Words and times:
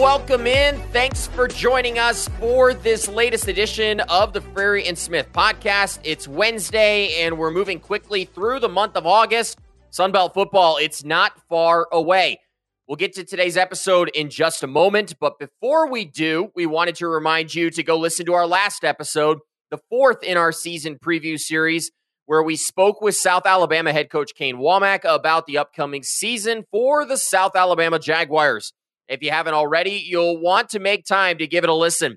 welcome 0.00 0.46
in. 0.46 0.80
Thanks 0.92 1.26
for 1.26 1.46
joining 1.46 1.98
us 1.98 2.26
for 2.40 2.72
this 2.72 3.06
latest 3.06 3.48
edition 3.48 4.00
of 4.00 4.32
the 4.32 4.40
Frary 4.40 4.88
and 4.88 4.96
Smith 4.96 5.30
podcast. 5.30 5.98
It's 6.04 6.26
Wednesday, 6.26 7.22
and 7.22 7.36
we're 7.36 7.50
moving 7.50 7.78
quickly 7.78 8.24
through 8.24 8.60
the 8.60 8.68
month 8.70 8.96
of 8.96 9.06
August. 9.06 9.58
Sunbelt 9.92 10.32
football, 10.32 10.78
it's 10.78 11.04
not 11.04 11.38
far 11.50 11.86
away. 11.92 12.40
We'll 12.88 12.96
get 12.96 13.12
to 13.16 13.24
today's 13.24 13.58
episode 13.58 14.10
in 14.14 14.30
just 14.30 14.62
a 14.62 14.66
moment, 14.66 15.16
but 15.20 15.38
before 15.38 15.90
we 15.90 16.06
do, 16.06 16.50
we 16.54 16.64
wanted 16.64 16.94
to 16.96 17.06
remind 17.06 17.54
you 17.54 17.68
to 17.68 17.82
go 17.82 17.98
listen 17.98 18.24
to 18.24 18.32
our 18.32 18.46
last 18.46 18.84
episode, 18.84 19.40
the 19.70 19.80
fourth 19.90 20.22
in 20.22 20.38
our 20.38 20.50
season 20.50 20.96
preview 20.98 21.38
series, 21.38 21.90
where 22.24 22.42
we 22.42 22.56
spoke 22.56 23.02
with 23.02 23.16
South 23.16 23.44
Alabama 23.44 23.92
head 23.92 24.08
coach 24.08 24.30
Kane 24.34 24.56
Wommack 24.56 25.00
about 25.04 25.44
the 25.44 25.58
upcoming 25.58 26.02
season 26.02 26.64
for 26.70 27.04
the 27.04 27.18
South 27.18 27.54
Alabama 27.54 27.98
Jaguars. 27.98 28.72
If 29.10 29.24
you 29.24 29.32
haven't 29.32 29.54
already, 29.54 30.04
you'll 30.06 30.40
want 30.40 30.68
to 30.68 30.78
make 30.78 31.04
time 31.04 31.38
to 31.38 31.46
give 31.48 31.64
it 31.64 31.70
a 31.70 31.74
listen. 31.74 32.16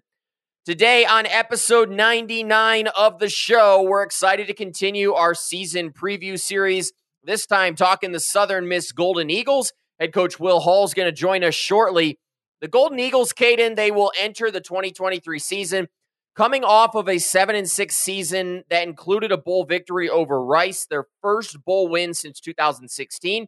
Today, 0.63 1.05
on 1.05 1.25
episode 1.25 1.89
99 1.89 2.87
of 2.87 3.17
the 3.17 3.29
show, 3.29 3.81
we're 3.81 4.03
excited 4.03 4.45
to 4.45 4.53
continue 4.53 5.11
our 5.13 5.33
season 5.33 5.91
preview 5.91 6.39
series. 6.39 6.93
This 7.23 7.47
time, 7.47 7.73
talking 7.73 8.11
the 8.11 8.19
Southern 8.19 8.67
Miss 8.67 8.91
Golden 8.91 9.31
Eagles. 9.31 9.73
Head 9.99 10.13
coach 10.13 10.39
Will 10.39 10.59
Hall 10.59 10.85
is 10.85 10.93
going 10.93 11.07
to 11.07 11.11
join 11.11 11.43
us 11.43 11.55
shortly. 11.55 12.19
The 12.61 12.67
Golden 12.67 12.99
Eagles, 12.99 13.33
Kaiden, 13.33 13.75
they 13.75 13.89
will 13.89 14.11
enter 14.19 14.51
the 14.51 14.61
2023 14.61 15.39
season 15.39 15.87
coming 16.35 16.63
off 16.63 16.93
of 16.93 17.09
a 17.09 17.17
7 17.17 17.55
and 17.55 17.67
6 17.67 17.95
season 17.95 18.65
that 18.69 18.87
included 18.87 19.31
a 19.31 19.37
bowl 19.37 19.65
victory 19.65 20.11
over 20.11 20.39
Rice, 20.39 20.85
their 20.85 21.07
first 21.23 21.65
bowl 21.65 21.87
win 21.87 22.13
since 22.13 22.39
2016. 22.39 23.47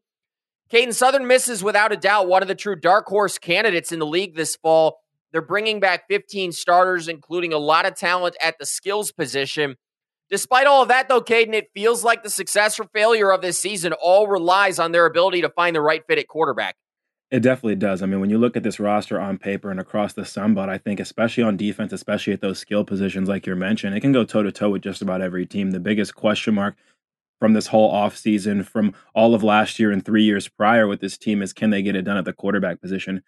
Kaiden 0.71 0.94
Southern 0.94 1.27
misses 1.27 1.63
without 1.63 1.91
a 1.91 1.97
doubt 1.97 2.27
one 2.27 2.41
of 2.41 2.47
the 2.47 2.55
true 2.55 2.75
dark 2.75 3.05
horse 3.05 3.38
candidates 3.38 3.91
in 3.91 3.99
the 3.99 4.05
league 4.05 4.35
this 4.35 4.55
fall. 4.55 4.99
They're 5.31 5.41
bringing 5.41 5.80
back 5.80 6.08
15 6.08 6.53
starters, 6.53 7.08
including 7.08 7.53
a 7.53 7.58
lot 7.58 7.85
of 7.85 7.95
talent 7.95 8.35
at 8.41 8.58
the 8.58 8.66
skills 8.66 9.11
position. 9.11 9.75
Despite 10.30 10.66
all 10.66 10.81
of 10.81 10.88
that, 10.88 11.08
though, 11.08 11.21
Kaiden, 11.21 11.53
it 11.53 11.69
feels 11.75 12.03
like 12.03 12.23
the 12.23 12.31
success 12.31 12.80
or 12.80 12.86
failure 12.93 13.31
of 13.31 13.41
this 13.41 13.59
season 13.59 13.93
all 13.93 14.27
relies 14.27 14.80
on 14.80 14.91
their 14.91 15.05
ability 15.05 15.41
to 15.41 15.49
find 15.49 15.75
the 15.75 15.81
right 15.81 16.02
fit 16.08 16.17
at 16.17 16.27
quarterback. 16.27 16.75
It 17.30 17.41
definitely 17.41 17.75
does. 17.75 18.02
I 18.02 18.05
mean, 18.05 18.19
when 18.19 18.30
you 18.30 18.38
look 18.38 18.55
at 18.55 18.63
this 18.63 18.80
roster 18.80 19.19
on 19.19 19.38
paper 19.38 19.69
and 19.69 19.80
across 19.80 20.13
the 20.13 20.21
Sunbelt, 20.21 20.69
I 20.69 20.77
think, 20.77 20.99
especially 20.99 21.43
on 21.43 21.58
defense, 21.58 21.91
especially 21.91 22.33
at 22.33 22.41
those 22.41 22.59
skill 22.59 22.86
positions 22.86 23.30
like 23.30 23.45
you're 23.45 23.55
mentioned, 23.55 23.95
it 23.95 24.02
can 24.02 24.11
go 24.11 24.23
toe 24.23 24.41
to 24.41 24.52
toe 24.52 24.69
with 24.69 24.83
just 24.83 25.02
about 25.02 25.21
every 25.21 25.45
team. 25.45 25.71
The 25.71 25.80
biggest 25.80 26.16
question 26.16 26.55
mark 26.55 26.75
from 27.39 27.53
this 27.53 27.67
whole 27.67 27.91
offseason, 27.94 28.66
from 28.66 28.94
all 29.14 29.36
of 29.36 29.44
last 29.44 29.80
year 29.80 29.91
and 29.91 30.03
three 30.03 30.23
years 30.23 30.47
prior 30.47 30.88
with 30.88 31.02
this 31.02 31.17
team 31.17 31.42
is 31.42 31.53
can 31.53 31.69
they 31.69 31.81
get 31.81 31.95
it 31.95 32.03
done 32.03 32.17
at 32.17 32.25
the 32.25 32.33
quarterback 32.33 32.81
position? 32.81 33.22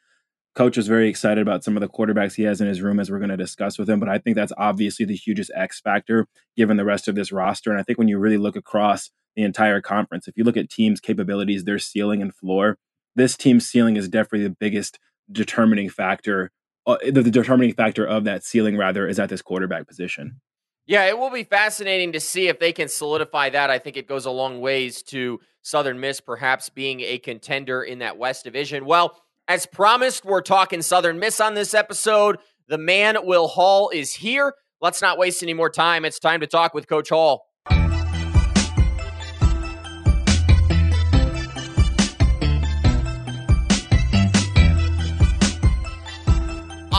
Coach 0.55 0.77
is 0.77 0.87
very 0.87 1.07
excited 1.07 1.41
about 1.41 1.63
some 1.63 1.77
of 1.77 1.81
the 1.81 1.89
quarterbacks 1.89 2.33
he 2.33 2.43
has 2.43 2.61
in 2.61 2.67
his 2.67 2.81
room 2.81 2.99
as 2.99 3.11
we're 3.11 3.19
going 3.19 3.29
to 3.29 3.37
discuss 3.37 3.77
with 3.77 3.87
him, 3.87 3.99
but 3.99 4.09
I 4.09 4.17
think 4.17 4.35
that's 4.35 4.53
obviously 4.57 5.05
the 5.05 5.15
hugest 5.15 5.51
X 5.53 5.79
factor 5.79 6.27
given 6.55 6.77
the 6.77 6.85
rest 6.85 7.07
of 7.07 7.13
this 7.13 7.31
roster. 7.31 7.69
And 7.69 7.79
I 7.79 7.83
think 7.83 7.99
when 7.99 8.07
you 8.07 8.17
really 8.17 8.39
look 8.39 8.55
across 8.55 9.11
the 9.35 9.43
entire 9.43 9.81
conference, 9.81 10.27
if 10.27 10.35
you 10.35 10.43
look 10.43 10.57
at 10.57 10.69
teams' 10.69 10.99
capabilities, 10.99 11.65
their 11.65 11.77
ceiling 11.77 12.23
and 12.23 12.33
floor, 12.33 12.77
this 13.15 13.37
team's 13.37 13.67
ceiling 13.67 13.97
is 13.97 14.09
definitely 14.09 14.47
the 14.47 14.55
biggest 14.59 14.97
determining 15.31 15.89
factor. 15.89 16.49
Uh, 16.87 16.97
the, 17.05 17.21
the 17.21 17.31
determining 17.31 17.73
factor 17.73 18.05
of 18.05 18.23
that 18.23 18.43
ceiling, 18.43 18.77
rather, 18.77 19.07
is 19.07 19.19
at 19.19 19.29
this 19.29 19.43
quarterback 19.43 19.87
position. 19.87 20.39
Yeah, 20.87 21.03
it 21.05 21.19
will 21.19 21.29
be 21.29 21.43
fascinating 21.43 22.13
to 22.13 22.21
see 22.21 22.47
if 22.47 22.59
they 22.59 22.71
can 22.71 22.87
solidify 22.87 23.49
that. 23.49 23.69
I 23.69 23.77
think 23.77 23.97
it 23.97 24.07
goes 24.07 24.25
a 24.25 24.31
long 24.31 24.61
ways 24.61 25.03
to 25.03 25.41
Southern 25.61 25.99
Miss 25.99 26.21
perhaps 26.21 26.69
being 26.69 27.01
a 27.01 27.17
contender 27.17 27.83
in 27.83 27.99
that 27.99 28.17
West 28.17 28.45
Division. 28.45 28.85
Well, 28.85 29.21
as 29.49 29.65
promised, 29.65 30.23
we're 30.23 30.41
talking 30.41 30.81
Southern 30.81 31.19
Miss 31.19 31.41
on 31.41 31.55
this 31.55 31.73
episode. 31.73 32.37
The 32.69 32.77
man, 32.77 33.17
Will 33.23 33.49
Hall, 33.49 33.89
is 33.89 34.13
here. 34.13 34.53
Let's 34.79 35.01
not 35.01 35.17
waste 35.17 35.43
any 35.43 35.53
more 35.53 35.69
time. 35.69 36.05
It's 36.05 36.19
time 36.19 36.39
to 36.39 36.47
talk 36.47 36.73
with 36.73 36.87
Coach 36.87 37.09
Hall. 37.09 37.46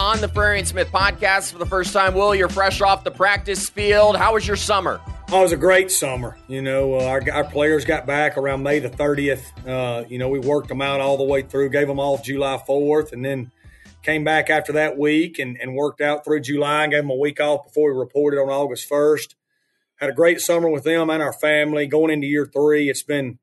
On 0.09 0.23
the 0.23 0.29
Frary 0.29 0.59
and 0.59 0.67
Smith 0.67 0.89
podcast 0.89 1.53
for 1.53 1.59
the 1.59 1.67
first 1.67 1.93
time. 1.93 2.15
Will, 2.15 2.35
you're 2.35 2.49
fresh 2.49 2.81
off 2.81 3.05
the 3.05 3.11
practice 3.11 3.69
field. 3.69 4.17
How 4.17 4.33
was 4.33 4.47
your 4.47 4.57
summer? 4.57 5.03
Oh, 5.31 5.41
it 5.41 5.43
was 5.43 5.53
a 5.53 5.57
great 5.59 5.91
summer. 5.91 6.39
You 6.49 6.63
know, 6.63 6.95
uh, 6.95 7.05
our, 7.05 7.23
our, 7.31 7.45
players 7.45 7.85
got 7.85 8.07
back 8.07 8.39
around 8.39 8.63
May 8.63 8.79
the 8.79 8.89
30th. 8.89 9.43
Uh, 9.69 10.07
you 10.09 10.19
know, 10.19 10.31
we 10.31 10.39
worked 10.39 10.69
them 10.69 10.81
out 10.81 11.03
all 11.03 11.19
the 11.19 11.25
way 11.25 11.43
through, 11.43 11.69
gave 11.69 11.89
them 11.89 12.01
off 12.01 12.25
July 12.25 12.59
4th, 12.67 13.13
and 13.13 13.23
then 13.23 13.51
came 14.03 14.25
back 14.25 14.49
after 14.49 14.73
that 14.73 14.97
week 14.97 15.39
and, 15.39 15.59
and 15.61 15.75
worked 15.75 16.01
out 16.01 16.25
through 16.25 16.41
July 16.41 16.85
and 16.85 16.93
gave 16.93 17.03
them 17.03 17.11
a 17.11 17.15
week 17.15 17.39
off 17.39 17.67
before 17.67 17.93
we 17.93 17.99
reported 17.99 18.41
on 18.41 18.49
August 18.49 18.89
1st. 18.89 19.35
Had 19.97 20.09
a 20.09 20.15
great 20.15 20.41
summer 20.41 20.71
with 20.71 20.85
them 20.85 21.11
and 21.11 21.23
our 21.23 21.35
family. 21.35 21.87
Going 21.87 22.11
into 22.11 22.27
year 22.27 22.47
three, 22.47 22.89
it's 22.89 23.03
been 23.03 23.39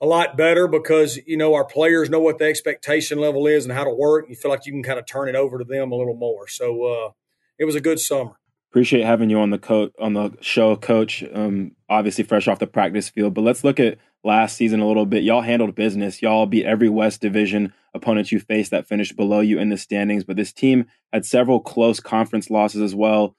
a 0.00 0.06
lot 0.06 0.36
better 0.36 0.66
because 0.66 1.18
you 1.26 1.36
know 1.36 1.54
our 1.54 1.64
players 1.64 2.08
know 2.08 2.20
what 2.20 2.38
the 2.38 2.46
expectation 2.46 3.18
level 3.18 3.46
is 3.46 3.64
and 3.64 3.74
how 3.74 3.84
to 3.84 3.90
work. 3.90 4.26
You 4.28 4.36
feel 4.36 4.50
like 4.50 4.66
you 4.66 4.72
can 4.72 4.82
kind 4.82 4.98
of 4.98 5.06
turn 5.06 5.28
it 5.28 5.34
over 5.34 5.58
to 5.58 5.64
them 5.64 5.92
a 5.92 5.96
little 5.96 6.16
more. 6.16 6.48
So 6.48 6.84
uh, 6.84 7.10
it 7.58 7.64
was 7.64 7.74
a 7.74 7.80
good 7.80 8.00
summer. 8.00 8.32
Appreciate 8.70 9.04
having 9.04 9.30
you 9.30 9.38
on 9.40 9.50
the 9.50 9.58
coach 9.58 9.92
on 9.98 10.14
the 10.14 10.32
show, 10.40 10.76
Coach. 10.76 11.24
Um, 11.34 11.72
obviously 11.88 12.24
fresh 12.24 12.46
off 12.46 12.60
the 12.60 12.66
practice 12.66 13.08
field, 13.08 13.34
but 13.34 13.42
let's 13.42 13.64
look 13.64 13.80
at 13.80 13.98
last 14.22 14.56
season 14.56 14.80
a 14.80 14.86
little 14.86 15.06
bit. 15.06 15.24
Y'all 15.24 15.42
handled 15.42 15.74
business. 15.74 16.22
Y'all 16.22 16.46
beat 16.46 16.66
every 16.66 16.88
West 16.88 17.20
Division 17.20 17.72
opponent 17.94 18.30
you 18.30 18.38
faced 18.38 18.70
that 18.70 18.86
finished 18.86 19.16
below 19.16 19.40
you 19.40 19.58
in 19.58 19.70
the 19.70 19.76
standings. 19.76 20.24
But 20.24 20.36
this 20.36 20.52
team 20.52 20.86
had 21.12 21.26
several 21.26 21.60
close 21.60 21.98
conference 22.00 22.48
losses 22.48 22.80
as 22.80 22.94
well 22.94 23.34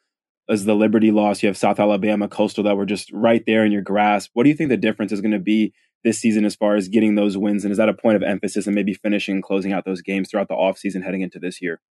as 0.49 0.65
the 0.65 0.75
Liberty 0.75 1.11
loss. 1.11 1.41
You 1.41 1.47
have 1.47 1.57
South 1.57 1.79
Alabama, 1.79 2.27
Coastal 2.27 2.65
that 2.65 2.75
were 2.75 2.85
just 2.85 3.11
right 3.13 3.43
there 3.45 3.63
in 3.63 3.71
your 3.71 3.81
grasp. 3.81 4.31
What 4.33 4.43
do 4.43 4.49
you 4.49 4.55
think 4.55 4.69
the 4.69 4.77
difference 4.77 5.11
is 5.11 5.21
going 5.21 5.31
to 5.31 5.39
be 5.39 5.73
this 6.03 6.19
season 6.19 6.45
as 6.45 6.55
far 6.55 6.75
as 6.75 6.87
getting 6.87 7.15
those 7.15 7.37
wins? 7.37 7.63
And 7.63 7.71
is 7.71 7.77
that 7.77 7.89
a 7.89 7.93
point 7.93 8.15
of 8.15 8.23
emphasis 8.23 8.65
and 8.65 8.75
maybe 8.75 8.93
finishing 8.93 9.35
and 9.35 9.43
closing 9.43 9.71
out 9.71 9.85
those 9.85 10.01
games 10.01 10.29
throughout 10.29 10.47
the 10.47 10.55
offseason 10.55 11.03
heading 11.03 11.21
into 11.21 11.39
this 11.39 11.61
year? 11.61 11.81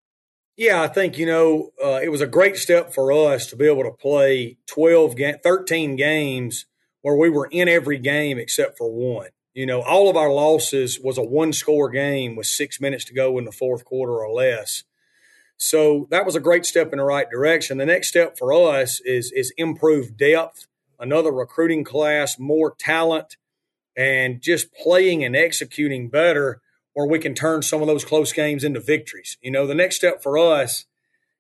Yeah, 0.57 0.83
I 0.83 0.89
think, 0.89 1.17
you 1.17 1.27
know, 1.27 1.71
uh, 1.83 2.01
it 2.03 2.11
was 2.11 2.21
a 2.21 2.27
great 2.27 2.57
step 2.57 2.93
for 2.93 3.13
us 3.13 3.47
to 3.47 3.57
be 3.57 3.67
able 3.67 3.85
to 3.85 3.93
play 3.93 4.59
12, 4.67 5.17
ga- 5.17 5.39
13 5.43 5.97
games 5.97 6.67
where 7.03 7.17
we 7.17 7.31
were 7.31 7.49
in 7.51 7.69
every 7.69 7.99
game 7.99 8.39
except 8.39 8.77
for 8.77 8.91
one. 8.91 9.29
You 9.55 9.67
know, 9.67 9.83
all 9.83 10.09
of 10.09 10.17
our 10.17 10.31
losses 10.31 11.01
was 11.01 11.19
a 11.19 11.23
one 11.23 11.53
score 11.53 11.89
game 11.91 12.37
with 12.37 12.47
six 12.47 12.81
minutes 12.81 13.05
to 13.07 13.15
go 13.15 13.39
in 13.39 13.45
the 13.45 13.53
fourth 13.53 13.85
quarter 13.85 14.23
or 14.23 14.33
less. 14.33 14.85
So 15.57 16.07
that 16.11 16.25
was 16.25 16.37
a 16.37 16.41
great 16.41 16.65
step 16.65 16.93
in 16.93 16.99
the 16.99 17.05
right 17.05 17.29
direction. 17.29 17.79
The 17.79 17.87
next 17.87 18.09
step 18.09 18.39
for 18.39 18.53
us 18.53 19.01
is 19.05 19.31
is 19.33 19.53
improved 19.59 20.17
depth, 20.17 20.67
another 20.99 21.33
recruiting 21.33 21.85
class, 21.85 22.39
more 22.39 22.75
talent, 22.79 23.37
and 23.97 24.41
just 24.41 24.73
playing 24.75 25.25
and 25.25 25.37
executing 25.37 26.09
better 26.09 26.61
where 26.95 27.07
we 27.07 27.19
can 27.19 27.35
turn 27.35 27.63
some 27.63 27.81
of 27.81 27.87
those 27.87 28.05
close 28.05 28.33
games 28.33 28.65
into 28.65 28.81
victories. 28.81 29.39
You 29.41 29.51
know, 29.51 29.67
the 29.67 29.75
next 29.75 29.97
step 29.97 30.23
for 30.23 30.39
us 30.39 30.87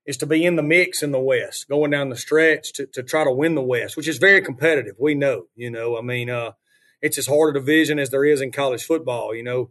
is 0.06 0.16
to 0.18 0.26
be 0.26 0.44
in 0.44 0.56
the 0.56 0.62
mix 0.62 1.02
in 1.02 1.12
the 1.12 1.20
West, 1.20 1.68
going 1.68 1.90
down 1.90 2.08
the 2.08 2.16
stretch 2.16 2.72
to, 2.74 2.86
to 2.86 3.02
try 3.02 3.24
to 3.24 3.32
win 3.32 3.54
the 3.54 3.62
West, 3.62 3.96
which 3.96 4.08
is 4.08 4.18
very 4.18 4.40
competitive. 4.40 4.96
We 4.98 5.14
know, 5.14 5.44
you 5.54 5.70
know, 5.70 5.96
I 5.96 6.02
mean, 6.02 6.30
uh, 6.30 6.52
it's 7.02 7.18
as 7.18 7.26
hard 7.26 7.56
a 7.56 7.60
division 7.60 7.98
as 7.98 8.10
there 8.10 8.24
is 8.24 8.40
in 8.40 8.52
college 8.52 8.84
football. 8.84 9.34
You 9.34 9.42
know, 9.42 9.70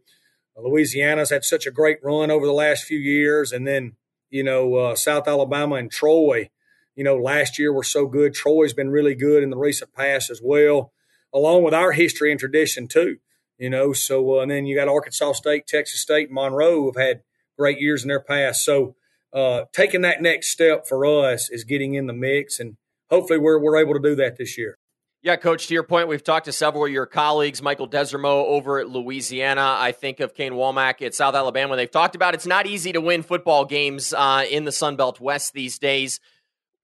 Louisiana's 0.55 1.29
had 1.29 1.43
such 1.43 1.65
a 1.65 1.71
great 1.71 1.97
run 2.03 2.31
over 2.31 2.45
the 2.45 2.51
last 2.51 2.83
few 2.83 2.99
years. 2.99 3.51
And 3.51 3.67
then, 3.67 3.93
you 4.29 4.43
know, 4.43 4.75
uh, 4.75 4.95
South 4.95 5.27
Alabama 5.27 5.75
and 5.75 5.91
Troy, 5.91 6.49
you 6.95 7.03
know, 7.03 7.15
last 7.17 7.57
year 7.57 7.71
were 7.71 7.83
so 7.83 8.05
good. 8.05 8.33
Troy's 8.33 8.73
been 8.73 8.89
really 8.89 9.15
good 9.15 9.43
in 9.43 9.49
the 9.49 9.57
recent 9.57 9.93
past 9.93 10.29
as 10.29 10.41
well 10.43 10.91
along 11.33 11.63
with 11.63 11.73
our 11.73 11.91
history 11.91 12.31
and 12.31 12.39
tradition 12.39 12.87
too. 12.87 13.17
You 13.57 13.69
know, 13.69 13.91
so 13.91 14.39
uh, 14.39 14.41
and 14.41 14.51
then 14.51 14.65
you 14.65 14.75
got 14.75 14.87
Arkansas 14.87 15.33
State, 15.33 15.67
Texas 15.67 15.99
State, 15.99 16.31
Monroe 16.31 16.85
have 16.85 16.95
had 16.95 17.21
great 17.57 17.79
years 17.79 18.03
in 18.03 18.07
their 18.07 18.21
past. 18.21 18.63
So 18.63 18.95
uh, 19.33 19.65
taking 19.73 20.01
that 20.01 20.21
next 20.21 20.49
step 20.49 20.87
for 20.87 21.05
us 21.05 21.49
is 21.49 21.65
getting 21.65 21.93
in 21.93 22.07
the 22.07 22.13
mix, 22.13 22.59
and 22.59 22.77
hopefully 23.09 23.37
we're 23.37 23.59
we're 23.59 23.77
able 23.77 23.93
to 23.93 23.99
do 23.99 24.15
that 24.15 24.37
this 24.37 24.57
year. 24.57 24.77
Yeah, 25.21 25.35
coach, 25.35 25.67
to 25.67 25.73
your 25.73 25.83
point, 25.83 26.07
we've 26.07 26.23
talked 26.23 26.45
to 26.45 26.53
several 26.53 26.85
of 26.85 26.91
your 26.91 27.05
colleagues, 27.05 27.61
Michael 27.61 27.89
Desormeaux 27.89 28.45
over 28.45 28.79
at 28.79 28.87
Louisiana. 28.87 29.75
I 29.77 29.91
think 29.91 30.21
of 30.21 30.33
Kane 30.33 30.53
Wommack 30.53 31.05
at 31.05 31.13
South 31.13 31.35
Alabama. 31.35 31.75
They've 31.75 31.91
talked 31.91 32.15
about 32.15 32.35
it's 32.35 32.45
not 32.45 32.65
easy 32.65 32.93
to 32.93 33.01
win 33.01 33.23
football 33.23 33.65
games 33.65 34.13
uh, 34.13 34.45
in 34.49 34.63
the 34.63 34.71
Sun 34.71 34.95
Belt 34.95 35.19
West 35.19 35.51
these 35.51 35.77
days 35.77 36.21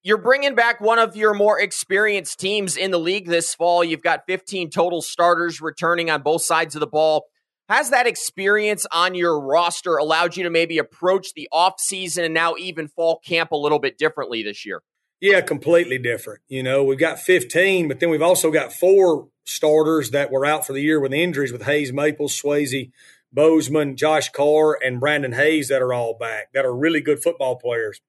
you're 0.05 0.19
bringing 0.19 0.53
back 0.53 0.79
one 0.79 0.99
of 0.99 1.15
your 1.15 1.33
more 1.33 1.59
experienced 1.59 2.39
teams 2.39 2.77
in 2.77 2.91
the 2.91 2.99
league 2.99 3.27
this 3.27 3.55
fall. 3.55 3.83
You've 3.83 4.03
got 4.03 4.27
15 4.27 4.69
total 4.69 5.01
starters 5.01 5.59
returning 5.59 6.11
on 6.11 6.21
both 6.21 6.43
sides 6.43 6.75
of 6.75 6.79
the 6.79 6.87
ball. 6.87 7.25
Has 7.69 7.89
that 7.89 8.05
experience 8.05 8.85
on 8.91 9.15
your 9.15 9.41
roster 9.41 9.97
allowed 9.97 10.37
you 10.37 10.43
to 10.43 10.51
maybe 10.51 10.77
approach 10.77 11.33
the 11.33 11.49
offseason 11.51 12.23
and 12.23 12.35
now 12.35 12.53
even 12.59 12.87
fall 12.87 13.19
camp 13.25 13.51
a 13.51 13.55
little 13.55 13.79
bit 13.79 13.97
differently 13.97 14.43
this 14.43 14.63
year? 14.63 14.83
Yeah, 15.19 15.41
completely 15.41 15.97
different. 15.97 16.41
You 16.47 16.61
know, 16.61 16.83
we've 16.83 16.99
got 16.99 17.19
15, 17.19 17.87
but 17.87 17.99
then 17.99 18.11
we've 18.11 18.21
also 18.21 18.51
got 18.51 18.71
four 18.71 19.29
starters 19.43 20.11
that 20.11 20.29
were 20.29 20.45
out 20.45 20.67
for 20.67 20.73
the 20.73 20.81
year 20.81 20.99
with 20.99 21.13
injuries 21.13 21.51
with 21.51 21.63
Hayes 21.63 21.91
Maples, 21.91 22.39
Swayze 22.39 22.91
Bozeman, 23.33 23.97
Josh 23.97 24.29
Carr, 24.29 24.77
and 24.85 24.99
Brandon 24.99 25.31
Hayes 25.31 25.69
that 25.69 25.81
are 25.81 25.93
all 25.93 26.15
back 26.15 26.53
that 26.53 26.63
are 26.63 26.75
really 26.75 27.01
good 27.01 27.23
football 27.23 27.55
players. 27.55 28.01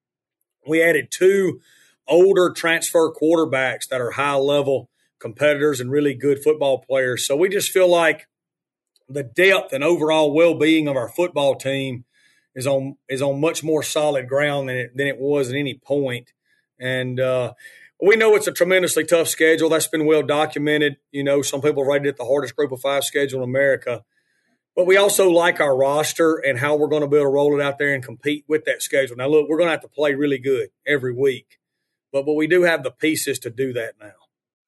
We 0.66 0.82
added 0.82 1.08
two 1.10 1.60
older 2.08 2.50
transfer 2.50 3.12
quarterbacks 3.12 3.88
that 3.88 4.00
are 4.00 4.12
high 4.12 4.36
level 4.36 4.88
competitors 5.18 5.80
and 5.80 5.90
really 5.90 6.14
good 6.14 6.42
football 6.42 6.78
players. 6.78 7.26
So 7.26 7.36
we 7.36 7.48
just 7.48 7.70
feel 7.70 7.88
like 7.88 8.28
the 9.08 9.22
depth 9.22 9.72
and 9.72 9.84
overall 9.84 10.34
well 10.34 10.54
being 10.54 10.88
of 10.88 10.96
our 10.96 11.08
football 11.08 11.54
team 11.54 12.04
is 12.54 12.66
on 12.66 12.96
is 13.08 13.22
on 13.22 13.40
much 13.40 13.62
more 13.62 13.82
solid 13.82 14.28
ground 14.28 14.68
than 14.68 14.76
it 14.76 14.96
than 14.96 15.06
it 15.06 15.18
was 15.18 15.50
at 15.50 15.56
any 15.56 15.74
point. 15.74 16.32
And 16.80 17.20
uh, 17.20 17.54
we 18.02 18.16
know 18.16 18.34
it's 18.34 18.46
a 18.46 18.52
tremendously 18.52 19.04
tough 19.04 19.28
schedule. 19.28 19.68
That's 19.68 19.88
been 19.88 20.06
well 20.06 20.22
documented. 20.22 20.96
You 21.12 21.24
know, 21.24 21.42
some 21.42 21.62
people 21.62 21.84
rated 21.84 22.08
it 22.08 22.16
the 22.16 22.24
hardest 22.24 22.56
group 22.56 22.72
of 22.72 22.80
five 22.80 23.04
schedule 23.04 23.42
in 23.42 23.48
America. 23.48 24.04
But 24.74 24.86
we 24.86 24.98
also 24.98 25.30
like 25.30 25.58
our 25.58 25.74
roster 25.74 26.34
and 26.34 26.58
how 26.58 26.76
we're 26.76 26.88
going 26.88 27.00
to 27.00 27.08
be 27.08 27.16
able 27.16 27.26
to 27.26 27.30
roll 27.30 27.58
it 27.58 27.64
out 27.64 27.78
there 27.78 27.94
and 27.94 28.04
compete 28.04 28.44
with 28.46 28.66
that 28.66 28.82
schedule. 28.82 29.16
Now, 29.16 29.26
look, 29.26 29.48
we're 29.48 29.56
going 29.56 29.68
to 29.68 29.72
have 29.72 29.80
to 29.80 29.88
play 29.88 30.14
really 30.14 30.38
good 30.38 30.68
every 30.86 31.14
week, 31.14 31.58
but 32.12 32.24
but 32.24 32.34
we 32.34 32.46
do 32.46 32.62
have 32.62 32.82
the 32.82 32.90
pieces 32.90 33.38
to 33.40 33.50
do 33.50 33.72
that 33.72 33.94
now. 34.00 34.12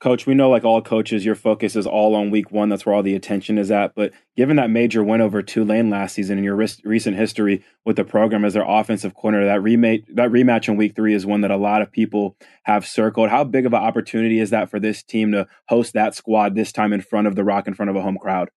Coach, 0.00 0.26
we 0.26 0.34
know 0.34 0.48
like 0.48 0.62
all 0.62 0.80
coaches, 0.80 1.24
your 1.24 1.34
focus 1.34 1.74
is 1.74 1.84
all 1.84 2.14
on 2.14 2.30
week 2.30 2.52
one. 2.52 2.68
That's 2.68 2.86
where 2.86 2.94
all 2.94 3.02
the 3.02 3.16
attention 3.16 3.58
is 3.58 3.68
at. 3.72 3.96
But 3.96 4.12
given 4.36 4.54
that 4.54 4.70
major 4.70 5.02
win 5.02 5.20
over 5.20 5.42
Tulane 5.42 5.90
last 5.90 6.14
season 6.14 6.38
and 6.38 6.44
your 6.44 6.54
recent 6.54 7.16
history 7.16 7.64
with 7.84 7.96
the 7.96 8.04
program 8.04 8.44
as 8.44 8.54
their 8.54 8.64
offensive 8.64 9.14
corner, 9.14 9.44
that 9.44 9.58
rematch, 9.58 10.04
that 10.14 10.30
rematch 10.30 10.68
in 10.68 10.76
week 10.76 10.94
three 10.94 11.14
is 11.14 11.26
one 11.26 11.40
that 11.40 11.50
a 11.50 11.56
lot 11.56 11.82
of 11.82 11.90
people 11.90 12.36
have 12.62 12.86
circled. 12.86 13.28
How 13.28 13.42
big 13.42 13.66
of 13.66 13.72
an 13.72 13.82
opportunity 13.82 14.38
is 14.38 14.50
that 14.50 14.70
for 14.70 14.78
this 14.78 15.02
team 15.02 15.32
to 15.32 15.48
host 15.68 15.94
that 15.94 16.14
squad 16.14 16.54
this 16.54 16.70
time 16.70 16.92
in 16.92 17.00
front 17.00 17.26
of 17.26 17.34
the 17.34 17.42
Rock, 17.42 17.66
in 17.66 17.74
front 17.74 17.90
of 17.90 17.96
a 17.96 18.02
home 18.02 18.18
crowd? 18.18 18.50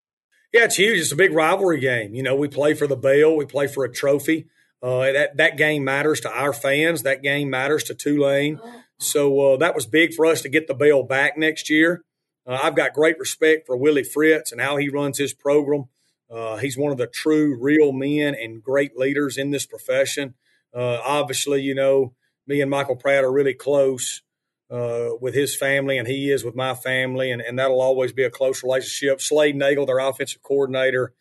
Yeah, 0.53 0.65
it's 0.65 0.75
huge. 0.75 0.99
It's 0.99 1.11
a 1.11 1.15
big 1.15 1.33
rivalry 1.33 1.79
game. 1.79 2.13
You 2.13 2.21
know, 2.21 2.35
we 2.35 2.49
play 2.49 2.75
for 2.75 2.85
the 2.85 2.95
bell, 2.95 3.35
we 3.35 3.45
play 3.45 3.65
for 3.65 3.83
a 3.83 3.91
trophy. 3.91 4.45
Uh, 4.81 5.11
that 5.11 5.37
that 5.37 5.57
game 5.57 5.83
matters 5.83 6.19
to 6.21 6.31
our 6.31 6.53
fans. 6.53 7.03
That 7.03 7.21
game 7.21 7.49
matters 7.49 7.83
to 7.85 7.95
Tulane. 7.95 8.59
So 8.97 9.53
uh, 9.53 9.57
that 9.57 9.75
was 9.75 9.85
big 9.85 10.13
for 10.13 10.25
us 10.25 10.41
to 10.41 10.49
get 10.49 10.67
the 10.67 10.73
bell 10.73 11.03
back 11.03 11.37
next 11.37 11.69
year. 11.69 12.03
Uh, 12.45 12.59
I've 12.63 12.75
got 12.75 12.93
great 12.93 13.19
respect 13.19 13.67
for 13.67 13.77
Willie 13.77 14.03
Fritz 14.03 14.51
and 14.51 14.61
how 14.61 14.77
he 14.77 14.89
runs 14.89 15.17
his 15.17 15.33
program. 15.33 15.85
Uh, 16.29 16.57
he's 16.57 16.77
one 16.77 16.91
of 16.91 16.97
the 16.97 17.07
true, 17.07 17.57
real 17.59 17.91
men 17.91 18.35
and 18.35 18.63
great 18.63 18.97
leaders 18.97 19.37
in 19.37 19.51
this 19.51 19.65
profession. 19.65 20.33
Uh, 20.73 20.99
obviously, 21.03 21.61
you 21.61 21.75
know, 21.75 22.13
me 22.47 22.61
and 22.61 22.71
Michael 22.71 22.95
Pratt 22.95 23.23
are 23.23 23.31
really 23.31 23.53
close 23.53 24.21
uh, 24.69 25.09
with 25.19 25.33
his 25.33 25.55
family, 25.55 25.97
and 25.97 26.07
he 26.07 26.31
is 26.31 26.43
with 26.43 26.55
my 26.55 26.73
family, 26.73 27.29
and, 27.29 27.41
and 27.41 27.59
that'll 27.59 27.81
always 27.81 28.13
be 28.13 28.23
a 28.23 28.29
close 28.29 28.63
relationship. 28.63 29.19
Slade 29.19 29.55
Nagle, 29.55 29.85
their 29.85 29.99
offensive 29.99 30.41
coordinator, 30.41 31.13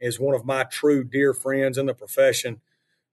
is 0.00 0.18
one 0.18 0.34
of 0.34 0.44
my 0.44 0.64
true 0.64 1.04
dear 1.04 1.34
friends 1.34 1.76
in 1.76 1.86
the 1.86 1.94
profession. 1.94 2.60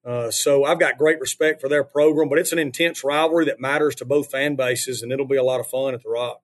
Uh, 0.06 0.31
so 0.31 0.63
I've 0.63 0.80
got 0.80 0.98
great 0.98 1.19
respect 1.19 1.62
for 1.62 1.69
their 1.69 1.83
program, 1.83 2.27
but 2.27 2.39
it's 2.39 2.51
an 2.51 2.59
intense 2.59 3.03
rivalry 3.03 3.45
that 3.45 3.59
matters 3.59 3.95
to 3.95 4.06
both 4.06 4.31
fan 4.31 4.56
bases, 4.56 5.01
and 5.01 5.12
it'll 5.12 5.27
be 5.27 5.38
a 5.38 5.44
lot 5.44 5.59
of 5.59 5.68
fun 5.68 5.94
at 5.94 6.01
the 6.03 6.09
Rock. 6.09 6.42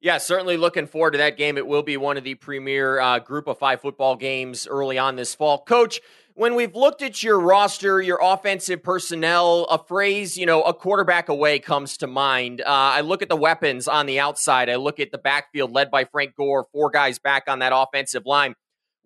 Yeah, 0.00 0.18
certainly 0.18 0.56
looking 0.56 0.86
forward 0.86 1.12
to 1.12 1.18
that 1.18 1.36
game. 1.36 1.58
It 1.58 1.66
will 1.66 1.82
be 1.82 1.96
one 1.96 2.16
of 2.16 2.22
the 2.22 2.36
premier 2.36 3.00
uh, 3.00 3.18
group 3.18 3.48
of 3.48 3.58
five 3.58 3.80
football 3.80 4.14
games 4.14 4.66
early 4.68 4.96
on 4.96 5.16
this 5.16 5.34
fall. 5.34 5.64
Coach, 5.64 6.00
when 6.34 6.54
we've 6.54 6.76
looked 6.76 7.02
at 7.02 7.20
your 7.20 7.40
roster, 7.40 8.00
your 8.00 8.20
offensive 8.22 8.80
personnel, 8.80 9.64
a 9.64 9.76
phrase, 9.76 10.38
you 10.38 10.46
know, 10.46 10.62
a 10.62 10.72
quarterback 10.72 11.28
away 11.28 11.58
comes 11.58 11.96
to 11.96 12.06
mind. 12.06 12.60
Uh, 12.60 12.64
I 12.68 13.00
look 13.00 13.22
at 13.22 13.28
the 13.28 13.36
weapons 13.36 13.88
on 13.88 14.06
the 14.06 14.20
outside. 14.20 14.70
I 14.70 14.76
look 14.76 15.00
at 15.00 15.10
the 15.10 15.18
backfield 15.18 15.72
led 15.72 15.90
by 15.90 16.04
Frank 16.04 16.36
Gore, 16.36 16.68
four 16.70 16.90
guys 16.90 17.18
back 17.18 17.44
on 17.48 17.58
that 17.58 17.72
offensive 17.74 18.24
line. 18.24 18.54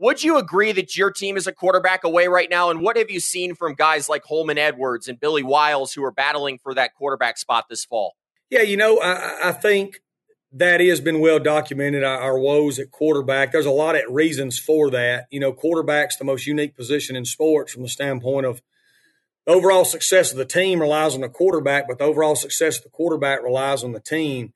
Would 0.03 0.25
you 0.25 0.37
agree 0.37 0.73
that 0.73 0.97
your 0.97 1.13
team 1.13 1.37
is 1.37 1.47
a 1.47 1.53
quarterback 1.53 2.03
away 2.03 2.27
right 2.27 2.51
now? 2.51 2.71
And 2.71 2.81
what 2.81 2.97
have 2.97 3.09
you 3.09 3.21
seen 3.21 3.55
from 3.55 3.75
guys 3.75 4.09
like 4.09 4.25
Holman 4.25 4.59
Edwards 4.59 5.07
and 5.07 5.21
Billy 5.21 5.45
Wiles 5.45 5.93
who 5.93 6.03
are 6.03 6.11
battling 6.11 6.59
for 6.59 6.75
that 6.75 6.97
quarterback 6.97 7.39
spot 7.39 7.67
this 7.71 7.85
fall? 7.85 8.17
Yeah, 8.51 8.63
you 8.63 8.77
know, 8.77 8.99
I, 8.99 9.51
I 9.51 9.53
think 9.53 10.01
that 10.51 10.81
has 10.81 11.01
been 11.01 11.21
well 11.21 11.39
documented. 11.39 12.03
Our, 12.03 12.37
woes 12.37 12.81
at 12.81 12.91
quarterback. 12.91 13.53
There's 13.53 13.65
a 13.65 13.71
lot 13.71 13.95
of 13.95 14.03
reasons 14.09 14.59
for 14.59 14.91
that. 14.91 15.27
You 15.31 15.39
know, 15.39 15.53
quarterback's 15.53 16.17
the 16.17 16.25
most 16.25 16.49
unique 16.49 16.77
position 16.77 17.15
in 17.15 17.25
sports 17.25 17.73
from 17.73 17.83
the 17.83 17.89
standpoint 17.89 18.45
of 18.45 18.61
the 19.47 19.53
overall 19.53 19.85
success 19.85 20.33
of 20.33 20.37
the 20.37 20.45
team 20.45 20.81
relies 20.81 21.15
on 21.15 21.21
the 21.21 21.29
quarterback, 21.29 21.87
but 21.87 21.99
the 21.99 22.05
overall 22.05 22.35
success 22.35 22.79
of 22.79 22.83
the 22.83 22.91
quarterback 22.91 23.41
relies 23.45 23.85
on 23.85 23.93
the 23.93 24.01
team. 24.01 24.53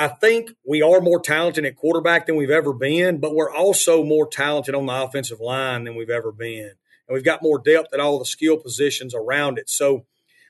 I 0.00 0.06
think 0.06 0.52
we 0.64 0.80
are 0.80 1.00
more 1.00 1.20
talented 1.20 1.64
at 1.64 1.74
quarterback 1.74 2.26
than 2.26 2.36
we've 2.36 2.50
ever 2.50 2.72
been, 2.72 3.18
but 3.18 3.34
we're 3.34 3.52
also 3.52 4.04
more 4.04 4.28
talented 4.28 4.76
on 4.76 4.86
the 4.86 4.92
offensive 4.92 5.40
line 5.40 5.82
than 5.82 5.96
we've 5.96 6.08
ever 6.08 6.30
been. 6.30 6.74
And 7.08 7.14
we've 7.14 7.24
got 7.24 7.42
more 7.42 7.58
depth 7.58 7.92
at 7.92 7.98
all 7.98 8.20
the 8.20 8.24
skill 8.24 8.58
positions 8.58 9.12
around 9.12 9.58
it. 9.58 9.68
So 9.68 10.06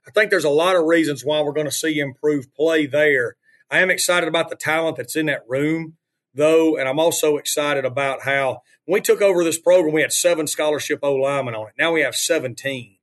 I 0.07 0.11
think 0.11 0.29
there's 0.31 0.45
a 0.45 0.51
lot 0.51 0.77
of 0.77 0.85
reasons 0.85 1.25
why 1.25 1.41
we're 1.41 1.55
going 1.55 1.67
to 1.67 1.73
see 1.73 1.99
improved 1.99 2.55
play 2.55 2.85
there. 2.85 3.37
I 3.71 3.79
am 3.79 3.91
excited 3.91 4.29
about 4.29 4.51
the 4.51 4.57
talent 4.57 4.99
that's 4.99 5.17
in 5.17 5.27
that 5.27 5.49
room, 5.49 5.97
though, 6.35 6.77
and 6.77 6.87
I'm 6.87 6.99
also 6.99 7.39
excited 7.39 7.87
about 7.87 8.25
how 8.25 8.61
we 8.87 9.01
took 9.01 9.23
over 9.23 9.43
this 9.45 9.59
program, 9.59 9.95
we 9.95 10.03
had 10.03 10.13
seven 10.13 10.47
scholarship 10.47 11.01
O 11.03 11.15
linemen 11.15 11.55
on 11.55 11.69
it. 11.69 11.75
Now 11.79 11.93
we 11.93 12.03
have 12.03 12.15
17, 12.15 12.97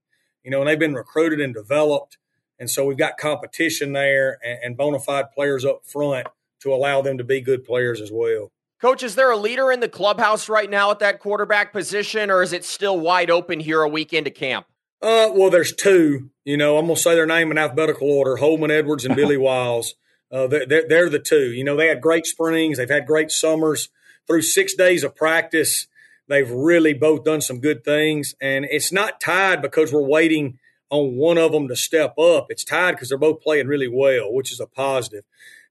you 0.44 0.52
know, 0.52 0.62
and 0.62 0.70
they've 0.70 0.78
been 0.78 0.94
recruited 0.94 1.42
and 1.42 1.56
developed. 1.56 2.20
And 2.60 2.70
so 2.70 2.86
we've 2.86 2.98
got 2.98 3.18
competition 3.18 3.94
there 3.94 4.38
and, 4.44 4.60
and 4.64 4.78
bona 4.78 5.00
fide 5.00 5.32
players 5.32 5.66
up 5.66 5.86
front 5.86 6.28
to 6.62 6.74
allow 6.74 7.02
them 7.02 7.18
to 7.18 7.24
be 7.24 7.42
good 7.42 7.64
players 7.64 8.02
as 8.02 8.12
well. 8.12 8.52
Coach, 8.82 9.04
is 9.04 9.16
there 9.16 9.32
a 9.32 9.38
leader 9.38 9.72
in 9.72 9.80
the 9.80 9.90
clubhouse 9.90 10.50
right 10.50 10.70
now 10.70 10.92
at 10.92 11.00
that 11.00 11.20
quarterback 11.20 11.72
position, 11.72 12.30
or 12.30 12.44
is 12.44 12.54
it 12.54 12.66
still 12.66 13.00
wide 13.00 13.30
open 13.30 13.60
here 13.60 13.82
a 13.82 13.88
week 13.90 14.14
into 14.14 14.30
camp? 14.30 14.68
Uh, 15.02 15.30
well, 15.34 15.50
there's 15.50 15.74
two. 15.74 16.30
You 16.44 16.58
know, 16.58 16.78
I'm 16.78 16.88
gonna 16.88 16.98
say 16.98 17.16
their 17.16 17.26
name 17.26 17.52
in 17.52 17.58
alphabetical 17.58 18.10
order: 18.10 18.38
Holman 18.38 18.72
Edwards 18.72 19.06
and 19.06 19.16
Billy 19.16 19.38
Wiles. 19.38 19.96
Uh, 20.32 20.48
they're, 20.48 20.88
they're 20.88 21.10
the 21.10 21.20
two. 21.20 21.52
You 21.52 21.64
know, 21.64 21.76
they 21.76 21.88
had 21.88 22.02
great 22.02 22.26
springs. 22.26 22.78
They've 22.78 22.90
had 22.90 23.06
great 23.06 23.32
summers. 23.32 23.90
Through 24.28 24.42
six 24.42 24.74
days 24.74 25.04
of 25.04 25.16
practice, 25.16 25.88
they've 26.28 26.50
really 26.50 26.94
both 26.94 27.24
done 27.24 27.42
some 27.42 27.60
good 27.60 27.84
things. 27.84 28.36
And 28.42 28.66
it's 28.66 28.92
not 28.92 29.22
tied 29.22 29.62
because 29.62 29.94
we're 29.94 30.02
waiting 30.02 30.60
on 30.90 31.16
one 31.16 31.38
of 31.38 31.52
them 31.52 31.68
to 31.68 31.76
step 31.76 32.18
up. 32.18 32.48
It's 32.50 32.64
tied 32.64 32.92
because 32.92 33.10
they're 33.10 33.18
both 33.18 33.42
playing 33.42 33.68
really 33.68 33.88
well, 33.88 34.34
which 34.34 34.52
is 34.52 34.60
a 34.60 34.68
positive. 34.68 35.24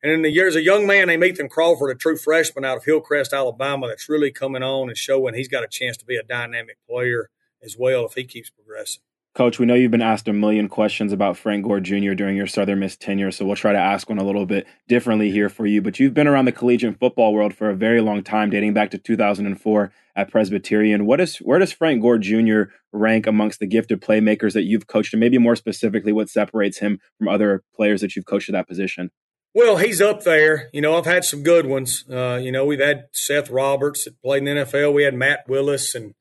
And 0.05 0.13
in 0.13 0.21
the 0.21 0.31
years, 0.31 0.55
a 0.55 0.61
young 0.61 0.87
man 0.87 1.07
named 1.07 1.25
Ethan 1.25 1.49
Crawford, 1.49 1.91
a 1.91 1.95
true 1.95 2.19
freshman 2.19 2.63
out 2.63 2.77
of 2.77 2.85
Hillcrest, 2.85 3.33
Alabama, 3.33 3.89
that's 3.89 4.07
really 4.07 4.31
coming 4.31 4.63
on 4.63 4.89
and 4.89 4.99
showing 4.99 5.33
he's 5.33 5.49
got 5.49 5.65
a 5.65 5.67
chance 5.67 5.97
to 5.97 6.05
be 6.05 6.17
a 6.17 6.23
dynamic 6.23 6.77
player 6.87 7.31
as 7.63 7.79
well 7.79 8.05
if 8.05 8.13
he 8.13 8.25
keeps 8.25 8.51
progressing. 8.51 9.03
Coach, 9.35 9.59
we 9.59 9.65
know 9.65 9.73
you've 9.73 9.91
been 9.91 10.03
asked 10.03 10.29
a 10.29 10.35
million 10.35 10.69
questions 10.69 11.11
about 11.11 11.39
Frank 11.39 11.65
Gore 11.65 11.81
Jr. 11.81 12.13
during 12.13 12.37
your 12.37 12.47
Southern 12.47 12.81
Miss 12.81 12.99
tenure, 12.99 13.31
so 13.31 13.47
we'll 13.47 13.57
try 13.57 13.73
to 13.73 13.79
ask 13.79 14.07
one 14.11 14.19
a 14.19 14.25
little 14.25 14.45
bit 14.45 14.67
differently 14.89 15.31
here 15.31 15.49
for 15.49 15.65
you. 15.65 15.81
But 15.81 15.99
you've 15.99 16.13
been 16.13 16.29
around 16.29 16.45
the 16.45 16.53
collegiate 16.53 17.01
football 17.01 17.33
world 17.33 17.55
for 17.55 17.71
a 17.71 17.75
very 17.75 18.03
long 18.03 18.23
time, 18.23 18.51
dating 18.51 18.75
back 18.75 18.91
to 18.91 18.99
2004 18.99 19.91
at 20.17 20.31
Presbyterian. 20.31 21.07
What 21.07 21.23
is 21.23 21.39
where 21.39 21.59
does 21.59 21.73
Frank 21.73 22.03
Gore 22.03 22.19
Jr. 22.19 22.65
rank 22.93 23.27
amongst 23.27 23.59
the 23.59 23.67
gifted 23.67 24.03
playmakers 24.03 24.53
that 24.53 24.65
you've 24.65 24.87
coached, 24.87 25.15
and 25.15 25.21
maybe 25.21 25.39
more 25.39 25.57
specifically, 25.57 26.13
what 26.13 26.29
separates 26.29 26.81
him 26.81 27.01
from 27.17 27.29
other 27.29 27.65
players 27.75 28.03
that 28.03 28.15
you've 28.15 28.27
coached 28.27 28.51
at 28.51 28.53
that 28.53 28.69
position? 28.69 29.11
Well, 29.57 29.77
he's 29.77 30.01
up 30.01 30.25
there. 30.25 30.69
You 30.73 30.81
know, 30.81 30.97
I've 30.99 31.07
had 31.07 31.25
some 31.25 31.45
good 31.45 31.65
ones. 31.65 32.05
Uh, 32.11 32.41
you 32.43 32.51
know, 32.51 32.67
we've 32.67 32.81
had 32.81 33.05
Seth 33.13 33.51
Roberts 33.51 34.05
that 34.05 34.21
played 34.21 34.47
in 34.47 34.57
the 34.57 34.65
NFL. 34.65 34.93
We 34.93 35.05
had 35.05 35.15
Matt 35.15 35.49
Willis 35.49 35.95
and 35.95 36.15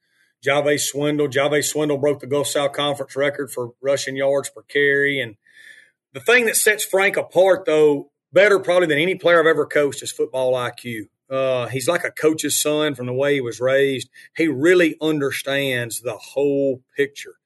Jave 0.46 0.80
Swindle. 0.80 1.28
Jave 1.28 1.64
Swindle 1.64 1.98
broke 1.98 2.20
the 2.20 2.28
Gulf 2.28 2.46
South 2.46 2.74
Conference 2.74 3.16
record 3.16 3.52
for 3.52 3.72
rushing 3.82 4.16
yards 4.16 4.52
per 4.52 4.62
carry. 4.62 5.20
And 5.20 5.38
the 6.14 6.20
thing 6.20 6.46
that 6.46 6.58
sets 6.58 6.86
Frank 6.86 7.18
apart, 7.18 7.66
though, 7.66 8.12
better 8.32 8.60
probably 8.60 8.86
than 8.88 9.00
any 9.00 9.16
player 9.16 9.40
I've 9.40 9.48
ever 9.48 9.66
coached, 9.66 10.04
is 10.04 10.12
football 10.12 10.54
IQ. 10.54 11.06
Uh, 11.28 11.66
he's 11.70 11.88
like 11.88 12.04
a 12.04 12.12
coach's 12.12 12.62
son 12.62 12.94
from 12.94 13.08
the 13.08 13.14
way 13.14 13.34
he 13.34 13.42
was 13.42 13.60
raised. 13.60 14.12
He 14.38 14.48
really 14.48 14.96
understands 15.02 16.02
the 16.02 16.18
whole 16.18 16.84
picture. 16.96 17.38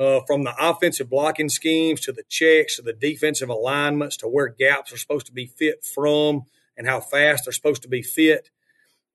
Uh, 0.00 0.20
from 0.26 0.44
the 0.44 0.54
offensive 0.58 1.10
blocking 1.10 1.50
schemes 1.50 2.00
to 2.00 2.10
the 2.10 2.22
checks 2.26 2.76
to 2.76 2.82
the 2.82 2.94
defensive 2.94 3.50
alignments 3.50 4.16
to 4.16 4.26
where 4.26 4.48
gaps 4.48 4.94
are 4.94 4.96
supposed 4.96 5.26
to 5.26 5.32
be 5.32 5.44
fit 5.44 5.84
from 5.84 6.44
and 6.74 6.86
how 6.86 7.00
fast 7.00 7.44
they're 7.44 7.52
supposed 7.52 7.82
to 7.82 7.88
be 7.88 8.00
fit. 8.00 8.48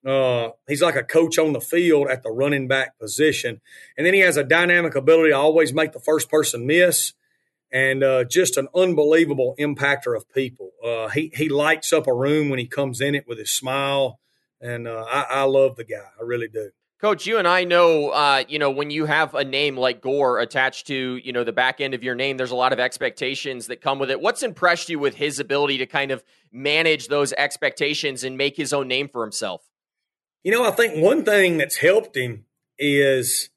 Uh, 0.06 0.50
he's 0.68 0.84
like 0.84 0.96
a 0.96 1.04
coach 1.04 1.40
on 1.40 1.54
the 1.54 1.60
field 1.60 2.08
at 2.08 2.22
the 2.22 2.30
running 2.30 2.68
back 2.68 3.00
position. 3.00 3.60
And 3.98 4.06
then 4.06 4.14
he 4.14 4.20
has 4.20 4.38
a 4.38 4.44
dynamic 4.44 4.94
ability 4.94 5.32
to 5.32 5.38
always 5.38 5.74
make 5.74 5.92
the 5.92 6.00
first 6.00 6.30
person 6.30 6.68
miss 6.68 7.14
and 7.72 8.04
uh, 8.04 8.24
just 8.24 8.56
an 8.56 8.68
unbelievable 8.76 9.56
impactor 9.60 10.16
of 10.16 10.32
people. 10.32 10.70
Uh, 10.84 11.08
he, 11.10 11.32
he 11.34 11.50
lights 11.50 11.92
up 11.92 12.06
a 12.06 12.14
room 12.14 12.50
when 12.50 12.60
he 12.60 12.68
comes 12.68 13.02
in 13.02 13.16
it 13.16 13.26
with 13.28 13.40
his 13.40 13.52
smile. 13.52 14.20
And 14.62 14.88
uh, 14.88 15.06
I, 15.10 15.26
I 15.30 15.44
love 15.46 15.78
the 15.78 15.84
guy. 15.84 16.06
I 16.20 16.24
really 16.24 16.48
do. 16.48 16.70
Coach, 17.02 17.26
you 17.26 17.38
and 17.38 17.48
I 17.48 17.66
know, 17.66 18.10
uh, 18.10 18.44
you 18.48 18.58
know, 18.58 18.72
when 18.72 18.90
you 18.90 19.06
have 19.06 19.36
a 19.36 19.44
name 19.44 19.76
like 19.76 20.02
Gore 20.02 20.40
attached 20.40 20.88
to, 20.88 21.18
you 21.18 21.34
know, 21.34 21.44
the 21.44 21.52
back 21.52 21.82
end 21.82 21.94
of 21.94 22.04
your 22.04 22.16
name, 22.16 22.38
there's 22.38 22.52
a 22.52 22.56
lot 22.56 22.72
of 22.72 22.80
expectations 22.80 23.68
that 23.68 23.82
come 23.82 24.00
with 24.00 24.10
it. 24.10 24.22
What's 24.22 24.44
impressed 24.44 24.88
you 24.88 24.98
with 24.98 25.16
his 25.16 25.40
ability 25.40 25.78
to 25.80 25.86
kind 25.86 26.12
of 26.12 26.24
manage 26.54 27.10
those 27.10 27.34
expectations 27.34 28.24
and 28.24 28.38
make 28.38 28.56
his 28.56 28.72
own 28.72 28.88
name 28.88 29.10
for 29.10 29.24
himself? 29.24 29.70
You 30.44 30.52
know, 30.52 30.64
I 30.64 30.72
think 30.72 31.04
one 31.04 31.26
thing 31.26 31.58
that's 31.58 31.78
helped 31.78 32.16
him 32.16 32.46
is 32.80 33.50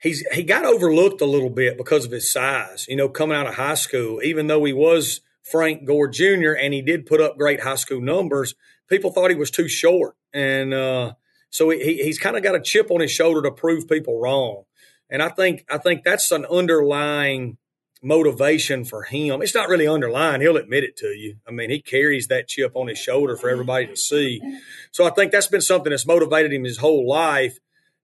he's 0.00 0.24
he 0.32 0.42
got 0.42 0.64
overlooked 0.64 1.20
a 1.20 1.26
little 1.26 1.50
bit 1.50 1.76
because 1.76 2.04
of 2.04 2.10
his 2.10 2.32
size. 2.32 2.86
You 2.88 2.96
know, 2.96 3.08
coming 3.08 3.36
out 3.36 3.46
of 3.46 3.54
high 3.54 3.74
school, 3.74 4.20
even 4.22 4.48
though 4.48 4.64
he 4.64 4.72
was 4.72 5.20
Frank 5.42 5.86
Gore 5.86 6.08
Jr. 6.08 6.52
and 6.52 6.74
he 6.74 6.82
did 6.82 7.06
put 7.06 7.20
up 7.20 7.38
great 7.38 7.60
high 7.60 7.76
school 7.76 8.00
numbers, 8.00 8.56
people 8.88 9.12
thought 9.12 9.30
he 9.30 9.36
was 9.36 9.50
too 9.50 9.68
short, 9.68 10.16
and 10.32 10.74
uh, 10.74 11.12
so 11.54 11.70
he, 11.70 12.02
he's 12.02 12.18
kind 12.18 12.36
of 12.36 12.42
got 12.42 12.56
a 12.56 12.60
chip 12.60 12.90
on 12.90 13.00
his 13.00 13.12
shoulder 13.12 13.40
to 13.42 13.52
prove 13.52 13.88
people 13.88 14.18
wrong. 14.18 14.64
And 15.08 15.22
I 15.22 15.28
think 15.28 15.64
I 15.70 15.78
think 15.78 16.02
that's 16.02 16.32
an 16.32 16.44
underlying 16.46 17.58
motivation 18.02 18.84
for 18.84 19.04
him. 19.04 19.40
It's 19.40 19.54
not 19.54 19.68
really 19.68 19.86
underlying. 19.86 20.40
He'll 20.40 20.56
admit 20.56 20.82
it 20.82 20.96
to 20.96 21.06
you. 21.06 21.36
I 21.46 21.52
mean, 21.52 21.70
he 21.70 21.80
carries 21.80 22.26
that 22.26 22.48
chip 22.48 22.72
on 22.74 22.88
his 22.88 22.98
shoulder 22.98 23.36
for 23.36 23.48
everybody 23.48 23.86
to 23.86 23.96
see. 23.96 24.42
So 24.90 25.06
I 25.06 25.10
think 25.10 25.30
that's 25.30 25.46
been 25.46 25.60
something 25.60 25.90
that's 25.90 26.06
motivated 26.06 26.52
him 26.52 26.64
his 26.64 26.78
whole 26.78 27.08
life 27.08 27.60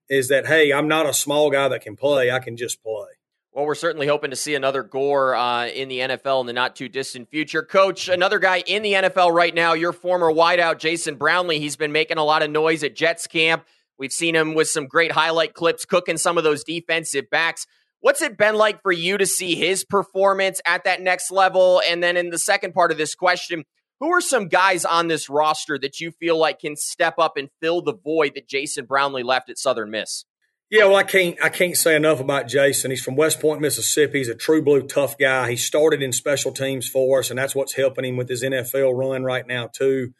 is 0.08 0.28
that, 0.28 0.46
hey, 0.46 0.72
I'm 0.72 0.86
not 0.86 1.06
a 1.06 1.12
small 1.12 1.50
guy 1.50 1.66
that 1.68 1.82
can 1.82 1.96
play. 1.96 2.30
I 2.30 2.38
can 2.38 2.56
just 2.56 2.80
play. 2.84 3.08
Well, 3.52 3.66
we're 3.66 3.74
certainly 3.74 4.06
hoping 4.06 4.30
to 4.30 4.36
see 4.36 4.54
another 4.54 4.84
Gore 4.84 5.34
uh, 5.34 5.66
in 5.66 5.88
the 5.88 5.98
NFL 5.98 6.40
in 6.40 6.46
the 6.46 6.52
not 6.52 6.76
too 6.76 6.88
distant 6.88 7.30
future. 7.30 7.64
Coach, 7.64 8.08
another 8.08 8.38
guy 8.38 8.62
in 8.64 8.82
the 8.82 8.92
NFL 8.92 9.34
right 9.34 9.52
now, 9.52 9.72
your 9.72 9.92
former 9.92 10.32
wideout, 10.32 10.78
Jason 10.78 11.16
Brownlee. 11.16 11.58
He's 11.58 11.74
been 11.74 11.90
making 11.90 12.16
a 12.16 12.24
lot 12.24 12.42
of 12.42 12.50
noise 12.50 12.84
at 12.84 12.94
Jets 12.94 13.26
camp. 13.26 13.64
We've 13.98 14.12
seen 14.12 14.36
him 14.36 14.54
with 14.54 14.68
some 14.68 14.86
great 14.86 15.10
highlight 15.10 15.52
clips 15.52 15.84
cooking 15.84 16.16
some 16.16 16.38
of 16.38 16.44
those 16.44 16.62
defensive 16.62 17.28
backs. 17.28 17.66
What's 17.98 18.22
it 18.22 18.38
been 18.38 18.54
like 18.54 18.82
for 18.82 18.92
you 18.92 19.18
to 19.18 19.26
see 19.26 19.56
his 19.56 19.84
performance 19.84 20.60
at 20.64 20.84
that 20.84 21.02
next 21.02 21.32
level? 21.32 21.82
And 21.86 22.02
then 22.02 22.16
in 22.16 22.30
the 22.30 22.38
second 22.38 22.72
part 22.72 22.92
of 22.92 22.98
this 22.98 23.16
question, 23.16 23.64
who 23.98 24.10
are 24.12 24.22
some 24.22 24.46
guys 24.46 24.84
on 24.84 25.08
this 25.08 25.28
roster 25.28 25.76
that 25.80 26.00
you 26.00 26.12
feel 26.12 26.38
like 26.38 26.60
can 26.60 26.76
step 26.76 27.14
up 27.18 27.36
and 27.36 27.50
fill 27.60 27.82
the 27.82 27.94
void 27.94 28.36
that 28.36 28.48
Jason 28.48 28.86
Brownlee 28.86 29.24
left 29.24 29.50
at 29.50 29.58
Southern 29.58 29.90
Miss? 29.90 30.24
Yeah, 30.70 30.84
well, 30.84 30.96
I 30.96 31.02
can't 31.02 31.36
I 31.42 31.48
can't 31.48 31.76
say 31.76 31.96
enough 31.96 32.20
about 32.20 32.46
Jason. 32.46 32.92
He's 32.92 33.02
from 33.02 33.16
West 33.16 33.40
Point, 33.40 33.60
Mississippi. 33.60 34.18
He's 34.18 34.28
a 34.28 34.36
true 34.36 34.62
blue 34.62 34.82
tough 34.82 35.18
guy. 35.18 35.50
He 35.50 35.56
started 35.56 36.00
in 36.00 36.12
special 36.12 36.52
teams 36.52 36.88
for 36.88 37.18
us, 37.18 37.28
and 37.28 37.38
that's 37.38 37.56
what's 37.56 37.74
helping 37.74 38.04
him 38.04 38.16
with 38.16 38.28
his 38.28 38.44
NFL 38.44 38.96
run 38.96 39.24
right 39.24 39.44
now 39.44 39.66
too. 39.66 40.14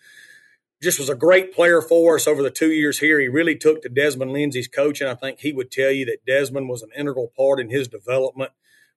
Just 0.82 0.98
was 0.98 1.08
a 1.08 1.14
great 1.14 1.54
player 1.54 1.80
for 1.80 2.16
us 2.16 2.26
over 2.26 2.42
the 2.42 2.50
two 2.50 2.72
years 2.72 2.98
here. 2.98 3.20
He 3.20 3.28
really 3.28 3.54
took 3.54 3.82
to 3.82 3.88
Desmond 3.88 4.32
Lindsay's 4.32 4.66
coaching. 4.66 5.06
I 5.06 5.14
think 5.14 5.38
he 5.38 5.52
would 5.52 5.70
tell 5.70 5.92
you 5.92 6.04
that 6.06 6.26
Desmond 6.26 6.68
was 6.68 6.82
an 6.82 6.90
integral 6.98 7.30
part 7.36 7.60
in 7.60 7.68
his 7.70 7.86
development 7.86 8.50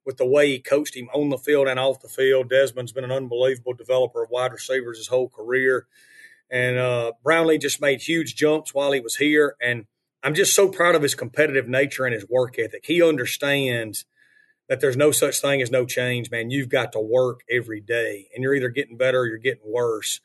with 0.06 0.18
the 0.18 0.26
way 0.26 0.50
he 0.50 0.60
coached 0.60 0.96
him 0.96 1.10
on 1.14 1.30
the 1.30 1.38
field 1.38 1.68
and 1.68 1.80
off 1.80 2.02
the 2.02 2.08
field. 2.08 2.50
Desmond's 2.50 2.94
been 2.94 3.04
an 3.04 3.12
unbelievable 3.12 3.74
developer 3.74 4.24
of 4.24 4.32
wide 4.32 4.54
receivers 4.54 4.98
his 4.98 5.08
whole 5.08 5.30
career. 5.30 5.86
And 6.50 6.78
uh, 6.78 7.12
Brownlee 7.24 7.60
just 7.60 7.82
made 7.82 8.02
huge 8.02 8.36
jumps 8.36 8.74
while 8.74 8.92
he 8.92 9.00
was 9.02 9.18
here. 9.18 9.56
And 9.62 9.86
I'm 10.24 10.34
just 10.34 10.56
so 10.56 10.70
proud 10.70 10.96
of 10.96 11.02
his 11.02 11.16
competitive 11.16 11.68
nature 11.68 12.06
and 12.06 12.14
his 12.14 12.28
work 12.30 12.58
ethic. 12.58 12.86
He 12.86 13.02
understands 13.02 14.06
that 14.70 14.80
there's 14.80 14.98
no 14.98 15.12
such 15.12 15.42
thing 15.42 15.62
as 15.62 15.70
no 15.72 15.86
change, 15.86 16.32
man. 16.32 16.50
You've 16.50 16.70
got 16.70 16.94
to 16.94 17.00
work 17.00 17.42
every 17.50 17.82
day, 17.82 18.28
and 18.34 18.42
you're 18.42 18.56
either 18.56 18.70
getting 18.70 18.98
better 18.98 19.22
or 19.22 19.28
you're 19.28 19.38
getting 19.38 19.72
worse. 19.72 20.22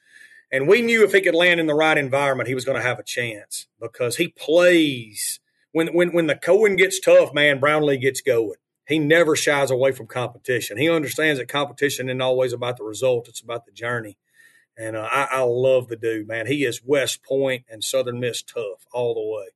And 0.50 0.68
we 0.68 0.80
knew 0.80 1.04
if 1.04 1.12
he 1.12 1.20
could 1.20 1.34
land 1.34 1.60
in 1.60 1.66
the 1.66 1.74
right 1.74 1.98
environment, 1.98 2.48
he 2.48 2.54
was 2.54 2.64
going 2.64 2.78
to 2.78 2.86
have 2.86 2.98
a 2.98 3.04
chance 3.04 3.66
because 3.80 4.16
he 4.16 4.28
plays 4.28 5.40
when 5.72 5.88
when 5.88 6.12
when 6.12 6.28
the 6.28 6.36
Cohen 6.36 6.76
gets 6.76 7.00
tough, 7.00 7.34
man. 7.34 7.60
Brownlee 7.60 7.98
gets 7.98 8.20
going 8.20 8.56
he 8.88 8.98
never 8.98 9.36
shies 9.36 9.70
away 9.70 9.92
from 9.92 10.06
competition. 10.06 10.78
He 10.78 10.88
understands 10.88 11.38
that 11.38 11.48
competition 11.48 12.08
isn't 12.08 12.22
always 12.22 12.54
about 12.54 12.78
the 12.78 12.84
result; 12.84 13.28
it's 13.28 13.42
about 13.42 13.66
the 13.66 13.72
journey. 13.72 14.16
And 14.78 14.96
uh, 14.96 15.08
I, 15.10 15.28
I 15.30 15.40
love 15.40 15.88
the 15.88 15.96
dude, 15.96 16.26
man. 16.26 16.46
He 16.46 16.64
is 16.64 16.82
West 16.84 17.22
Point 17.22 17.64
and 17.68 17.84
Southern 17.84 18.18
Miss 18.18 18.42
tough 18.42 18.86
all 18.90 19.14
the 19.14 19.20
way. 19.20 19.48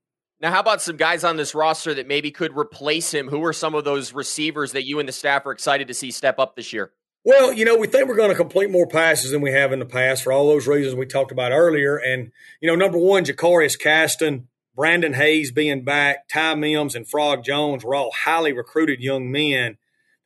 Now, 0.43 0.51
how 0.51 0.59
about 0.59 0.83
some 0.83 0.97
guys 0.97 1.23
on 1.23 1.37
this 1.37 1.55
roster 1.55 1.95
that 1.95 2.09
maybe 2.09 2.33
could 2.33 2.57
replace 2.57 3.15
him? 3.15 3.29
Who 3.29 3.45
are 3.45 3.53
some 3.53 3.77
of 3.77 3.85
those 3.85 4.13
receivers 4.13 4.73
that 4.73 4.85
you 4.85 4.99
and 4.99 5.09
the 5.09 5.13
staff 5.13 5.47
are 5.47 5.53
excited 5.53 5.87
to 5.87 5.95
see 5.95 6.11
step 6.11 6.41
up 6.41 6.57
this 6.57 6.73
year? 6.73 6.91
Well, 7.25 7.53
you 7.53 7.65
know, 7.65 7.77
we 7.77 7.87
think 7.87 8.09
we're 8.09 8.17
going 8.17 8.31
to 8.31 8.37
complete 8.37 8.69
more 8.69 8.89
passes 8.89 9.31
than 9.31 9.41
we 9.41 9.53
have 9.53 9.71
in 9.73 9.79
the 9.79 9.87
past 9.87 10.25
for 10.25 10.33
all 10.33 10.49
those 10.49 10.67
reasons 10.67 10.97
we 10.97 11.07
talked 11.07 11.31
about 11.31 11.53
earlier. 11.53 11.97
And, 11.97 12.33
you 12.61 12.67
know, 12.67 12.75
number 12.75 12.99
one, 12.99 13.25
Jacarius 13.25 13.79
Caston, 13.79 14.49
Brandon 14.75 15.13
Hayes 15.13 15.53
being 15.53 15.85
back, 15.85 16.27
Ty 16.29 16.57
Mims, 16.57 16.97
and 16.97 17.09
Frog 17.09 17.45
Jones 17.45 17.85
were 17.85 17.95
all 17.95 18.11
highly 18.11 18.53
recruited 18.53 18.99
young 19.01 19.31
men 19.31 19.77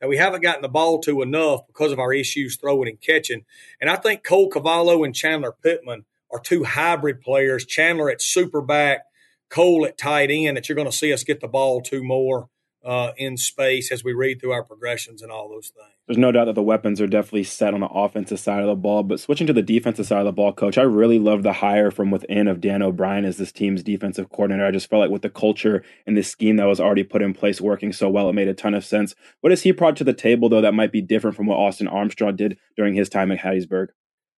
that 0.01 0.09
we 0.09 0.17
haven't 0.17 0.41
gotten 0.41 0.63
the 0.63 0.69
ball 0.69 0.99
to 1.01 1.21
enough 1.21 1.67
because 1.67 1.91
of 1.91 1.99
our 1.99 2.11
issues 2.11 2.57
throwing 2.57 2.89
and 2.89 2.99
catching. 2.99 3.45
And 3.79 3.87
I 3.87 3.97
think 3.97 4.23
Cole 4.23 4.49
Cavallo 4.49 5.03
and 5.03 5.13
Chandler 5.13 5.51
Pittman 5.51 6.05
are 6.31 6.39
two 6.39 6.63
hybrid 6.63 7.21
players. 7.21 7.67
Chandler 7.67 8.09
at 8.09 8.23
super 8.23 8.61
back, 8.61 9.01
Cole 9.49 9.85
at 9.85 9.97
tight 9.97 10.29
end, 10.31 10.57
that 10.57 10.67
you're 10.67 10.75
going 10.75 10.89
to 10.89 10.95
see 10.95 11.13
us 11.13 11.23
get 11.23 11.39
the 11.39 11.47
ball 11.47 11.81
to 11.81 12.03
more 12.03 12.49
uh, 12.87 13.11
in 13.17 13.35
space 13.35 13.91
as 13.91 14.03
we 14.03 14.13
read 14.13 14.39
through 14.39 14.51
our 14.51 14.63
progressions 14.63 15.21
and 15.21 15.31
all 15.31 15.49
those 15.49 15.69
things. 15.69 15.91
There's 16.07 16.17
no 16.17 16.31
doubt 16.31 16.45
that 16.45 16.55
the 16.55 16.63
weapons 16.63 17.01
are 17.01 17.07
definitely 17.07 17.43
set 17.43 17.73
on 17.73 17.81
the 17.81 17.87
offensive 17.87 18.39
side 18.39 18.61
of 18.61 18.67
the 18.67 18.75
ball, 18.75 19.03
but 19.03 19.19
switching 19.19 19.45
to 19.47 19.51
the 19.51 19.61
defensive 19.61 20.05
side 20.05 20.19
of 20.19 20.25
the 20.25 20.31
ball, 20.31 20.53
coach, 20.53 20.77
I 20.77 20.83
really 20.83 21.19
love 21.19 21.43
the 21.43 21.51
hire 21.51 21.91
from 21.91 22.11
within 22.11 22.47
of 22.47 22.61
Dan 22.61 22.81
O'Brien 22.81 23.25
as 23.25 23.35
this 23.35 23.51
team's 23.51 23.83
defensive 23.83 24.29
coordinator. 24.29 24.65
I 24.65 24.71
just 24.71 24.89
felt 24.89 25.01
like 25.01 25.11
with 25.11 25.21
the 25.21 25.29
culture 25.29 25.83
and 26.05 26.15
the 26.15 26.23
scheme 26.23 26.55
that 26.57 26.65
was 26.65 26.79
already 26.79 27.03
put 27.03 27.21
in 27.21 27.33
place 27.33 27.59
working 27.59 27.91
so 27.91 28.09
well, 28.09 28.29
it 28.29 28.33
made 28.33 28.47
a 28.47 28.53
ton 28.53 28.73
of 28.73 28.85
sense. 28.85 29.15
What 29.41 29.51
has 29.51 29.63
he 29.63 29.71
brought 29.71 29.97
to 29.97 30.05
the 30.05 30.13
table, 30.13 30.47
though, 30.47 30.61
that 30.61 30.73
might 30.73 30.93
be 30.93 31.01
different 31.01 31.35
from 31.35 31.47
what 31.47 31.57
Austin 31.57 31.89
Armstrong 31.89 32.37
did 32.37 32.57
during 32.77 32.93
his 32.93 33.09
time 33.09 33.29
at 33.33 33.39
Hattiesburg? 33.39 33.87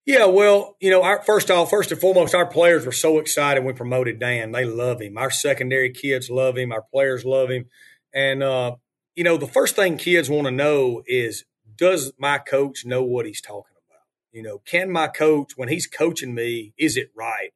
Yeah, 0.06 0.24
well, 0.26 0.76
you 0.80 0.90
know, 0.90 1.02
our 1.02 1.22
first 1.22 1.50
off, 1.50 1.70
first 1.70 1.92
and 1.92 2.00
foremost, 2.00 2.34
our 2.34 2.46
players 2.46 2.86
were 2.86 2.92
so 2.92 3.18
excited 3.18 3.64
we 3.64 3.72
promoted 3.72 4.18
Dan. 4.18 4.52
They 4.52 4.64
love 4.64 5.00
him. 5.00 5.18
Our 5.18 5.30
secondary 5.30 5.90
kids 5.90 6.30
love 6.30 6.56
him. 6.56 6.72
Our 6.72 6.82
players 6.82 7.24
love 7.24 7.50
him. 7.50 7.66
And 8.14 8.42
uh, 8.42 8.76
you 9.14 9.24
know, 9.24 9.36
the 9.36 9.46
first 9.46 9.76
thing 9.76 9.98
kids 9.98 10.30
want 10.30 10.46
to 10.46 10.50
know 10.50 11.02
is 11.06 11.44
does 11.76 12.12
my 12.18 12.38
coach 12.38 12.84
know 12.84 13.02
what 13.02 13.26
he's 13.26 13.40
talking 13.40 13.76
about? 13.88 14.04
You 14.32 14.42
know, 14.42 14.58
can 14.58 14.90
my 14.90 15.08
coach, 15.08 15.52
when 15.56 15.68
he's 15.68 15.86
coaching 15.86 16.34
me, 16.34 16.72
is 16.78 16.96
it 16.96 17.10
right? 17.14 17.50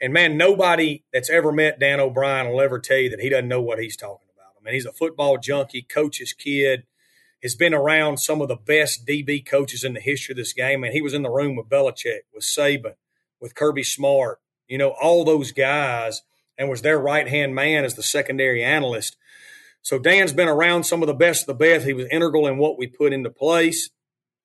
And 0.00 0.12
man, 0.12 0.36
nobody 0.36 1.04
that's 1.12 1.30
ever 1.30 1.52
met 1.52 1.78
Dan 1.78 2.00
O'Brien 2.00 2.48
will 2.48 2.60
ever 2.60 2.78
tell 2.78 2.98
you 2.98 3.10
that 3.10 3.20
he 3.20 3.28
doesn't 3.28 3.48
know 3.48 3.62
what 3.62 3.78
he's 3.78 3.96
talking 3.96 4.28
about. 4.34 4.54
I 4.60 4.64
mean, 4.64 4.74
he's 4.74 4.86
a 4.86 4.92
football 4.92 5.38
junkie, 5.38 5.82
coach's 5.82 6.32
kid, 6.32 6.84
has 7.42 7.54
been 7.54 7.74
around 7.74 8.18
some 8.18 8.40
of 8.40 8.48
the 8.48 8.56
best 8.56 9.06
DB 9.06 9.44
coaches 9.44 9.84
in 9.84 9.94
the 9.94 10.00
history 10.00 10.32
of 10.32 10.36
this 10.36 10.52
game. 10.52 10.84
And 10.84 10.92
he 10.92 11.02
was 11.02 11.14
in 11.14 11.22
the 11.22 11.30
room 11.30 11.56
with 11.56 11.68
Belichick, 11.68 12.20
with 12.32 12.44
Saban, 12.44 12.94
with 13.40 13.54
Kirby 13.54 13.82
Smart, 13.82 14.40
you 14.68 14.78
know, 14.78 14.90
all 14.90 15.24
those 15.24 15.52
guys, 15.52 16.22
and 16.56 16.70
was 16.70 16.82
their 16.82 16.98
right 16.98 17.28
hand 17.28 17.54
man 17.54 17.84
as 17.84 17.94
the 17.94 18.02
secondary 18.02 18.62
analyst. 18.62 19.16
So 19.82 19.98
Dan's 19.98 20.32
been 20.32 20.48
around 20.48 20.84
some 20.84 21.02
of 21.02 21.08
the 21.08 21.14
best 21.14 21.42
of 21.42 21.46
the 21.48 21.54
best. 21.54 21.84
He 21.84 21.92
was 21.92 22.06
integral 22.10 22.46
in 22.46 22.58
what 22.58 22.78
we 22.78 22.86
put 22.86 23.12
into 23.12 23.30
place. 23.30 23.90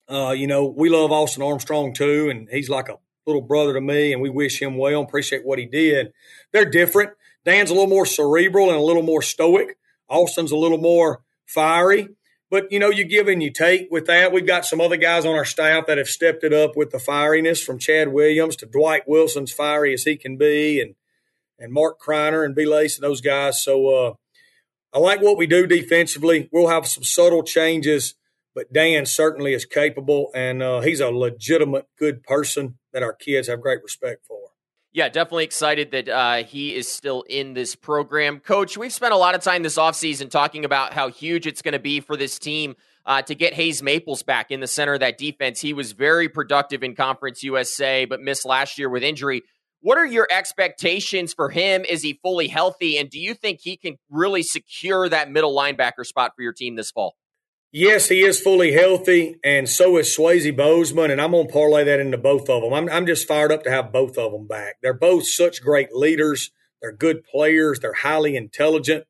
Uh, 0.10 0.32
you 0.32 0.48
know, 0.48 0.66
we 0.66 0.90
love 0.90 1.12
Austin 1.12 1.44
Armstrong 1.44 1.94
too, 1.94 2.30
and 2.30 2.50
he's 2.50 2.70
like 2.70 2.90
a 2.90 2.98
little 3.28 3.42
brother 3.42 3.74
to 3.74 3.82
me, 3.82 4.14
and 4.14 4.22
we 4.22 4.30
wish 4.30 4.60
him 4.60 4.78
well 4.78 5.00
and 5.00 5.08
appreciate 5.08 5.46
what 5.46 5.60
he 5.60 5.66
did. 5.66 6.12
They're 6.52 6.70
different. 6.70 7.12
Dan's 7.46 7.70
a 7.70 7.74
little 7.74 7.90
more 7.90 8.06
cerebral 8.06 8.70
and 8.70 8.78
a 8.78 8.82
little 8.82 9.04
more 9.04 9.22
stoic. 9.22 9.78
Austin's 10.10 10.52
a 10.52 10.58
little 10.58 10.78
more 10.78 11.22
fiery. 11.46 12.10
But 12.50 12.72
you 12.72 12.80
know, 12.80 12.90
you 12.90 13.04
give 13.04 13.28
and 13.28 13.44
you 13.44 13.52
take 13.52 13.90
with 13.92 14.06
that. 14.08 14.32
We've 14.32 14.48
got 14.48 14.66
some 14.66 14.80
other 14.80 14.96
guys 14.96 15.26
on 15.26 15.36
our 15.36 15.46
staff 15.46 15.86
that 15.88 15.98
have 15.98 16.08
stepped 16.08 16.44
it 16.44 16.54
up 16.54 16.78
with 16.78 16.92
the 16.92 16.98
fieriness, 16.98 17.64
from 17.64 17.78
Chad 17.78 18.14
Williams 18.14 18.56
to 18.58 18.66
Dwight 18.66 19.04
Wilson's 19.08 19.52
fiery 19.52 19.94
as 19.94 20.04
he 20.04 20.16
can 20.16 20.38
be, 20.38 20.80
and 20.80 20.96
and 21.60 21.74
Mark 21.74 22.00
Kreiner 22.00 22.46
and 22.46 22.56
B. 22.56 22.66
Lace 22.66 22.96
and 22.96 23.04
those 23.04 23.22
guys. 23.22 23.62
So 23.62 23.88
uh, 23.90 24.14
I 24.94 25.00
like 25.00 25.22
what 25.22 25.38
we 25.38 25.48
do 25.48 25.68
defensively. 25.68 26.50
We'll 26.52 26.70
have 26.70 26.88
some 26.88 27.04
subtle 27.04 27.44
changes, 27.44 28.16
but 28.56 28.72
Dan 28.72 29.06
certainly 29.06 29.54
is 29.54 29.66
capable, 29.66 30.30
and 30.34 30.64
uh, 30.64 30.82
he's 30.82 31.00
a 31.00 31.10
legitimate 31.10 31.88
good 32.00 32.24
person 32.24 32.78
that 32.94 33.04
our 33.04 33.14
kids 33.14 33.48
have 33.48 33.62
great 33.62 33.84
respect 33.84 34.26
for. 34.26 34.38
Yeah, 34.94 35.10
definitely 35.10 35.44
excited 35.44 35.92
that 35.92 36.10
uh, 36.10 36.44
he 36.44 36.74
is 36.74 36.92
still 36.92 37.24
in 37.30 37.54
this 37.54 37.76
program. 37.76 38.40
Coach, 38.40 38.78
we've 38.78 38.94
spent 38.94 39.14
a 39.14 39.18
lot 39.18 39.36
of 39.36 39.42
time 39.42 39.62
this 39.62 39.78
offseason 39.78 40.30
talking 40.30 40.66
about 40.66 40.94
how 40.94 41.10
huge 41.10 41.46
it's 41.46 41.62
going 41.62 41.74
to 41.74 41.80
be 41.80 42.00
for 42.00 42.16
this 42.16 42.40
team 42.40 42.76
uh, 43.06 43.22
to 43.22 43.36
get 43.36 43.54
Hayes 43.54 43.84
Maples 43.84 44.24
back 44.24 44.50
in 44.50 44.60
the 44.60 44.68
center 44.68 44.94
of 44.94 45.02
that 45.02 45.18
defense. 45.18 45.62
He 45.62 45.74
was 45.74 45.92
very 45.92 46.30
productive 46.30 46.84
in 46.84 46.96
Conference 46.96 47.44
USA, 47.44 48.06
but 48.06 48.22
missed 48.22 48.46
last 48.46 48.80
year 48.80 48.90
with 48.90 49.04
injury. 49.04 49.44
What 49.82 49.98
are 49.98 50.06
your 50.06 50.28
expectations 50.32 51.34
for 51.34 51.50
him? 51.50 51.86
Is 51.86 52.02
he 52.02 52.20
fully 52.24 52.48
healthy? 52.48 52.98
And 52.98 53.10
do 53.10 53.20
you 53.20 53.34
think 53.34 53.60
he 53.62 53.78
can 53.78 53.98
really 54.10 54.42
secure 54.42 55.08
that 55.08 55.30
middle 55.30 55.56
linebacker 55.56 56.06
spot 56.06 56.32
for 56.36 56.42
your 56.42 56.54
team 56.54 56.76
this 56.76 56.92
fall? 56.92 57.16
Yes, 57.72 58.08
he 58.08 58.22
is 58.22 58.40
fully 58.40 58.72
healthy, 58.72 59.40
and 59.44 59.68
so 59.68 59.98
is 59.98 60.16
Swayze 60.16 60.56
Bozeman, 60.56 61.12
and 61.12 61.20
I'm 61.20 61.32
going 61.32 61.48
to 61.48 61.54
parlay 61.54 61.84
that 61.84 62.00
into 62.00 62.18
both 62.18 62.50
of 62.50 62.64
them. 62.64 62.74
I'm, 62.74 62.90
I'm 62.90 63.06
just 63.06 63.28
fired 63.28 63.52
up 63.52 63.64
to 63.64 63.70
have 63.70 63.92
both 63.92 64.18
of 64.18 64.32
them 64.32 64.48
back. 64.48 64.78
They're 64.82 64.94
both 64.94 65.28
such 65.28 65.62
great 65.62 65.94
leaders. 65.94 66.52
They're 66.82 66.94
good 66.94 67.26
players. 67.26 67.80
They're 67.80 67.94
highly 67.94 68.38
intelligent. 68.38 69.06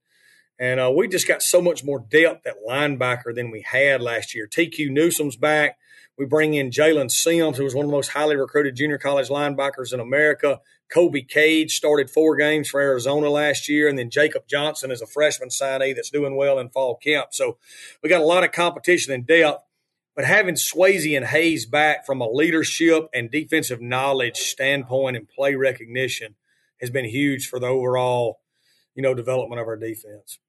And 0.60 0.80
uh, 0.80 0.92
we 0.96 1.08
just 1.08 1.28
got 1.28 1.44
so 1.44 1.62
much 1.62 1.84
more 1.84 2.00
depth 2.10 2.48
at 2.48 2.56
linebacker 2.68 3.36
than 3.36 3.52
we 3.52 3.62
had 3.62 4.02
last 4.02 4.34
year. 4.34 4.48
TQ 4.48 4.90
Newsom's 4.90 5.38
back. 5.38 5.78
We 6.18 6.26
bring 6.26 6.56
in 6.56 6.72
Jalen 6.72 7.12
Sims, 7.12 7.58
who 7.58 7.64
was 7.64 7.76
one 7.76 7.86
of 7.86 7.92
the 7.92 7.96
most 7.96 8.10
highly 8.10 8.36
recruited 8.36 8.76
junior 8.76 8.98
college 8.98 9.30
linebackers 9.30 9.94
in 9.94 10.00
America. 10.00 10.62
Kobe 10.90 11.22
Cage 11.22 11.76
started 11.76 12.10
four 12.10 12.36
games 12.36 12.70
for 12.70 12.82
Arizona 12.82 13.30
last 13.30 13.70
year, 13.70 13.88
and 13.88 14.00
then 14.00 14.10
Jacob 14.10 14.48
Johnson 14.48 14.90
is 14.90 15.02
a 15.02 15.06
freshman 15.06 15.50
signee 15.50 15.96
that's 15.96 16.10
doing 16.10 16.36
well 16.36 16.58
in 16.58 16.70
fall 16.70 16.96
camp. 16.96 17.30
So 17.34 17.58
we 18.02 18.10
got 18.10 18.22
a 18.22 18.26
lot 18.26 18.44
of 18.44 18.52
competition 18.52 19.14
and 19.14 19.28
depth. 19.28 19.64
But 20.16 20.26
having 20.26 20.56
Swayze 20.56 21.16
and 21.16 21.28
Hayes 21.28 21.68
back 21.68 22.04
from 22.04 22.22
a 22.22 22.28
leadership 22.28 23.08
and 23.14 23.30
defensive 23.30 23.80
knowledge 23.80 24.38
standpoint 24.38 25.16
and 25.16 25.30
play 25.30 25.54
recognition 25.54 26.34
has 26.82 26.90
been 26.90 27.06
huge 27.06 27.48
for 27.48 27.60
the 27.60 27.68
overall, 27.68 28.40
you 28.96 29.04
know, 29.04 29.14
development 29.14 29.62
of 29.62 29.68
our 29.68 29.78
defense. 29.78 30.40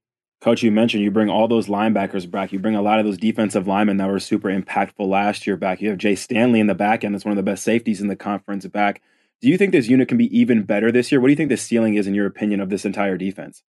Coach, 0.40 0.62
you 0.62 0.70
mentioned 0.70 1.02
you 1.02 1.10
bring 1.10 1.28
all 1.28 1.48
those 1.48 1.66
linebackers 1.66 2.30
back. 2.30 2.52
You 2.52 2.60
bring 2.60 2.76
a 2.76 2.82
lot 2.82 3.00
of 3.00 3.04
those 3.04 3.18
defensive 3.18 3.66
linemen 3.66 3.96
that 3.96 4.08
were 4.08 4.20
super 4.20 4.48
impactful 4.48 5.06
last 5.06 5.46
year 5.46 5.56
back. 5.56 5.80
You 5.80 5.88
have 5.88 5.98
Jay 5.98 6.14
Stanley 6.14 6.60
in 6.60 6.68
the 6.68 6.76
back 6.76 7.02
end. 7.02 7.14
That's 7.14 7.24
one 7.24 7.32
of 7.32 7.36
the 7.36 7.42
best 7.42 7.64
safeties 7.64 8.00
in 8.00 8.06
the 8.06 8.14
conference 8.14 8.64
back. 8.66 9.02
Do 9.40 9.48
you 9.48 9.58
think 9.58 9.72
this 9.72 9.88
unit 9.88 10.08
can 10.08 10.16
be 10.16 10.38
even 10.38 10.62
better 10.62 10.92
this 10.92 11.10
year? 11.10 11.20
What 11.20 11.26
do 11.26 11.32
you 11.32 11.36
think 11.36 11.48
the 11.48 11.56
ceiling 11.56 11.94
is, 11.94 12.06
in 12.06 12.14
your 12.14 12.26
opinion, 12.26 12.60
of 12.60 12.70
this 12.70 12.84
entire 12.84 13.16
defense? 13.16 13.62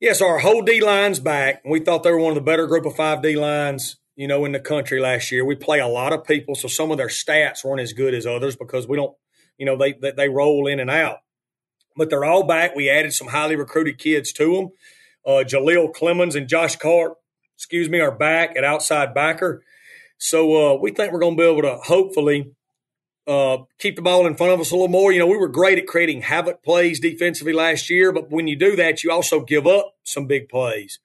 Yes, 0.00 0.22
our 0.22 0.38
whole 0.38 0.62
D 0.62 0.82
line's 0.82 1.20
back. 1.20 1.62
We 1.64 1.80
thought 1.80 2.02
they 2.02 2.10
were 2.10 2.18
one 2.18 2.32
of 2.32 2.34
the 2.34 2.40
better 2.42 2.66
group 2.66 2.86
of 2.86 2.96
five 2.96 3.22
D 3.22 3.36
lines, 3.36 3.96
you 4.14 4.28
know, 4.28 4.44
in 4.44 4.52
the 4.52 4.60
country 4.60 5.00
last 5.00 5.30
year. 5.30 5.44
We 5.44 5.54
play 5.54 5.80
a 5.80 5.86
lot 5.86 6.12
of 6.12 6.24
people, 6.24 6.54
so 6.54 6.68
some 6.68 6.90
of 6.90 6.96
their 6.96 7.08
stats 7.08 7.64
weren't 7.64 7.80
as 7.80 7.92
good 7.92 8.14
as 8.14 8.26
others 8.26 8.56
because 8.56 8.86
we 8.86 8.96
don't, 8.96 9.14
you 9.58 9.66
know, 9.66 9.76
they 9.76 9.92
they, 9.92 10.12
they 10.12 10.28
roll 10.28 10.66
in 10.66 10.80
and 10.80 10.90
out. 10.90 11.18
But 11.96 12.10
they're 12.10 12.24
all 12.24 12.42
back. 12.42 12.74
We 12.74 12.90
added 12.90 13.14
some 13.14 13.28
highly 13.28 13.56
recruited 13.56 13.98
kids 13.98 14.32
to 14.34 14.54
them. 14.54 14.70
Uh, 15.26 15.42
Jaleel 15.44 15.92
Clemens 15.92 16.36
and 16.36 16.48
Josh 16.48 16.76
Cart, 16.76 17.14
excuse 17.56 17.88
me, 17.88 18.00
are 18.00 18.12
back 18.12 18.56
at 18.56 18.64
outside 18.64 19.12
backer. 19.12 19.62
So 20.18 20.74
uh, 20.74 20.78
we 20.80 20.92
think 20.92 21.12
we're 21.12 21.20
going 21.20 21.36
to 21.36 21.42
be 21.42 21.48
able 21.48 21.62
to 21.62 21.78
hopefully 21.82 22.52
uh, 23.26 23.58
keep 23.78 23.96
the 23.96 24.02
ball 24.02 24.26
in 24.26 24.36
front 24.36 24.52
of 24.52 24.60
us 24.60 24.70
a 24.70 24.74
little 24.74 24.88
more. 24.88 25.12
You 25.12 25.18
know, 25.18 25.26
we 25.26 25.36
were 25.36 25.48
great 25.48 25.78
at 25.78 25.86
creating 25.86 26.22
havoc 26.22 26.62
plays 26.62 27.00
defensively 27.00 27.52
last 27.52 27.90
year, 27.90 28.12
but 28.12 28.30
when 28.30 28.46
you 28.46 28.56
do 28.56 28.76
that, 28.76 29.02
you 29.02 29.10
also 29.10 29.40
give 29.40 29.66
up 29.66 29.94
some 30.04 30.26
big 30.26 30.48
plays. 30.48 31.00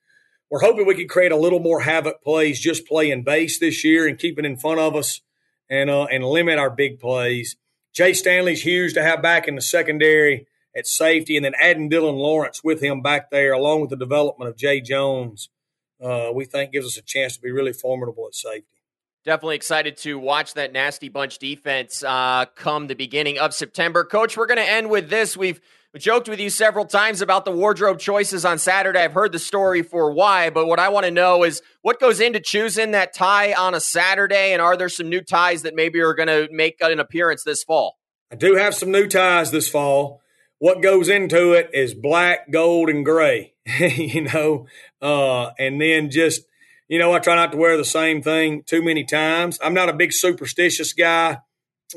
We're 0.50 0.62
hoping 0.62 0.86
we 0.86 0.96
can 0.96 1.08
create 1.08 1.32
a 1.32 1.38
little 1.38 1.60
more 1.60 1.82
havoc 1.82 2.22
plays 2.22 2.60
just 2.60 2.86
playing 2.86 3.24
base 3.24 3.58
this 3.58 3.84
year 3.84 4.08
and 4.08 4.20
keeping 4.20 4.46
it 4.46 4.50
in 4.50 4.58
front 4.58 4.80
of 4.80 4.96
us 4.96 5.22
and 5.70 5.90
uh, 5.90 6.04
and 6.06 6.26
limit 6.26 6.60
our 6.60 6.70
big 6.70 7.00
plays. 7.00 7.56
Jay 7.94 8.14
Stanley's 8.14 8.62
huge 8.62 8.94
to 8.94 9.04
have 9.04 9.22
back 9.22 9.48
in 9.48 9.56
the 9.56 9.62
secondary 9.62 10.48
at 10.76 10.88
safety, 10.88 11.36
and 11.36 11.46
then 11.46 11.54
adding 11.62 11.90
Dylan 11.90 12.18
Lawrence 12.18 12.64
with 12.64 12.82
him 12.82 13.02
back 13.02 13.30
there, 13.30 13.54
along 13.54 13.82
with 13.82 13.90
the 13.90 13.98
development 13.98 14.50
of 14.50 14.58
Jay 14.58 14.82
Jones, 14.82 15.50
uh, 16.02 16.32
we 16.34 16.46
think 16.46 16.72
gives 16.72 16.86
us 16.86 16.98
a 16.98 17.02
chance 17.02 17.36
to 17.36 17.42
be 17.42 17.52
really 17.52 17.74
formidable 17.74 18.26
at 18.28 18.36
safety. 18.36 18.68
Definitely 19.24 19.58
excited 19.58 19.98
to 19.98 20.18
watch 20.18 20.56
that 20.56 20.74
nasty 20.74 21.08
bunch 21.08 21.38
defense 21.38 22.04
uh, 22.04 22.46
come 22.56 22.88
the 22.88 22.96
beginning 22.96 23.38
of 23.38 23.54
September. 23.54 24.04
Coach, 24.04 24.36
we're 24.36 24.48
going 24.48 24.58
to 24.58 24.68
end 24.68 24.90
with 24.90 25.12
this. 25.12 25.38
We've 25.38 25.62
joked 26.00 26.28
with 26.28 26.40
you 26.40 26.50
several 26.50 26.86
times 26.86 27.22
about 27.22 27.46
the 27.46 27.52
wardrobe 27.52 28.00
choices 28.00 28.46
on 28.46 28.58
Saturday. 28.58 29.00
I've 29.00 29.14
heard 29.14 29.32
the 29.32 29.40
story 29.40 29.84
for 29.84 30.12
why, 30.12 30.50
but 30.50 30.66
what 30.66 30.80
I 30.80 30.90
want 30.90 31.06
to 31.06 31.12
know 31.12 31.44
is 31.44 31.62
what 31.84 32.00
goes 32.00 32.20
into 32.20 32.40
choosing 32.40 32.92
that 32.92 33.14
tie 33.14 33.54
on 33.54 33.76
a 33.76 33.80
Saturday, 33.80 34.54
and 34.54 34.62
are 34.62 34.76
there 34.76 34.90
some 34.90 35.10
new 35.10 35.22
ties 35.22 35.62
that 35.64 35.76
maybe 35.76 36.00
are 36.00 36.16
going 36.16 36.28
to 36.28 36.48
make 36.52 36.78
an 36.82 37.00
appearance 37.00 37.44
this 37.44 37.64
fall? 37.64 37.98
I 38.32 38.36
do 38.36 38.56
have 38.56 38.74
some 38.74 38.90
new 38.90 39.08
ties 39.08 39.52
this 39.52 39.68
fall 39.70 40.22
what 40.62 40.84
goes 40.84 41.10
into 41.10 41.54
it 41.54 41.72
is 41.74 41.96
black, 41.96 42.52
gold, 42.52 42.88
and 42.88 43.04
gray, 43.04 43.56
you 43.80 44.22
know, 44.22 44.68
uh, 45.02 45.50
and 45.58 45.82
then 45.82 46.12
just, 46.12 46.44
you 46.88 47.00
know, 47.00 47.12
I 47.14 47.18
try 47.18 47.34
not 47.34 47.52
to 47.54 47.58
wear 47.58 47.78
the 47.78 47.84
same 47.84 48.22
thing 48.22 48.62
too 48.62 48.84
many 48.84 49.04
times. 49.04 49.58
I'm 49.64 49.74
not 49.74 49.90
a 49.90 49.94
big 49.94 50.14
superstitious 50.14 50.94
guy, 50.94 51.40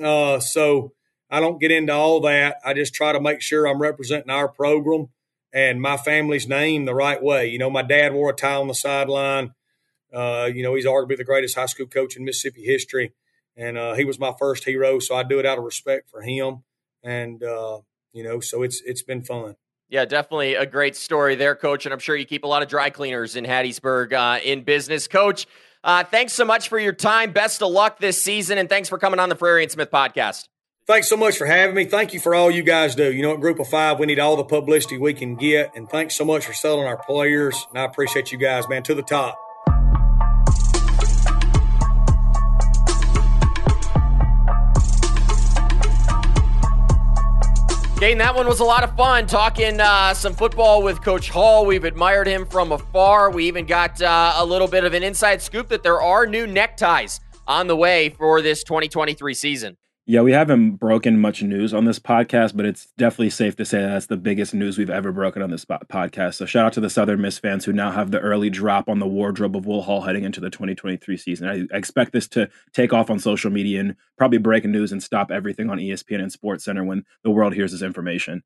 uh, 0.02 0.40
so 0.40 0.94
I 1.28 1.40
don't 1.40 1.60
get 1.60 1.72
into 1.72 1.92
all 1.92 2.20
that. 2.20 2.56
I 2.64 2.72
just 2.72 2.94
try 2.94 3.12
to 3.12 3.20
make 3.20 3.42
sure 3.42 3.68
I'm 3.68 3.82
representing 3.82 4.30
our 4.30 4.48
program 4.48 5.08
and 5.52 5.78
my 5.82 5.98
family's 5.98 6.48
name 6.48 6.86
the 6.86 6.94
right 6.94 7.22
way. 7.22 7.48
You 7.48 7.58
know, 7.58 7.68
my 7.68 7.82
dad 7.82 8.14
wore 8.14 8.30
a 8.30 8.34
tie 8.34 8.54
on 8.54 8.68
the 8.68 8.74
sideline. 8.74 9.52
Uh, 10.10 10.48
you 10.50 10.62
know, 10.62 10.74
he's 10.74 10.86
arguably 10.86 11.18
the 11.18 11.24
greatest 11.24 11.54
high 11.54 11.66
school 11.66 11.86
coach 11.86 12.16
in 12.16 12.24
Mississippi 12.24 12.64
history, 12.64 13.12
and 13.58 13.76
uh, 13.76 13.92
he 13.92 14.06
was 14.06 14.18
my 14.18 14.32
first 14.38 14.64
hero. 14.64 15.00
So 15.00 15.14
I 15.16 15.22
do 15.22 15.38
it 15.38 15.44
out 15.44 15.58
of 15.58 15.64
respect 15.64 16.08
for 16.08 16.22
him. 16.22 16.64
And 17.02 17.42
uh, 17.42 17.80
you 18.14 18.22
know, 18.22 18.40
so 18.40 18.62
it's 18.62 18.80
it's 18.86 19.02
been 19.02 19.22
fun. 19.22 19.56
Yeah, 19.90 20.06
definitely 20.06 20.54
a 20.54 20.64
great 20.64 20.96
story 20.96 21.34
there, 21.34 21.54
Coach. 21.54 21.84
And 21.84 21.92
I'm 21.92 21.98
sure 21.98 22.16
you 22.16 22.24
keep 22.24 22.44
a 22.44 22.46
lot 22.46 22.62
of 22.62 22.68
dry 22.68 22.88
cleaners 22.88 23.36
in 23.36 23.44
Hattiesburg 23.44 24.12
uh, 24.12 24.40
in 24.42 24.62
business. 24.62 25.06
Coach, 25.06 25.46
uh, 25.84 26.04
thanks 26.04 26.32
so 26.32 26.44
much 26.44 26.68
for 26.68 26.78
your 26.78 26.94
time. 26.94 27.32
Best 27.32 27.62
of 27.62 27.70
luck 27.70 27.98
this 27.98 28.20
season. 28.20 28.56
And 28.56 28.68
thanks 28.68 28.88
for 28.88 28.98
coming 28.98 29.20
on 29.20 29.28
the 29.28 29.36
Frary 29.36 29.62
and 29.62 29.70
Smith 29.70 29.90
podcast. 29.90 30.48
Thanks 30.86 31.08
so 31.08 31.16
much 31.16 31.36
for 31.36 31.46
having 31.46 31.74
me. 31.74 31.84
Thank 31.84 32.12
you 32.12 32.20
for 32.20 32.34
all 32.34 32.50
you 32.50 32.62
guys 32.62 32.94
do. 32.94 33.12
You 33.12 33.22
know, 33.22 33.34
at 33.34 33.40
Group 33.40 33.58
of 33.58 33.68
Five, 33.68 33.98
we 33.98 34.06
need 34.06 34.18
all 34.18 34.36
the 34.36 34.44
publicity 34.44 34.98
we 34.98 35.14
can 35.14 35.34
get. 35.36 35.74
And 35.74 35.88
thanks 35.88 36.14
so 36.14 36.24
much 36.24 36.44
for 36.44 36.52
selling 36.52 36.86
our 36.86 36.98
players. 36.98 37.66
And 37.70 37.78
I 37.78 37.84
appreciate 37.84 38.32
you 38.32 38.38
guys, 38.38 38.68
man, 38.68 38.82
to 38.84 38.94
the 38.94 39.02
top. 39.02 39.38
Kaiden, 48.04 48.18
that 48.18 48.34
one 48.34 48.46
was 48.46 48.60
a 48.60 48.64
lot 48.64 48.84
of 48.84 48.94
fun 48.98 49.26
talking 49.26 49.80
uh, 49.80 50.12
some 50.12 50.34
football 50.34 50.82
with 50.82 51.00
Coach 51.00 51.30
Hall. 51.30 51.64
We've 51.64 51.84
admired 51.84 52.26
him 52.26 52.44
from 52.44 52.70
afar. 52.70 53.30
We 53.30 53.46
even 53.46 53.64
got 53.64 54.02
uh, 54.02 54.34
a 54.36 54.44
little 54.44 54.68
bit 54.68 54.84
of 54.84 54.92
an 54.92 55.02
inside 55.02 55.40
scoop 55.40 55.68
that 55.68 55.82
there 55.82 56.02
are 56.02 56.26
new 56.26 56.46
neckties 56.46 57.20
on 57.46 57.66
the 57.66 57.74
way 57.74 58.10
for 58.10 58.42
this 58.42 58.62
2023 58.62 59.32
season. 59.32 59.78
Yeah, 60.06 60.20
we 60.20 60.32
haven't 60.32 60.72
broken 60.72 61.18
much 61.18 61.42
news 61.42 61.72
on 61.72 61.86
this 61.86 61.98
podcast, 61.98 62.54
but 62.54 62.66
it's 62.66 62.88
definitely 62.98 63.30
safe 63.30 63.56
to 63.56 63.64
say 63.64 63.80
that 63.80 63.88
that's 63.88 64.04
the 64.04 64.18
biggest 64.18 64.52
news 64.52 64.76
we've 64.76 64.90
ever 64.90 65.12
broken 65.12 65.40
on 65.40 65.50
this 65.50 65.64
podcast. 65.64 66.34
So 66.34 66.44
shout 66.44 66.66
out 66.66 66.72
to 66.74 66.80
the 66.80 66.90
Southern 66.90 67.22
Miss 67.22 67.38
fans 67.38 67.64
who 67.64 67.72
now 67.72 67.90
have 67.90 68.10
the 68.10 68.20
early 68.20 68.50
drop 68.50 68.90
on 68.90 68.98
the 68.98 69.06
wardrobe 69.06 69.56
of 69.56 69.64
Will 69.64 69.80
Hall 69.80 70.02
heading 70.02 70.24
into 70.24 70.42
the 70.42 70.50
2023 70.50 71.16
season. 71.16 71.48
I, 71.48 71.74
expect 71.74 72.12
this 72.12 72.28
to 72.28 72.50
take 72.74 72.92
off 72.92 73.08
on 73.08 73.18
social 73.18 73.50
media 73.50 73.80
and 73.80 73.96
probably 74.18 74.36
break 74.36 74.66
news 74.66 74.92
and 74.92 75.02
stop 75.02 75.30
everything 75.30 75.70
on 75.70 75.78
ESPN 75.78 76.20
and 76.20 76.30
Sports 76.30 76.66
Center 76.66 76.84
when 76.84 77.04
the 77.22 77.30
world 77.30 77.54
hears 77.54 77.72
this 77.72 77.80
information. 77.80 78.42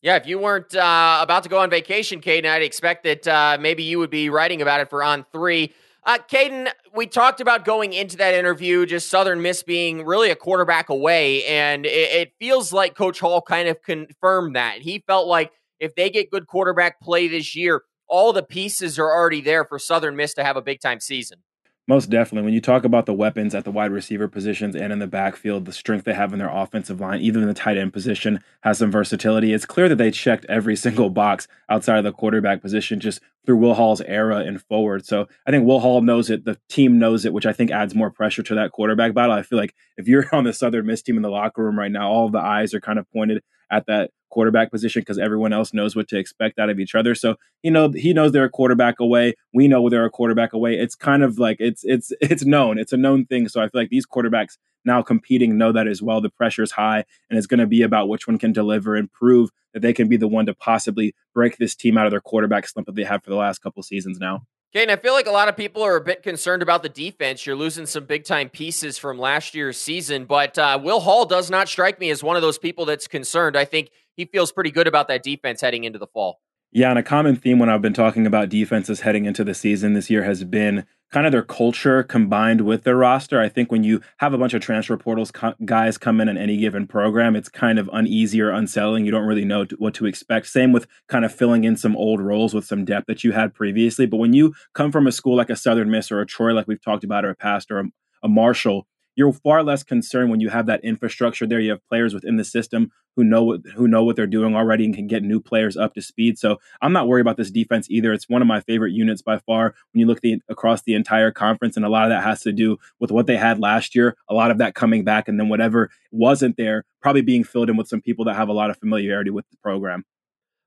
Yeah, 0.00 0.16
if 0.16 0.26
you 0.26 0.38
weren't 0.38 0.74
uh, 0.74 1.18
about 1.20 1.42
to 1.42 1.50
go 1.50 1.58
on 1.58 1.68
vacation, 1.68 2.22
Kaiden, 2.22 2.46
I'd 2.46 2.62
expect 2.62 3.04
that 3.04 3.28
uh, 3.28 3.58
maybe 3.60 3.82
you 3.82 3.98
would 3.98 4.10
be 4.10 4.30
writing 4.30 4.62
about 4.62 4.80
it 4.80 4.88
for 4.88 5.02
On 5.02 5.26
Three. 5.32 5.74
Uh, 6.06 6.18
Kaiden, 6.30 6.68
we 6.94 7.06
talked 7.06 7.40
about 7.40 7.64
going 7.64 7.94
into 7.94 8.18
that 8.18 8.34
interview, 8.34 8.84
just 8.84 9.08
Southern 9.08 9.40
Miss 9.40 9.62
being 9.62 10.04
really 10.04 10.30
a 10.30 10.36
quarterback 10.36 10.90
away, 10.90 11.44
and 11.46 11.86
it, 11.86 11.88
it, 11.88 12.32
feels 12.38 12.74
like 12.74 12.94
Coach 12.94 13.20
Hall 13.20 13.40
kind 13.40 13.68
of 13.68 13.80
confirmed 13.80 14.54
that. 14.54 14.82
He 14.82 15.02
felt 15.06 15.26
like 15.26 15.50
if 15.80 15.94
they 15.94 16.10
get 16.10 16.30
good 16.30 16.46
quarterback 16.46 17.00
play 17.00 17.26
this 17.26 17.56
year, 17.56 17.84
all 18.06 18.34
the 18.34 18.42
pieces 18.42 18.98
are 18.98 19.10
already 19.10 19.40
there 19.40 19.64
for 19.64 19.78
Southern 19.78 20.14
Miss 20.14 20.34
to 20.34 20.44
have 20.44 20.58
a 20.58 20.62
big 20.62 20.80
time 20.80 21.00
season. 21.00 21.38
Most 21.86 22.08
definitely. 22.08 22.46
When 22.46 22.54
you 22.54 22.62
talk 22.62 22.84
about 22.84 23.04
the 23.04 23.12
weapons 23.12 23.54
at 23.54 23.64
the 23.64 23.70
wide 23.70 23.90
receiver 23.90 24.26
positions 24.26 24.74
and 24.74 24.90
in 24.90 25.00
the 25.00 25.06
backfield, 25.06 25.66
the 25.66 25.72
strength 25.72 26.04
they 26.04 26.14
have 26.14 26.32
in 26.32 26.38
their 26.38 26.48
offensive 26.48 26.98
line, 26.98 27.20
even 27.20 27.42
in 27.42 27.48
the 27.48 27.52
tight 27.52 27.76
end 27.76 27.92
position, 27.92 28.42
has 28.62 28.78
some 28.78 28.90
versatility. 28.90 29.52
It's 29.52 29.66
clear 29.66 29.90
that 29.90 29.96
they 29.96 30.10
checked 30.10 30.46
every 30.48 30.76
single 30.84 31.10
box 31.10 31.46
outside 31.68 31.98
of 31.98 32.04
the 32.04 32.12
quarterback 32.12 32.62
position 32.62 33.00
just 33.00 33.20
through 33.44 33.58
Will 33.58 33.74
Hall's 33.74 34.00
era 34.00 34.38
and 34.38 34.62
forward. 34.62 35.04
So 35.04 35.28
I 35.46 35.50
think 35.50 35.66
Will 35.66 35.80
Hall 35.80 36.00
knows 36.00 36.30
it. 36.30 36.46
The 36.46 36.58
team 36.70 36.98
knows 36.98 37.26
it, 37.26 37.34
which 37.34 37.44
I 37.44 37.52
think 37.52 37.70
adds 37.70 37.94
more 37.94 38.10
pressure 38.10 38.42
to 38.42 38.54
that 38.54 38.72
quarterback 38.72 39.12
battle. 39.12 39.34
I 39.34 39.42
feel 39.42 39.58
like 39.58 39.74
if 39.98 40.08
you're 40.08 40.26
on 40.32 40.44
the 40.44 40.54
Southern 40.54 40.86
Miss 40.86 41.02
team 41.02 41.16
in 41.16 41.22
the 41.22 41.30
locker 41.30 41.62
room 41.62 41.78
right 41.78 41.92
now, 41.92 42.10
all 42.10 42.30
the 42.30 42.38
eyes 42.38 42.72
are 42.72 42.80
kind 42.80 42.98
of 42.98 43.10
pointed 43.12 43.42
at 43.70 43.84
that 43.86 44.10
quarterback 44.34 44.72
position 44.72 45.00
because 45.00 45.18
everyone 45.18 45.52
else 45.52 45.72
knows 45.72 45.94
what 45.94 46.08
to 46.08 46.18
expect 46.18 46.58
out 46.58 46.68
of 46.68 46.80
each 46.80 46.96
other. 46.96 47.14
So 47.14 47.36
you 47.62 47.70
know 47.70 47.88
he 47.90 48.12
knows 48.12 48.32
they're 48.32 48.44
a 48.44 48.50
quarterback 48.50 48.98
away. 48.98 49.34
We 49.52 49.68
know 49.68 49.88
they're 49.88 50.04
a 50.04 50.10
quarterback 50.10 50.52
away. 50.52 50.74
It's 50.74 50.96
kind 50.96 51.22
of 51.22 51.38
like 51.38 51.58
it's 51.60 51.84
it's 51.84 52.12
it's 52.20 52.44
known. 52.44 52.78
It's 52.78 52.92
a 52.92 52.96
known 52.96 53.26
thing. 53.26 53.48
So 53.48 53.60
I 53.62 53.68
feel 53.68 53.80
like 53.80 53.90
these 53.90 54.06
quarterbacks 54.06 54.58
now 54.84 55.00
competing 55.00 55.56
know 55.56 55.72
that 55.72 55.86
as 55.86 56.02
well. 56.02 56.20
The 56.20 56.30
pressure 56.30 56.64
is 56.64 56.72
high, 56.72 57.04
and 57.30 57.38
it's 57.38 57.46
going 57.46 57.60
to 57.60 57.66
be 57.66 57.82
about 57.82 58.08
which 58.08 58.26
one 58.26 58.38
can 58.38 58.52
deliver 58.52 58.96
and 58.96 59.10
prove 59.10 59.50
that 59.72 59.80
they 59.80 59.92
can 59.92 60.08
be 60.08 60.16
the 60.16 60.28
one 60.28 60.46
to 60.46 60.54
possibly 60.54 61.14
break 61.32 61.56
this 61.56 61.74
team 61.74 61.96
out 61.96 62.06
of 62.06 62.10
their 62.10 62.20
quarterback 62.20 62.68
slump 62.68 62.86
that 62.86 62.96
they 62.96 63.04
have 63.04 63.22
for 63.22 63.30
the 63.30 63.36
last 63.36 63.60
couple 63.60 63.82
seasons 63.82 64.18
now. 64.18 64.42
Okay, 64.74 64.82
and 64.82 64.90
I 64.90 64.96
feel 64.96 65.12
like 65.12 65.28
a 65.28 65.30
lot 65.30 65.48
of 65.48 65.56
people 65.56 65.82
are 65.82 65.94
a 65.94 66.00
bit 66.00 66.24
concerned 66.24 66.60
about 66.60 66.82
the 66.82 66.88
defense. 66.88 67.46
You're 67.46 67.54
losing 67.54 67.86
some 67.86 68.06
big 68.06 68.24
time 68.24 68.48
pieces 68.48 68.98
from 68.98 69.20
last 69.20 69.54
year's 69.54 69.78
season, 69.78 70.24
but 70.24 70.58
uh, 70.58 70.80
Will 70.82 70.98
Hall 70.98 71.26
does 71.26 71.48
not 71.48 71.68
strike 71.68 72.00
me 72.00 72.10
as 72.10 72.24
one 72.24 72.34
of 72.34 72.42
those 72.42 72.58
people 72.58 72.84
that's 72.84 73.06
concerned. 73.06 73.56
I 73.56 73.66
think 73.66 73.90
he 74.16 74.24
feels 74.26 74.52
pretty 74.52 74.70
good 74.70 74.86
about 74.86 75.08
that 75.08 75.22
defense 75.22 75.60
heading 75.60 75.84
into 75.84 75.98
the 75.98 76.06
fall. 76.06 76.40
Yeah, 76.76 76.90
and 76.90 76.98
a 76.98 77.04
common 77.04 77.36
theme 77.36 77.60
when 77.60 77.68
I've 77.68 77.82
been 77.82 77.92
talking 77.92 78.26
about 78.26 78.48
defenses 78.48 79.02
heading 79.02 79.26
into 79.26 79.44
the 79.44 79.54
season 79.54 79.92
this 79.92 80.10
year 80.10 80.24
has 80.24 80.42
been 80.42 80.84
kind 81.12 81.24
of 81.24 81.30
their 81.30 81.44
culture 81.44 82.02
combined 82.02 82.62
with 82.62 82.82
their 82.82 82.96
roster. 82.96 83.40
I 83.40 83.48
think 83.48 83.70
when 83.70 83.84
you 83.84 84.00
have 84.16 84.34
a 84.34 84.38
bunch 84.38 84.54
of 84.54 84.60
transfer 84.60 84.96
portals 84.96 85.30
co- 85.30 85.54
guys 85.64 85.96
come 85.96 86.20
in 86.20 86.28
in 86.28 86.36
any 86.36 86.56
given 86.56 86.88
program, 86.88 87.36
it's 87.36 87.48
kind 87.48 87.78
of 87.78 87.88
uneasy 87.92 88.42
or 88.42 88.50
unsettling. 88.50 89.04
You 89.04 89.12
don't 89.12 89.26
really 89.26 89.44
know 89.44 89.66
t- 89.66 89.76
what 89.78 89.94
to 89.94 90.06
expect. 90.06 90.48
Same 90.48 90.72
with 90.72 90.88
kind 91.08 91.24
of 91.24 91.32
filling 91.32 91.62
in 91.62 91.76
some 91.76 91.94
old 91.94 92.20
roles 92.20 92.52
with 92.52 92.64
some 92.64 92.84
depth 92.84 93.06
that 93.06 93.22
you 93.22 93.30
had 93.30 93.54
previously. 93.54 94.06
But 94.06 94.16
when 94.16 94.32
you 94.32 94.52
come 94.74 94.90
from 94.90 95.06
a 95.06 95.12
school 95.12 95.36
like 95.36 95.50
a 95.50 95.56
Southern 95.56 95.92
Miss 95.92 96.10
or 96.10 96.20
a 96.20 96.26
Troy, 96.26 96.52
like 96.52 96.66
we've 96.66 96.82
talked 96.82 97.04
about, 97.04 97.24
or 97.24 97.30
a 97.30 97.36
Past 97.36 97.70
or 97.70 97.78
a, 97.78 97.84
a 98.24 98.28
Marshall, 98.28 98.88
you're 99.16 99.32
far 99.32 99.62
less 99.62 99.82
concerned 99.82 100.30
when 100.30 100.40
you 100.40 100.48
have 100.50 100.66
that 100.66 100.84
infrastructure 100.84 101.46
there. 101.46 101.60
You 101.60 101.70
have 101.70 101.86
players 101.88 102.14
within 102.14 102.36
the 102.36 102.44
system 102.44 102.90
who 103.16 103.24
know 103.24 103.44
what 103.44 103.60
who 103.74 103.86
know 103.86 104.02
what 104.02 104.16
they're 104.16 104.26
doing 104.26 104.56
already 104.56 104.84
and 104.84 104.94
can 104.94 105.06
get 105.06 105.22
new 105.22 105.40
players 105.40 105.76
up 105.76 105.94
to 105.94 106.02
speed. 106.02 106.38
So 106.38 106.58
I'm 106.82 106.92
not 106.92 107.06
worried 107.06 107.20
about 107.20 107.36
this 107.36 107.50
defense 107.50 107.88
either. 107.90 108.12
It's 108.12 108.28
one 108.28 108.42
of 108.42 108.48
my 108.48 108.60
favorite 108.60 108.92
units 108.92 109.22
by 109.22 109.38
far 109.38 109.74
when 109.92 110.00
you 110.00 110.06
look 110.06 110.20
the, 110.20 110.40
across 110.48 110.82
the 110.82 110.94
entire 110.94 111.30
conference, 111.30 111.76
and 111.76 111.84
a 111.84 111.88
lot 111.88 112.04
of 112.04 112.10
that 112.10 112.24
has 112.24 112.42
to 112.42 112.52
do 112.52 112.78
with 112.98 113.10
what 113.10 113.26
they 113.26 113.36
had 113.36 113.60
last 113.60 113.94
year. 113.94 114.16
A 114.28 114.34
lot 114.34 114.50
of 114.50 114.58
that 114.58 114.74
coming 114.74 115.04
back, 115.04 115.28
and 115.28 115.38
then 115.38 115.48
whatever 115.48 115.90
wasn't 116.10 116.56
there, 116.56 116.84
probably 117.00 117.22
being 117.22 117.44
filled 117.44 117.70
in 117.70 117.76
with 117.76 117.88
some 117.88 118.00
people 118.00 118.24
that 118.24 118.34
have 118.34 118.48
a 118.48 118.52
lot 118.52 118.70
of 118.70 118.78
familiarity 118.78 119.30
with 119.30 119.48
the 119.50 119.56
program. 119.58 120.04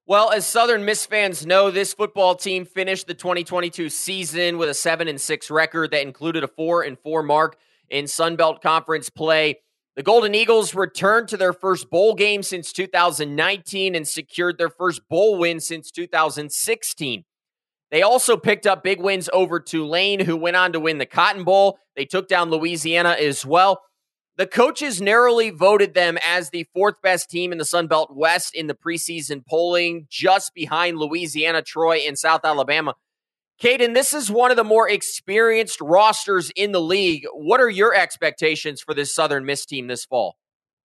Well, 0.06 0.32
as 0.32 0.48
Southern 0.48 0.86
Miss 0.86 1.06
fans 1.06 1.46
know, 1.46 1.70
this 1.70 1.94
football 1.94 2.34
team 2.34 2.64
finished 2.64 3.08
the 3.08 3.14
2022 3.14 3.90
season 3.90 4.58
with 4.58 4.70
a 4.70 4.74
7 4.74 5.10
and 5.10 5.20
6 5.20 5.52
record 5.52 5.92
that 5.92 6.02
included 6.02 6.46
a 6.46 6.48
4 6.48 6.84
and 6.84 6.98
4 6.98 7.24
mark 7.24 7.58
in 7.90 8.08
Sun 8.08 8.36
Belt 8.36 8.62
Conference 8.62 9.10
play. 9.10 9.60
The 9.96 10.04
Golden 10.04 10.36
Eagles 10.36 10.76
returned 10.76 11.28
to 11.30 11.38
their 11.38 11.54
first 11.54 11.90
bowl 11.90 12.14
game 12.14 12.44
since 12.44 12.72
2019 12.72 13.96
and 13.96 14.08
secured 14.08 14.58
their 14.58 14.70
first 14.70 15.02
bowl 15.10 15.40
win 15.40 15.60
since 15.60 15.90
2016. 15.90 17.24
They 17.90 18.02
also 18.02 18.38
picked 18.38 18.68
up 18.68 18.84
big 18.84 19.02
wins 19.02 19.30
over 19.32 19.60
Tulane, 19.60 20.20
who 20.20 20.38
went 20.38 20.56
on 20.56 20.74
to 20.74 20.80
win 20.80 20.98
the 20.98 21.06
Cotton 21.06 21.44
Bowl. 21.44 21.80
They 21.96 22.06
took 22.06 22.28
down 22.28 22.52
Louisiana 22.52 23.16
as 23.20 23.46
well. 23.46 23.82
The 24.36 24.46
coaches 24.46 25.02
narrowly 25.02 25.50
voted 25.50 25.96
them 25.96 26.20
as 26.24 26.52
the 26.52 26.68
fourth 26.76 27.02
best 27.02 27.30
team 27.32 27.52
in 27.52 27.58
the 27.58 27.66
Sun 27.66 27.88
Belt 27.88 28.16
West 28.16 28.54
in 28.54 28.68
the 28.68 28.76
preseason 28.76 29.44
polling, 29.44 30.06
just 30.12 30.54
behind 30.54 30.98
Louisiana, 30.98 31.64
Troy, 31.64 32.02
and 32.08 32.20
South 32.20 32.42
Alabama. 32.44 32.94
Kaiden, 33.62 33.96
this 33.96 34.14
is 34.14 34.30
one 34.30 34.52
of 34.52 34.58
the 34.58 34.64
more 34.64 34.88
experienced 34.88 35.82
rosters 35.82 36.52
in 36.56 36.74
the 36.74 36.82
league. 36.82 37.26
What 37.34 37.60
are 37.60 37.70
your 37.70 37.92
expectations 37.96 38.82
for 38.82 38.94
this 38.94 39.14
Southern 39.14 39.46
Miss 39.46 39.66
team 39.66 39.88
this 39.88 40.06
fall? 40.06 40.38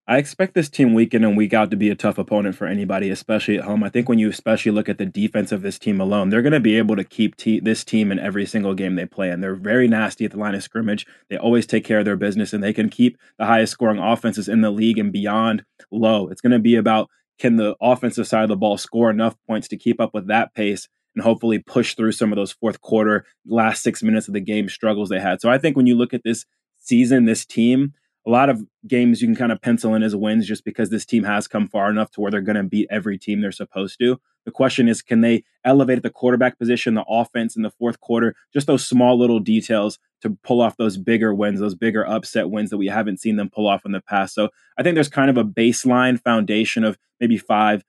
I 0.09 0.17
expect 0.17 0.55
this 0.55 0.71
team 0.71 0.95
week 0.95 1.13
in 1.13 1.23
and 1.23 1.37
week 1.37 1.53
out 1.53 1.71
to 1.71 1.77
be 1.77 1.91
a 1.91 1.95
tough 1.95 2.17
opponent 2.17 2.57
for 2.57 2.67
anybody, 2.67 3.11
especially 3.11 3.59
at 3.59 3.65
home. 3.65 3.85
I 3.85 3.91
think 3.91 4.09
when 4.09 4.19
you 4.19 4.31
especially 4.31 4.73
look 4.73 4.89
at 4.89 4.97
the 4.97 5.05
defense 5.05 5.53
of 5.53 5.61
this 5.61 5.79
team 5.79 6.01
alone, 6.01 6.31
they're 6.31 6.41
going 6.41 6.55
to 6.55 6.61
be 6.61 6.79
able 6.79 6.97
to 6.97 7.05
keep 7.05 7.37
te- 7.37 7.61
this 7.61 7.85
team 7.85 8.11
in 8.11 8.19
every 8.19 8.47
single 8.47 8.73
game 8.73 8.97
they 8.97 9.05
play. 9.05 9.29
And 9.29 9.43
they're 9.43 9.55
very 9.55 9.87
nasty 9.87 10.25
at 10.25 10.31
the 10.31 10.39
line 10.39 10.55
of 10.55 10.63
scrimmage. 10.63 11.07
They 11.29 11.37
always 11.37 11.67
take 11.67 11.85
care 11.85 11.99
of 11.99 12.07
their 12.07 12.17
business 12.17 12.55
and 12.55 12.65
they 12.65 12.73
can 12.73 12.89
keep 12.89 13.19
the 13.39 13.45
highest 13.45 13.73
scoring 13.73 13.99
offenses 13.99 14.49
in 14.49 14.63
the 14.63 14.71
league 14.71 14.99
and 14.99 15.13
beyond 15.13 15.63
low. 15.91 16.29
It's 16.29 16.41
going 16.41 16.53
to 16.53 16.59
be 16.59 16.77
about 16.77 17.11
can 17.39 17.57
the 17.57 17.77
offensive 17.83 18.27
side 18.27 18.45
of 18.45 18.49
the 18.49 18.57
ball 18.57 18.79
score 18.79 19.11
enough 19.11 19.37
points 19.47 19.69
to 19.69 19.77
keep 19.77 20.01
up 20.01 20.15
with 20.15 20.27
that 20.29 20.55
pace 20.55 20.89
and 21.15 21.23
hopefully 21.23 21.59
push 21.59 21.95
through 21.95 22.13
some 22.13 22.33
of 22.33 22.37
those 22.37 22.53
fourth 22.53 22.81
quarter, 22.81 23.25
last 23.47 23.83
six 23.83 24.03
minutes 24.03 24.29
of 24.29 24.35
the 24.35 24.41
game 24.41 24.69
struggles 24.69 25.09
they 25.09 25.21
had. 25.21 25.41
So 25.41 25.51
I 25.51 25.59
think 25.59 25.77
when 25.77 25.87
you 25.87 25.95
look 25.95 26.15
at 26.15 26.25
this 26.25 26.45
season, 26.79 27.25
this 27.25 27.45
team, 27.45 27.95
a 28.27 28.31
lot 28.31 28.49
of 28.49 28.63
games 28.87 29.21
you 29.21 29.29
can 29.29 29.37
kind 29.37 29.53
of 29.53 29.61
pencil 29.61 29.95
in 29.95 30.03
as 30.03 30.15
wins 30.15 30.47
just 30.47 30.65
because 30.65 30.91
this 30.91 31.05
team 31.05 31.25
has 31.25 31.49
come 31.49 31.69
far 31.69 31.91
enough 31.91 32.11
to 32.13 32.21
where 32.21 32.31
they're 32.31 32.41
going 32.41 32.57
to 32.57 32.63
beat 32.63 32.89
every 32.91 33.19
team 33.19 33.41
they're 33.41 33.53
supposed 33.53 33.99
to. 33.99 34.21
The 34.45 34.51
question 34.51 34.89
is, 34.89 35.03
can 35.03 35.21
they 35.21 35.45
elevate 35.65 36.03
the 36.03 36.11
quarterback 36.11 36.59
position, 36.59 36.95
the 36.95 37.05
offense 37.09 37.57
in 37.57 37.63
the 37.63 37.71
fourth 37.71 38.01
quarter, 38.01 38.35
just 38.53 38.67
those 38.67 38.87
small 38.87 39.19
little 39.19 39.41
details 39.41 39.99
to 40.23 40.31
pull 40.43 40.61
off 40.61 40.77
those 40.77 40.97
bigger 40.97 41.35
wins, 41.35 41.61
those 41.61 41.75
bigger 41.75 42.07
upset 42.07 42.51
wins 42.51 42.71
that 42.71 42.79
we 42.79 42.87
haven't 42.87 43.21
seen 43.21 43.37
them 43.37 43.51
pull 43.51 43.69
off 43.69 43.85
in 43.85 43.93
the 43.93 44.01
past. 44.01 44.35
So 44.35 44.49
I 44.79 44.83
think 44.83 44.95
there's 44.95 45.09
kind 45.09 45.31
of 45.31 45.37
a 45.37 45.45
baseline 45.45 46.21
foundation 46.21 46.85
of 46.85 46.99
maybe 47.21 47.39
five, 47.39 47.85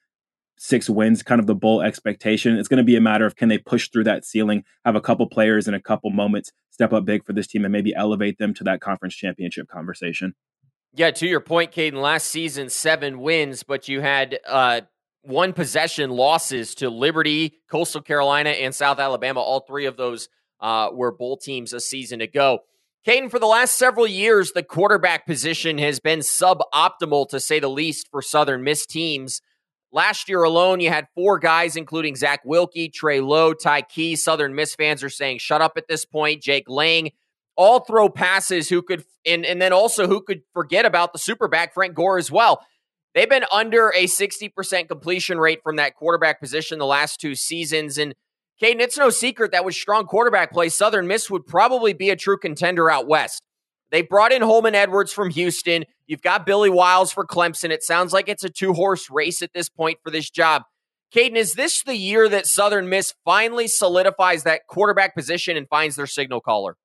six 0.57 0.89
wins, 0.89 1.23
kind 1.23 1.39
of 1.39 1.47
the 1.47 1.55
bull 1.55 1.81
expectation. 1.81 2.57
It's 2.57 2.67
going 2.67 2.77
to 2.77 2.83
be 2.83 2.95
a 2.95 3.01
matter 3.01 3.25
of 3.25 3.35
can 3.35 3.49
they 3.49 3.57
push 3.57 3.89
through 3.89 4.05
that 4.05 4.25
ceiling, 4.25 4.63
have 4.85 4.95
a 4.95 5.01
couple 5.01 5.27
players 5.27 5.67
in 5.67 5.73
a 5.73 5.81
couple 5.81 6.09
moments 6.09 6.51
step 6.71 6.91
up 6.91 7.05
big 7.05 7.25
for 7.25 7.33
this 7.33 7.47
team 7.47 7.65
and 7.65 7.71
maybe 7.71 7.93
elevate 7.95 8.37
them 8.39 8.53
to 8.55 8.63
that 8.63 8.81
conference 8.81 9.15
championship 9.15 9.67
conversation. 9.67 10.33
Yeah, 10.95 11.11
to 11.11 11.27
your 11.27 11.39
point, 11.39 11.71
Kaiden, 11.71 11.93
last 11.93 12.27
season, 12.27 12.69
seven 12.69 13.19
wins, 13.19 13.63
but 13.63 13.87
you 13.87 14.01
had 14.01 14.39
uh, 14.47 14.81
one 15.23 15.53
possession 15.53 16.11
losses 16.11 16.75
to 16.75 16.89
Liberty, 16.89 17.55
Coastal 17.69 18.01
Carolina, 18.01 18.51
and 18.51 18.75
South 18.75 18.99
Alabama. 18.99 19.39
All 19.39 19.61
three 19.61 19.85
of 19.85 19.97
those 19.97 20.29
uh, 20.59 20.89
were 20.93 21.11
bowl 21.11 21.37
teams 21.37 21.73
a 21.73 21.79
season 21.79 22.21
ago. 22.21 22.59
Kaiden, 23.07 23.29
for 23.29 23.39
the 23.39 23.47
last 23.47 23.77
several 23.77 24.07
years, 24.07 24.51
the 24.51 24.63
quarterback 24.63 25.25
position 25.25 25.77
has 25.77 25.99
been 25.99 26.19
suboptimal, 26.19 27.27
to 27.29 27.39
say 27.39 27.59
the 27.59 27.69
least, 27.69 28.07
for 28.09 28.21
Southern 28.21 28.63
Miss 28.63 28.85
teams. 28.85 29.41
Last 29.95 30.27
year 30.27 30.41
alone, 30.41 30.79
you 30.79 30.89
had 30.89 31.07
four 31.13 31.37
guys, 31.37 31.75
including 31.75 32.15
Zach 32.15 32.41
Wilkie, 32.43 32.89
Trey 32.89 33.19
Lowe, 33.19 33.53
Ty 33.53 33.83
Key. 33.83 34.15
Southern 34.15 34.55
Miss 34.55 34.73
fans 34.73 35.03
are 35.03 35.09
saying, 35.09 35.37
shut 35.37 35.61
up 35.61 35.73
at 35.77 35.87
this 35.87 36.03
point. 36.03 36.41
Jake 36.41 36.67
Lang, 36.67 37.11
all 37.55 37.81
throw 37.81 38.09
passes 38.09 38.67
who 38.67 38.81
could, 38.81 39.05
and, 39.23 39.45
and 39.45 39.61
then 39.61 39.71
also 39.71 40.07
who 40.07 40.19
could 40.19 40.41
forget 40.51 40.87
about 40.87 41.13
the 41.13 41.19
superback, 41.19 41.73
Frank 41.73 41.93
Gore, 41.93 42.17
as 42.17 42.31
well. 42.31 42.65
They've 43.13 43.29
been 43.29 43.45
under 43.51 43.89
a 43.89 44.05
60% 44.05 44.87
completion 44.87 45.37
rate 45.37 45.59
from 45.63 45.75
that 45.75 45.95
quarterback 45.95 46.39
position 46.39 46.79
the 46.79 46.87
last 46.87 47.21
two 47.21 47.35
seasons. 47.35 47.99
And 47.99 48.15
Kaiden, 48.59 48.79
it's 48.79 48.97
no 48.97 49.11
secret 49.11 49.51
that 49.51 49.63
with 49.63 49.75
strong 49.75 50.05
quarterback 50.05 50.51
play, 50.51 50.69
Southern 50.69 51.05
Miss 51.05 51.29
would 51.29 51.45
probably 51.45 51.93
be 51.93 52.09
a 52.09 52.15
true 52.15 52.39
contender 52.39 52.89
out 52.89 53.07
west. 53.07 53.43
They 53.91 54.01
brought 54.01 54.31
in 54.31 54.41
Holman 54.41 54.73
Edwards 54.73 55.13
from 55.13 55.29
Houston. 55.29 55.85
You've 56.13 56.21
got 56.21 56.45
Billy 56.45 56.69
Wiles 56.69 57.11
for 57.11 57.25
Clemson. 57.25 57.71
It 57.71 57.81
sounds 57.81 58.13
like 58.13 58.29
it's 58.29 58.43
a 58.43 58.49
two 58.49 58.73
horse 58.73 59.09
race 59.09 59.41
at 59.41 59.49
this 59.51 59.67
point 59.67 59.97
for 60.03 60.11
this 60.11 60.29
job. 60.29 60.61
Kaiden, 61.11 61.35
is 61.35 61.53
this 61.53 61.81
the 61.81 61.95
year 61.95 62.29
that 62.29 62.45
Southern 62.45 62.87
Miss 62.87 63.15
finally 63.25 63.67
solidifies 63.67 64.43
that 64.43 64.61
quarterback 64.69 65.15
position 65.15 65.57
and 65.57 65.67
finds 65.67 65.95
their 65.95 66.05
signal 66.05 66.39
caller? 66.39 66.77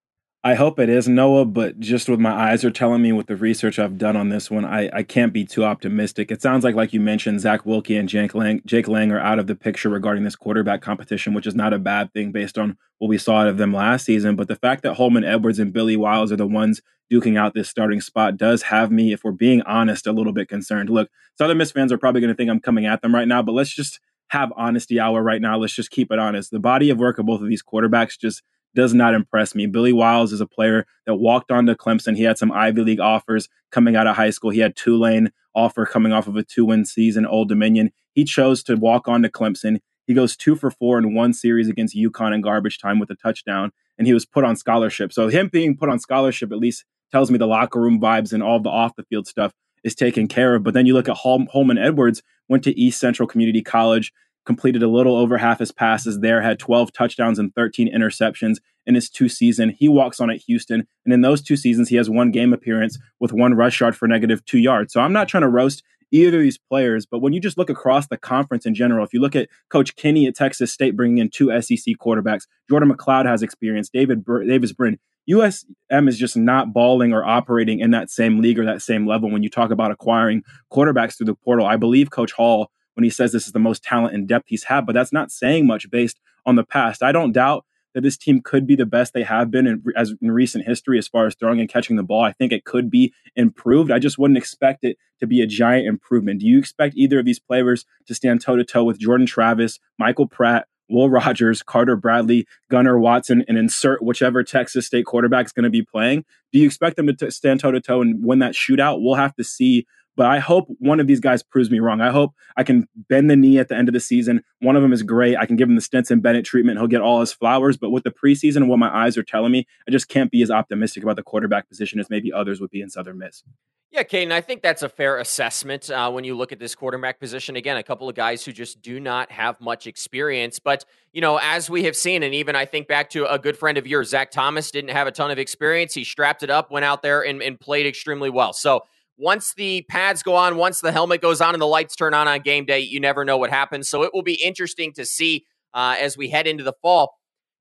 I 0.48 0.54
hope 0.54 0.78
it 0.78 0.88
is 0.88 1.06
Noah, 1.06 1.44
but 1.44 1.78
just 1.78 2.08
what 2.08 2.20
my 2.20 2.32
eyes 2.32 2.64
are 2.64 2.70
telling 2.70 3.02
me 3.02 3.12
with 3.12 3.26
the 3.26 3.36
research 3.36 3.78
I've 3.78 3.98
done 3.98 4.16
on 4.16 4.30
this 4.30 4.50
one, 4.50 4.64
I, 4.64 4.88
I 4.94 5.02
can't 5.02 5.30
be 5.30 5.44
too 5.44 5.62
optimistic. 5.62 6.30
It 6.30 6.40
sounds 6.40 6.64
like, 6.64 6.74
like 6.74 6.94
you 6.94 7.00
mentioned, 7.00 7.42
Zach 7.42 7.66
Wilkie 7.66 7.98
and 7.98 8.08
Jake 8.08 8.34
Lang, 8.34 8.62
Jake 8.64 8.88
Lang 8.88 9.12
are 9.12 9.20
out 9.20 9.38
of 9.38 9.46
the 9.46 9.54
picture 9.54 9.90
regarding 9.90 10.24
this 10.24 10.36
quarterback 10.36 10.80
competition, 10.80 11.34
which 11.34 11.46
is 11.46 11.54
not 11.54 11.74
a 11.74 11.78
bad 11.78 12.14
thing 12.14 12.32
based 12.32 12.56
on 12.56 12.78
what 12.96 13.08
we 13.08 13.18
saw 13.18 13.42
out 13.42 13.48
of 13.48 13.58
them 13.58 13.74
last 13.74 14.06
season. 14.06 14.36
But 14.36 14.48
the 14.48 14.56
fact 14.56 14.84
that 14.84 14.94
Holman 14.94 15.22
Edwards 15.22 15.58
and 15.58 15.70
Billy 15.70 15.98
Wiles 15.98 16.32
are 16.32 16.36
the 16.36 16.46
ones 16.46 16.80
duking 17.12 17.38
out 17.38 17.52
this 17.52 17.68
starting 17.68 18.00
spot 18.00 18.38
does 18.38 18.62
have 18.62 18.90
me, 18.90 19.12
if 19.12 19.24
we're 19.24 19.32
being 19.32 19.60
honest, 19.64 20.06
a 20.06 20.12
little 20.12 20.32
bit 20.32 20.48
concerned. 20.48 20.88
Look, 20.88 21.10
Southern 21.36 21.58
Miss 21.58 21.72
fans 21.72 21.92
are 21.92 21.98
probably 21.98 22.22
going 22.22 22.32
to 22.32 22.34
think 22.34 22.48
I'm 22.48 22.58
coming 22.58 22.86
at 22.86 23.02
them 23.02 23.14
right 23.14 23.28
now, 23.28 23.42
but 23.42 23.52
let's 23.52 23.74
just 23.74 24.00
have 24.28 24.50
honesty 24.56 24.98
hour 24.98 25.22
right 25.22 25.42
now. 25.42 25.58
Let's 25.58 25.74
just 25.74 25.90
keep 25.90 26.10
it 26.10 26.18
honest. 26.18 26.50
The 26.50 26.58
body 26.58 26.88
of 26.88 26.96
work 26.96 27.18
of 27.18 27.26
both 27.26 27.42
of 27.42 27.48
these 27.50 27.62
quarterbacks 27.62 28.18
just– 28.18 28.42
does 28.74 28.94
not 28.94 29.14
impress 29.14 29.54
me. 29.54 29.66
Billy 29.66 29.92
Wiles 29.92 30.32
is 30.32 30.40
a 30.40 30.46
player 30.46 30.86
that 31.06 31.16
walked 31.16 31.50
onto 31.50 31.74
Clemson. 31.74 32.16
He 32.16 32.22
had 32.22 32.38
some 32.38 32.52
Ivy 32.52 32.82
League 32.82 33.00
offers 33.00 33.48
coming 33.70 33.96
out 33.96 34.06
of 34.06 34.16
high 34.16 34.30
school. 34.30 34.50
He 34.50 34.60
had 34.60 34.76
Tulane 34.76 35.30
offer 35.54 35.84
coming 35.86 36.12
off 36.12 36.28
of 36.28 36.36
a 36.36 36.42
two 36.42 36.64
win 36.64 36.84
season, 36.84 37.26
Old 37.26 37.48
Dominion. 37.48 37.90
He 38.12 38.24
chose 38.24 38.62
to 38.64 38.76
walk 38.76 39.08
onto 39.08 39.28
Clemson. 39.28 39.78
He 40.06 40.14
goes 40.14 40.36
two 40.36 40.56
for 40.56 40.70
four 40.70 40.98
in 40.98 41.14
one 41.14 41.34
series 41.34 41.68
against 41.68 41.96
UConn 41.96 42.34
in 42.34 42.40
garbage 42.40 42.78
time 42.78 42.98
with 42.98 43.10
a 43.10 43.14
touchdown, 43.14 43.72
and 43.98 44.06
he 44.06 44.14
was 44.14 44.24
put 44.24 44.44
on 44.44 44.56
scholarship. 44.56 45.12
So 45.12 45.28
him 45.28 45.48
being 45.48 45.76
put 45.76 45.88
on 45.88 45.98
scholarship 45.98 46.50
at 46.52 46.58
least 46.58 46.84
tells 47.10 47.30
me 47.30 47.38
the 47.38 47.46
locker 47.46 47.80
room 47.80 48.00
vibes 48.00 48.32
and 48.32 48.42
all 48.42 48.60
the 48.60 48.70
off 48.70 48.96
the 48.96 49.02
field 49.04 49.26
stuff 49.26 49.52
is 49.84 49.94
taken 49.94 50.28
care 50.28 50.54
of. 50.54 50.62
But 50.62 50.74
then 50.74 50.86
you 50.86 50.94
look 50.94 51.08
at 51.08 51.16
Holman 51.16 51.78
Edwards, 51.78 52.22
went 52.48 52.64
to 52.64 52.78
East 52.78 53.00
Central 53.00 53.28
Community 53.28 53.62
College, 53.62 54.12
completed 54.48 54.82
a 54.82 54.88
little 54.88 55.14
over 55.14 55.36
half 55.36 55.58
his 55.58 55.70
passes 55.70 56.20
there, 56.20 56.40
had 56.40 56.58
12 56.58 56.90
touchdowns 56.94 57.38
and 57.38 57.54
13 57.54 57.94
interceptions 57.94 58.56
in 58.86 58.94
his 58.94 59.10
two 59.10 59.28
seasons. 59.28 59.74
He 59.78 59.90
walks 59.90 60.20
on 60.20 60.30
at 60.30 60.40
Houston, 60.46 60.88
and 61.04 61.12
in 61.12 61.20
those 61.20 61.42
two 61.42 61.54
seasons, 61.54 61.90
he 61.90 61.96
has 61.96 62.08
one 62.08 62.30
game 62.30 62.54
appearance 62.54 62.98
with 63.20 63.30
one 63.30 63.52
rush 63.52 63.78
yard 63.78 63.94
for 63.94 64.08
negative 64.08 64.42
two 64.46 64.56
yards. 64.56 64.94
So 64.94 65.02
I'm 65.02 65.12
not 65.12 65.28
trying 65.28 65.42
to 65.42 65.50
roast 65.50 65.82
either 66.10 66.38
of 66.38 66.42
these 66.42 66.56
players, 66.56 67.04
but 67.04 67.18
when 67.18 67.34
you 67.34 67.40
just 67.40 67.58
look 67.58 67.68
across 67.68 68.06
the 68.06 68.16
conference 68.16 68.64
in 68.64 68.74
general, 68.74 69.04
if 69.04 69.12
you 69.12 69.20
look 69.20 69.36
at 69.36 69.50
Coach 69.68 69.94
Kinne 69.96 70.26
at 70.26 70.34
Texas 70.34 70.72
State 70.72 70.96
bringing 70.96 71.18
in 71.18 71.28
two 71.28 71.50
SEC 71.60 71.96
quarterbacks, 72.02 72.46
Jordan 72.70 72.90
McCloud 72.90 73.26
has 73.26 73.42
experience, 73.42 73.90
David 73.90 74.24
Bur- 74.24 74.44
Davis 74.44 74.72
Brin. 74.72 74.98
USM 75.28 76.08
is 76.08 76.18
just 76.18 76.38
not 76.38 76.72
balling 76.72 77.12
or 77.12 77.22
operating 77.22 77.80
in 77.80 77.90
that 77.90 78.08
same 78.08 78.40
league 78.40 78.58
or 78.58 78.64
that 78.64 78.80
same 78.80 79.06
level 79.06 79.30
when 79.30 79.42
you 79.42 79.50
talk 79.50 79.70
about 79.70 79.90
acquiring 79.90 80.42
quarterbacks 80.72 81.18
through 81.18 81.26
the 81.26 81.34
portal. 81.34 81.66
I 81.66 81.76
believe 81.76 82.10
Coach 82.10 82.32
Hall 82.32 82.70
when 82.98 83.04
he 83.04 83.10
says 83.10 83.30
this 83.30 83.46
is 83.46 83.52
the 83.52 83.60
most 83.60 83.84
talent 83.84 84.12
and 84.12 84.26
depth 84.26 84.46
he's 84.48 84.64
had, 84.64 84.84
but 84.84 84.92
that's 84.92 85.12
not 85.12 85.30
saying 85.30 85.68
much 85.68 85.88
based 85.88 86.18
on 86.44 86.56
the 86.56 86.64
past. 86.64 87.00
I 87.00 87.12
don't 87.12 87.30
doubt 87.30 87.64
that 87.94 88.00
this 88.00 88.16
team 88.16 88.40
could 88.42 88.66
be 88.66 88.74
the 88.74 88.84
best 88.84 89.12
they 89.12 89.22
have 89.22 89.52
been 89.52 89.68
in, 89.68 89.84
as 89.96 90.14
in 90.20 90.32
recent 90.32 90.66
history 90.66 90.98
as 90.98 91.06
far 91.06 91.24
as 91.24 91.36
throwing 91.36 91.60
and 91.60 91.68
catching 91.68 91.94
the 91.94 92.02
ball. 92.02 92.24
I 92.24 92.32
think 92.32 92.52
it 92.52 92.64
could 92.64 92.90
be 92.90 93.14
improved. 93.36 93.92
I 93.92 94.00
just 94.00 94.18
wouldn't 94.18 94.36
expect 94.36 94.82
it 94.82 94.98
to 95.20 95.28
be 95.28 95.40
a 95.40 95.46
giant 95.46 95.86
improvement. 95.86 96.40
Do 96.40 96.46
you 96.46 96.58
expect 96.58 96.96
either 96.96 97.20
of 97.20 97.24
these 97.24 97.38
players 97.38 97.86
to 98.08 98.16
stand 98.16 98.40
toe 98.40 98.56
to 98.56 98.64
toe 98.64 98.82
with 98.82 98.98
Jordan 98.98 99.26
Travis, 99.26 99.78
Michael 99.96 100.26
Pratt, 100.26 100.66
Will 100.90 101.08
Rogers, 101.08 101.62
Carter 101.62 101.94
Bradley, 101.94 102.48
Gunnar 102.68 102.98
Watson, 102.98 103.44
and 103.46 103.56
insert 103.56 104.02
whichever 104.02 104.42
Texas 104.42 104.86
State 104.86 105.06
quarterback 105.06 105.46
is 105.46 105.52
going 105.52 105.64
to 105.64 105.70
be 105.70 105.82
playing. 105.82 106.24
Do 106.52 106.58
you 106.58 106.66
expect 106.66 106.96
them 106.96 107.06
to 107.06 107.12
t- 107.12 107.30
stand 107.30 107.60
toe 107.60 107.70
to 107.70 107.80
toe 107.80 108.00
and 108.00 108.24
win 108.24 108.40
that 108.40 108.54
shootout? 108.54 109.00
We'll 109.00 109.14
have 109.14 109.36
to 109.36 109.44
see. 109.44 109.86
But 110.18 110.26
I 110.26 110.40
hope 110.40 110.66
one 110.80 110.98
of 110.98 111.06
these 111.06 111.20
guys 111.20 111.44
proves 111.44 111.70
me 111.70 111.78
wrong. 111.78 112.00
I 112.00 112.10
hope 112.10 112.34
I 112.56 112.64
can 112.64 112.88
bend 113.08 113.30
the 113.30 113.36
knee 113.36 113.60
at 113.60 113.68
the 113.68 113.76
end 113.76 113.88
of 113.88 113.92
the 113.92 114.00
season. 114.00 114.42
One 114.58 114.74
of 114.74 114.82
them 114.82 114.92
is 114.92 115.04
great. 115.04 115.36
I 115.36 115.46
can 115.46 115.54
give 115.54 115.68
him 115.68 115.76
the 115.76 115.80
Stetson 115.80 116.18
Bennett 116.18 116.44
treatment. 116.44 116.76
He'll 116.76 116.88
get 116.88 117.00
all 117.00 117.20
his 117.20 117.32
flowers. 117.32 117.76
But 117.76 117.90
with 117.90 118.02
the 118.02 118.10
preseason 118.10 118.56
and 118.56 118.68
what 118.68 118.80
my 118.80 118.92
eyes 118.92 119.16
are 119.16 119.22
telling 119.22 119.52
me, 119.52 119.64
I 119.86 119.92
just 119.92 120.08
can't 120.08 120.28
be 120.28 120.42
as 120.42 120.50
optimistic 120.50 121.04
about 121.04 121.14
the 121.14 121.22
quarterback 121.22 121.68
position 121.68 122.00
as 122.00 122.10
maybe 122.10 122.32
others 122.32 122.60
would 122.60 122.70
be 122.70 122.80
in 122.80 122.90
Southern 122.90 123.16
Miss. 123.16 123.44
Yeah, 123.92 124.02
Kaiden, 124.02 124.32
I 124.32 124.40
think 124.40 124.60
that's 124.60 124.82
a 124.82 124.88
fair 124.88 125.18
assessment 125.18 125.88
uh, 125.88 126.10
when 126.10 126.24
you 126.24 126.36
look 126.36 126.50
at 126.50 126.58
this 126.58 126.74
quarterback 126.74 127.20
position. 127.20 127.54
Again, 127.54 127.76
a 127.76 127.84
couple 127.84 128.08
of 128.08 128.16
guys 128.16 128.44
who 128.44 128.50
just 128.52 128.82
do 128.82 128.98
not 128.98 129.30
have 129.30 129.60
much 129.60 129.86
experience. 129.86 130.58
But, 130.58 130.84
you 131.12 131.20
know, 131.20 131.38
as 131.40 131.70
we 131.70 131.84
have 131.84 131.94
seen, 131.94 132.24
and 132.24 132.34
even 132.34 132.56
I 132.56 132.64
think 132.64 132.88
back 132.88 133.08
to 133.10 133.32
a 133.32 133.38
good 133.38 133.56
friend 133.56 133.78
of 133.78 133.86
yours, 133.86 134.08
Zach 134.08 134.32
Thomas, 134.32 134.72
didn't 134.72 134.90
have 134.90 135.06
a 135.06 135.12
ton 135.12 135.30
of 135.30 135.38
experience. 135.38 135.94
He 135.94 136.02
strapped 136.02 136.42
it 136.42 136.50
up, 136.50 136.72
went 136.72 136.84
out 136.84 137.02
there, 137.02 137.22
and, 137.24 137.40
and 137.40 137.58
played 137.58 137.86
extremely 137.86 138.30
well. 138.30 138.52
So 138.52 138.82
once 139.18 139.52
the 139.54 139.84
pads 139.88 140.22
go 140.22 140.36
on, 140.36 140.56
once 140.56 140.80
the 140.80 140.92
helmet 140.92 141.20
goes 141.20 141.40
on 141.40 141.54
and 141.54 141.60
the 141.60 141.66
lights 141.66 141.96
turn 141.96 142.14
on 142.14 142.28
on 142.28 142.40
game 142.40 142.64
day, 142.64 142.78
you 142.78 143.00
never 143.00 143.24
know 143.24 143.36
what 143.36 143.50
happens. 143.50 143.88
So 143.88 144.02
it 144.04 144.14
will 144.14 144.22
be 144.22 144.34
interesting 144.34 144.92
to 144.94 145.04
see 145.04 145.44
uh, 145.74 145.96
as 145.98 146.16
we 146.16 146.30
head 146.30 146.46
into 146.46 146.64
the 146.64 146.74
fall. 146.80 147.14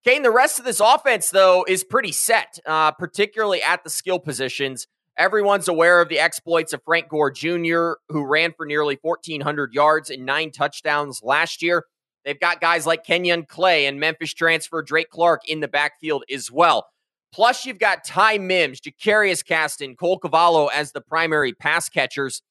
Kane, 0.06 0.22
the 0.22 0.32
rest 0.32 0.60
of 0.60 0.66
this 0.66 0.80
offense, 0.80 1.32
though, 1.32 1.66
is 1.68 1.84
pretty 1.84 2.12
set, 2.12 2.60
uh, 2.66 2.92
particularly 2.92 3.62
at 3.62 3.84
the 3.84 3.90
skill 3.90 4.20
positions. 4.20 4.88
Everyone's 5.18 5.68
aware 5.68 6.00
of 6.00 6.10
the 6.10 6.20
exploits 6.20 6.74
of 6.74 6.84
Frank 6.86 7.10
Gore 7.10 7.32
Jr., 7.32 7.94
who 8.10 8.24
ran 8.26 8.54
for 8.56 8.68
nearly 8.68 9.00
1,400 9.02 9.74
yards 9.74 10.12
and 10.12 10.26
nine 10.26 10.52
touchdowns 10.52 11.22
last 11.24 11.64
year. 11.64 11.86
They've 12.24 12.40
got 12.40 12.62
guys 12.62 12.86
like 12.86 13.04
Kenyon 13.04 13.46
Clay 13.46 13.88
and 13.88 14.00
Memphis 14.00 14.34
transfer 14.34 14.84
Drake 14.84 15.10
Clark 15.10 15.50
in 15.50 15.60
the 15.60 15.68
backfield 15.68 16.24
as 16.32 16.52
well. 16.52 16.86
Plus, 17.34 17.66
you've 17.66 17.80
got 17.80 18.04
Ty 18.04 18.40
Mims, 18.40 18.80
Jacarius 18.82 19.46
Caston, 19.46 19.96
Cole 19.96 20.20
Cavallo 20.20 20.68
as 20.68 20.92
the 20.92 21.02
primary 21.02 21.54
pass 21.54 21.90
catchers. 21.90 22.42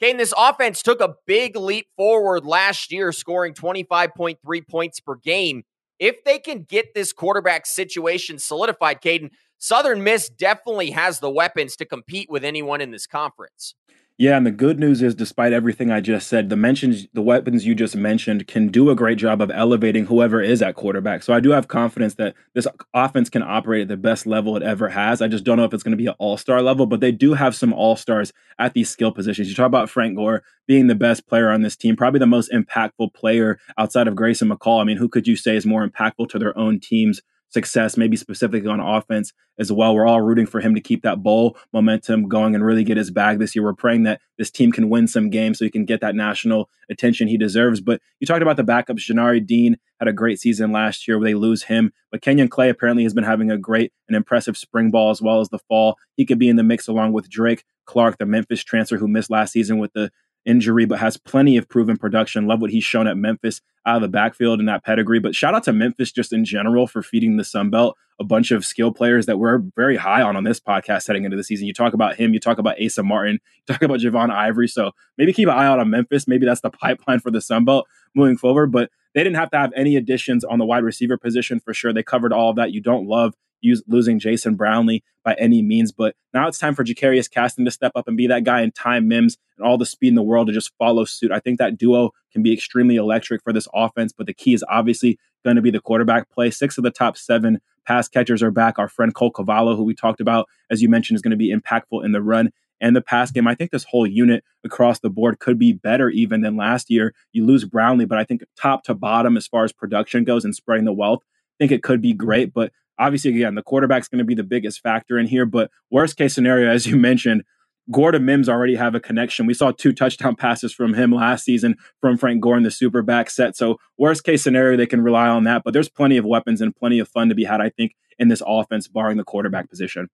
Kane, 0.00 0.16
this 0.16 0.34
offense 0.36 0.82
took 0.82 1.00
a 1.00 1.14
big 1.26 1.56
leap 1.56 1.86
forward 1.96 2.44
last 2.44 2.92
year, 2.92 3.10
scoring 3.10 3.54
25.3 3.54 4.36
points 4.68 5.00
per 5.00 5.16
game. 5.16 5.64
If 5.98 6.22
they 6.24 6.38
can 6.38 6.62
get 6.62 6.94
this 6.94 7.12
quarterback 7.12 7.66
situation 7.66 8.38
solidified, 8.38 9.00
Kaiden, 9.00 9.30
Southern 9.58 10.04
Miss 10.04 10.28
definitely 10.28 10.92
has 10.92 11.18
the 11.18 11.30
weapons 11.30 11.74
to 11.76 11.84
compete 11.84 12.30
with 12.30 12.44
anyone 12.44 12.80
in 12.80 12.92
this 12.92 13.08
conference. 13.08 13.74
Yeah, 14.20 14.36
and 14.36 14.44
the 14.44 14.50
good 14.50 14.80
news 14.80 15.00
is, 15.00 15.14
despite 15.14 15.52
everything 15.52 15.92
I 15.92 16.00
just 16.00 16.26
said, 16.26 16.48
the 16.48 16.56
mentions, 16.56 17.06
the 17.12 17.22
weapons 17.22 17.64
you 17.64 17.76
just 17.76 17.94
mentioned, 17.94 18.48
can 18.48 18.66
do 18.66 18.90
a 18.90 18.96
great 18.96 19.16
job 19.16 19.40
of 19.40 19.48
elevating 19.52 20.06
whoever 20.06 20.42
is 20.42 20.60
at 20.60 20.74
quarterback. 20.74 21.22
So 21.22 21.32
I 21.32 21.38
do 21.38 21.50
have 21.50 21.68
confidence 21.68 22.14
that 22.14 22.34
this 22.52 22.66
offense 22.92 23.30
can 23.30 23.44
operate 23.44 23.82
at 23.82 23.88
the 23.88 23.96
best 23.96 24.26
level 24.26 24.56
it 24.56 24.64
ever 24.64 24.88
has. 24.88 25.22
I 25.22 25.28
just 25.28 25.44
don't 25.44 25.56
know 25.56 25.62
if 25.62 25.72
it's 25.72 25.84
going 25.84 25.92
to 25.92 25.96
be 25.96 26.08
an 26.08 26.16
all 26.18 26.36
star 26.36 26.60
level, 26.62 26.84
but 26.84 26.98
they 26.98 27.12
do 27.12 27.34
have 27.34 27.54
some 27.54 27.72
all 27.72 27.94
stars 27.94 28.32
at 28.58 28.74
these 28.74 28.90
skill 28.90 29.12
positions. 29.12 29.48
You 29.48 29.54
talk 29.54 29.66
about 29.66 29.88
Frank 29.88 30.16
Gore 30.16 30.42
being 30.66 30.88
the 30.88 30.96
best 30.96 31.28
player 31.28 31.50
on 31.50 31.62
this 31.62 31.76
team, 31.76 31.94
probably 31.94 32.18
the 32.18 32.26
most 32.26 32.50
impactful 32.50 33.14
player 33.14 33.60
outside 33.78 34.08
of 34.08 34.16
Grayson 34.16 34.48
McCall. 34.48 34.80
I 34.80 34.84
mean, 34.84 34.96
who 34.96 35.08
could 35.08 35.28
you 35.28 35.36
say 35.36 35.54
is 35.54 35.64
more 35.64 35.88
impactful 35.88 36.28
to 36.30 36.40
their 36.40 36.58
own 36.58 36.80
teams? 36.80 37.20
Success, 37.50 37.96
maybe 37.96 38.16
specifically 38.16 38.68
on 38.68 38.80
offense 38.80 39.32
as 39.58 39.72
well. 39.72 39.94
We're 39.94 40.06
all 40.06 40.20
rooting 40.20 40.46
for 40.46 40.60
him 40.60 40.74
to 40.74 40.80
keep 40.80 41.02
that 41.02 41.22
bowl 41.22 41.56
momentum 41.72 42.28
going 42.28 42.54
and 42.54 42.64
really 42.64 42.84
get 42.84 42.96
his 42.96 43.10
bag 43.10 43.38
this 43.38 43.54
year. 43.56 43.64
We're 43.64 43.74
praying 43.74 44.04
that 44.04 44.20
this 44.36 44.50
team 44.50 44.70
can 44.70 44.88
win 44.88 45.08
some 45.08 45.30
games 45.30 45.58
so 45.58 45.64
he 45.64 45.70
can 45.70 45.84
get 45.84 46.00
that 46.00 46.14
national 46.14 46.68
attention 46.90 47.28
he 47.28 47.36
deserves. 47.36 47.80
But 47.80 48.00
you 48.20 48.26
talked 48.26 48.42
about 48.42 48.56
the 48.56 48.64
backups. 48.64 49.08
Janari 49.08 49.44
Dean 49.44 49.78
had 49.98 50.08
a 50.08 50.12
great 50.12 50.40
season 50.40 50.70
last 50.72 51.08
year 51.08 51.18
where 51.18 51.28
they 51.28 51.34
lose 51.34 51.64
him. 51.64 51.92
But 52.12 52.22
Kenyon 52.22 52.48
Clay 52.48 52.68
apparently 52.68 53.02
has 53.02 53.14
been 53.14 53.24
having 53.24 53.50
a 53.50 53.58
great 53.58 53.92
and 54.06 54.16
impressive 54.16 54.56
spring 54.56 54.90
ball 54.90 55.10
as 55.10 55.20
well 55.20 55.40
as 55.40 55.48
the 55.48 55.58
fall. 55.58 55.96
He 56.16 56.24
could 56.24 56.38
be 56.38 56.48
in 56.48 56.56
the 56.56 56.62
mix 56.62 56.86
along 56.86 57.12
with 57.12 57.28
Drake 57.28 57.64
Clark, 57.86 58.18
the 58.18 58.26
Memphis 58.26 58.62
transfer 58.62 58.96
who 58.96 59.08
missed 59.08 59.30
last 59.30 59.52
season 59.52 59.78
with 59.78 59.92
the 59.92 60.10
injury, 60.44 60.86
but 60.86 60.98
has 60.98 61.16
plenty 61.16 61.56
of 61.56 61.68
proven 61.68 61.96
production. 61.96 62.46
Love 62.46 62.60
what 62.60 62.70
he's 62.70 62.84
shown 62.84 63.06
at 63.06 63.16
Memphis 63.16 63.60
out 63.86 63.96
of 63.96 64.02
the 64.02 64.08
backfield 64.08 64.58
and 64.60 64.68
that 64.68 64.84
pedigree. 64.84 65.20
But 65.20 65.34
shout 65.34 65.54
out 65.54 65.64
to 65.64 65.72
Memphis 65.72 66.12
just 66.12 66.32
in 66.32 66.44
general 66.44 66.86
for 66.86 67.02
feeding 67.02 67.36
the 67.36 67.44
Sun 67.44 67.70
Belt 67.70 67.96
a 68.20 68.24
bunch 68.24 68.50
of 68.50 68.64
skill 68.64 68.92
players 68.92 69.26
that 69.26 69.38
we're 69.38 69.58
very 69.76 69.96
high 69.96 70.22
on 70.22 70.36
on 70.36 70.44
this 70.44 70.58
podcast 70.58 71.06
heading 71.06 71.24
into 71.24 71.36
the 71.36 71.44
season. 71.44 71.66
You 71.66 71.72
talk 71.72 71.92
about 71.92 72.16
him, 72.16 72.34
you 72.34 72.40
talk 72.40 72.58
about 72.58 72.82
Asa 72.82 73.02
Martin, 73.02 73.34
you 73.34 73.74
talk 73.74 73.82
about 73.82 74.00
Javon 74.00 74.30
Ivory. 74.30 74.68
So 74.68 74.90
maybe 75.16 75.32
keep 75.32 75.48
an 75.48 75.54
eye 75.54 75.66
out 75.66 75.78
on 75.78 75.90
Memphis. 75.90 76.26
Maybe 76.26 76.44
that's 76.44 76.60
the 76.60 76.70
pipeline 76.82 77.20
for 77.20 77.30
the 77.30 77.40
Sun 77.40 77.64
Belt 77.64 77.86
moving 78.14 78.36
forward. 78.36 78.72
But 78.72 78.90
they 79.14 79.22
didn't 79.22 79.36
have 79.36 79.50
to 79.50 79.58
have 79.58 79.72
any 79.76 79.96
additions 79.96 80.44
on 80.44 80.58
the 80.58 80.64
wide 80.64 80.82
receiver 80.82 81.16
position 81.16 81.60
for 81.60 81.72
sure. 81.72 81.92
They 81.92 82.02
covered 82.02 82.32
all 82.32 82.50
of 82.50 82.56
that. 82.56 82.72
You 82.72 82.80
don't 82.80 83.06
love 83.06 83.34
use, 83.60 83.82
losing 83.86 84.18
Jason 84.18 84.54
Brownlee 84.54 85.02
by 85.24 85.34
any 85.34 85.62
means. 85.62 85.92
But 85.92 86.14
now 86.32 86.48
it's 86.48 86.58
time 86.58 86.74
for 86.74 86.84
Jacarius 86.84 87.30
Caston 87.30 87.64
to 87.64 87.70
step 87.70 87.92
up 87.94 88.08
and 88.08 88.16
be 88.16 88.26
that 88.26 88.44
guy 88.44 88.60
and 88.60 88.74
Ty 88.74 89.00
Mims 89.00 89.36
and 89.56 89.66
all 89.66 89.78
the 89.78 89.86
speed 89.86 90.08
in 90.08 90.14
the 90.14 90.22
world 90.22 90.46
to 90.46 90.52
just 90.52 90.72
follow 90.78 91.04
suit. 91.04 91.32
I 91.32 91.40
think 91.40 91.58
that 91.58 91.78
duo 91.78 92.12
can 92.32 92.42
be 92.42 92.52
extremely 92.52 92.96
electric 92.96 93.42
for 93.42 93.52
this 93.52 93.68
offense, 93.74 94.12
but 94.12 94.26
the 94.26 94.34
key 94.34 94.54
is 94.54 94.64
obviously 94.68 95.18
going 95.44 95.56
to 95.56 95.62
be 95.62 95.70
the 95.70 95.80
quarterback 95.80 96.30
play. 96.30 96.50
Six 96.50 96.78
of 96.78 96.84
the 96.84 96.90
top 96.90 97.16
seven 97.16 97.60
pass 97.86 98.08
catchers 98.08 98.42
are 98.42 98.50
back. 98.50 98.78
Our 98.78 98.88
friend 98.88 99.14
Cole 99.14 99.30
Cavallo, 99.30 99.76
who 99.76 99.84
we 99.84 99.94
talked 99.94 100.20
about, 100.20 100.48
as 100.70 100.82
you 100.82 100.88
mentioned, 100.88 101.16
is 101.16 101.22
going 101.22 101.30
to 101.30 101.36
be 101.36 101.54
impactful 101.54 102.04
in 102.04 102.12
the 102.12 102.22
run 102.22 102.50
and 102.80 102.94
the 102.94 103.00
pass 103.00 103.30
game. 103.30 103.46
I 103.46 103.54
think 103.54 103.70
this 103.70 103.84
whole 103.84 104.06
unit 104.06 104.44
across 104.64 105.00
the 105.00 105.10
board 105.10 105.38
could 105.40 105.58
be 105.58 105.72
better 105.72 106.08
even 106.10 106.42
than 106.42 106.56
last 106.56 106.90
year. 106.90 107.14
You 107.32 107.44
lose 107.44 107.64
Brownlee, 107.64 108.04
but 108.04 108.18
I 108.18 108.24
think 108.24 108.44
top 108.56 108.84
to 108.84 108.94
bottom, 108.94 109.36
as 109.36 109.46
far 109.46 109.64
as 109.64 109.72
production 109.72 110.24
goes 110.24 110.44
and 110.44 110.54
spreading 110.54 110.84
the 110.84 110.92
wealth, 110.92 111.22
I 111.24 111.54
think 111.58 111.72
it 111.72 111.82
could 111.82 112.00
be 112.00 112.12
great. 112.12 112.52
But 112.52 112.72
Obviously, 112.98 113.34
again, 113.34 113.54
the 113.54 113.62
quarterback's 113.62 114.08
going 114.08 114.18
to 114.18 114.24
be 114.24 114.34
the 114.34 114.42
biggest 114.42 114.80
factor 114.80 115.18
in 115.18 115.26
here. 115.26 115.46
But 115.46 115.70
worst 115.90 116.16
case 116.16 116.34
scenario, 116.34 116.70
as 116.70 116.86
you 116.86 116.96
mentioned, 116.98 117.44
Gordon 117.90 118.24
Mims 118.24 118.48
already 118.48 118.74
have 118.74 118.94
a 118.94 119.00
connection. 119.00 119.46
We 119.46 119.54
saw 119.54 119.70
two 119.70 119.92
touchdown 119.92 120.36
passes 120.36 120.72
from 120.72 120.94
him 120.94 121.12
last 121.12 121.44
season 121.44 121.76
from 122.00 122.16
Frank 122.16 122.42
Gore 122.42 122.56
in 122.56 122.62
the 122.62 122.70
super 122.70 123.02
back 123.02 123.30
set. 123.30 123.56
So 123.56 123.78
worst 123.96 124.24
case 124.24 124.42
scenario, 124.42 124.76
they 124.76 124.86
can 124.86 125.02
rely 125.02 125.28
on 125.28 125.44
that. 125.44 125.62
But 125.64 125.72
there's 125.72 125.88
plenty 125.88 126.16
of 126.16 126.24
weapons 126.24 126.60
and 126.60 126.74
plenty 126.74 126.98
of 126.98 127.08
fun 127.08 127.28
to 127.28 127.34
be 127.34 127.44
had, 127.44 127.60
I 127.60 127.70
think, 127.70 127.94
in 128.18 128.28
this 128.28 128.42
offense, 128.46 128.88
barring 128.88 129.16
the 129.16 129.24
quarterback 129.24 129.70
position. 129.70 130.08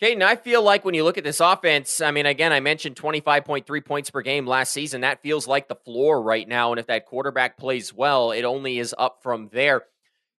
Kaiden, 0.00 0.22
I 0.22 0.36
feel 0.36 0.62
like 0.62 0.84
when 0.84 0.94
you 0.94 1.02
look 1.02 1.18
at 1.18 1.24
this 1.24 1.40
offense, 1.40 2.00
I 2.00 2.12
mean, 2.12 2.24
again, 2.24 2.52
I 2.52 2.60
mentioned 2.60 2.94
25.3 2.94 3.84
points 3.84 4.10
per 4.10 4.22
game 4.22 4.46
last 4.46 4.72
season. 4.72 5.00
That 5.00 5.22
feels 5.22 5.48
like 5.48 5.66
the 5.66 5.74
floor 5.74 6.22
right 6.22 6.46
now. 6.46 6.70
And 6.70 6.78
if 6.78 6.86
that 6.86 7.06
quarterback 7.06 7.58
plays 7.58 7.92
well, 7.92 8.30
it 8.30 8.44
only 8.44 8.78
is 8.78 8.94
up 8.96 9.24
from 9.24 9.48
there. 9.52 9.82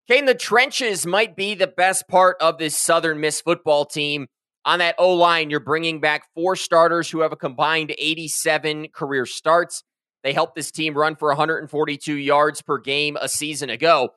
Kane, 0.09 0.25
the 0.25 0.33
trenches 0.33 1.05
might 1.05 1.35
be 1.35 1.53
the 1.53 1.67
best 1.67 2.07
part 2.07 2.35
of 2.41 2.57
this 2.57 2.75
Southern 2.75 3.19
Miss 3.19 3.41
football 3.41 3.85
team. 3.85 4.25
On 4.65 4.79
that 4.79 4.95
O 4.97 5.13
line, 5.13 5.51
you're 5.51 5.59
bringing 5.59 5.99
back 5.99 6.23
four 6.33 6.55
starters 6.55 7.11
who 7.11 7.19
have 7.19 7.31
a 7.31 7.35
combined 7.35 7.93
87 7.95 8.87
career 8.87 9.27
starts. 9.27 9.83
They 10.23 10.33
helped 10.33 10.55
this 10.55 10.71
team 10.71 10.95
run 10.95 11.15
for 11.15 11.27
142 11.27 12.15
yards 12.15 12.63
per 12.63 12.79
game 12.79 13.19
a 13.21 13.29
season 13.29 13.69
ago. 13.69 14.09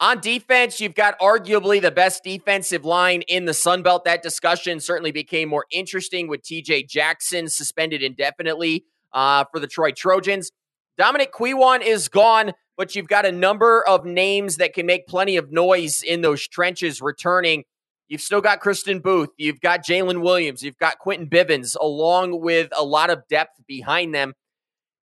On 0.00 0.20
defense, 0.20 0.80
you've 0.80 0.94
got 0.94 1.18
arguably 1.18 1.82
the 1.82 1.90
best 1.90 2.24
defensive 2.24 2.86
line 2.86 3.20
in 3.28 3.44
the 3.44 3.52
Sun 3.52 3.82
Belt. 3.82 4.06
That 4.06 4.22
discussion 4.22 4.80
certainly 4.80 5.12
became 5.12 5.50
more 5.50 5.66
interesting 5.70 6.28
with 6.28 6.40
TJ 6.44 6.88
Jackson 6.88 7.50
suspended 7.50 8.02
indefinitely 8.02 8.86
uh, 9.12 9.44
for 9.52 9.60
the 9.60 9.66
Troy 9.66 9.90
Trojans. 9.90 10.50
Dominic 10.96 11.30
Kwon 11.30 11.82
is 11.82 12.08
gone 12.08 12.54
but 12.76 12.94
you've 12.94 13.08
got 13.08 13.26
a 13.26 13.32
number 13.32 13.86
of 13.86 14.04
names 14.04 14.56
that 14.56 14.74
can 14.74 14.86
make 14.86 15.06
plenty 15.06 15.36
of 15.36 15.50
noise 15.50 16.02
in 16.02 16.20
those 16.20 16.46
trenches 16.46 17.00
returning. 17.00 17.64
You've 18.08 18.20
still 18.20 18.40
got 18.40 18.60
Kristen 18.60 19.00
Booth. 19.00 19.30
You've 19.36 19.60
got 19.60 19.84
Jalen 19.84 20.22
Williams. 20.22 20.62
You've 20.62 20.78
got 20.78 20.98
Quentin 20.98 21.28
Bivens, 21.28 21.76
along 21.80 22.40
with 22.40 22.68
a 22.76 22.84
lot 22.84 23.10
of 23.10 23.26
depth 23.28 23.60
behind 23.66 24.14
them. 24.14 24.34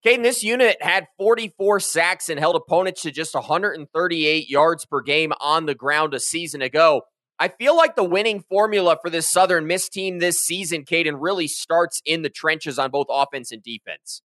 Kaiden, 0.05 0.23
this 0.23 0.43
unit 0.43 0.77
had 0.81 1.07
44 1.17 1.79
sacks 1.79 2.29
and 2.29 2.39
held 2.39 2.55
opponents 2.55 3.01
to 3.03 3.11
just 3.11 3.33
138 3.33 4.49
yards 4.49 4.85
per 4.85 5.01
game 5.01 5.31
on 5.39 5.65
the 5.65 5.75
ground 5.75 6.13
a 6.13 6.19
season 6.19 6.61
ago. 6.61 7.03
I 7.39 7.47
feel 7.47 7.75
like 7.75 7.95
the 7.95 8.03
winning 8.03 8.41
formula 8.41 8.97
for 9.01 9.09
this 9.09 9.29
Southern 9.29 9.65
Miss 9.65 9.89
team 9.89 10.19
this 10.19 10.39
season, 10.39 10.83
Kaiden, 10.83 11.17
really 11.19 11.47
starts 11.47 12.01
in 12.05 12.21
the 12.21 12.29
trenches 12.29 12.77
on 12.77 12.91
both 12.91 13.07
offense 13.09 13.51
and 13.51 13.63
defense. 13.63 14.21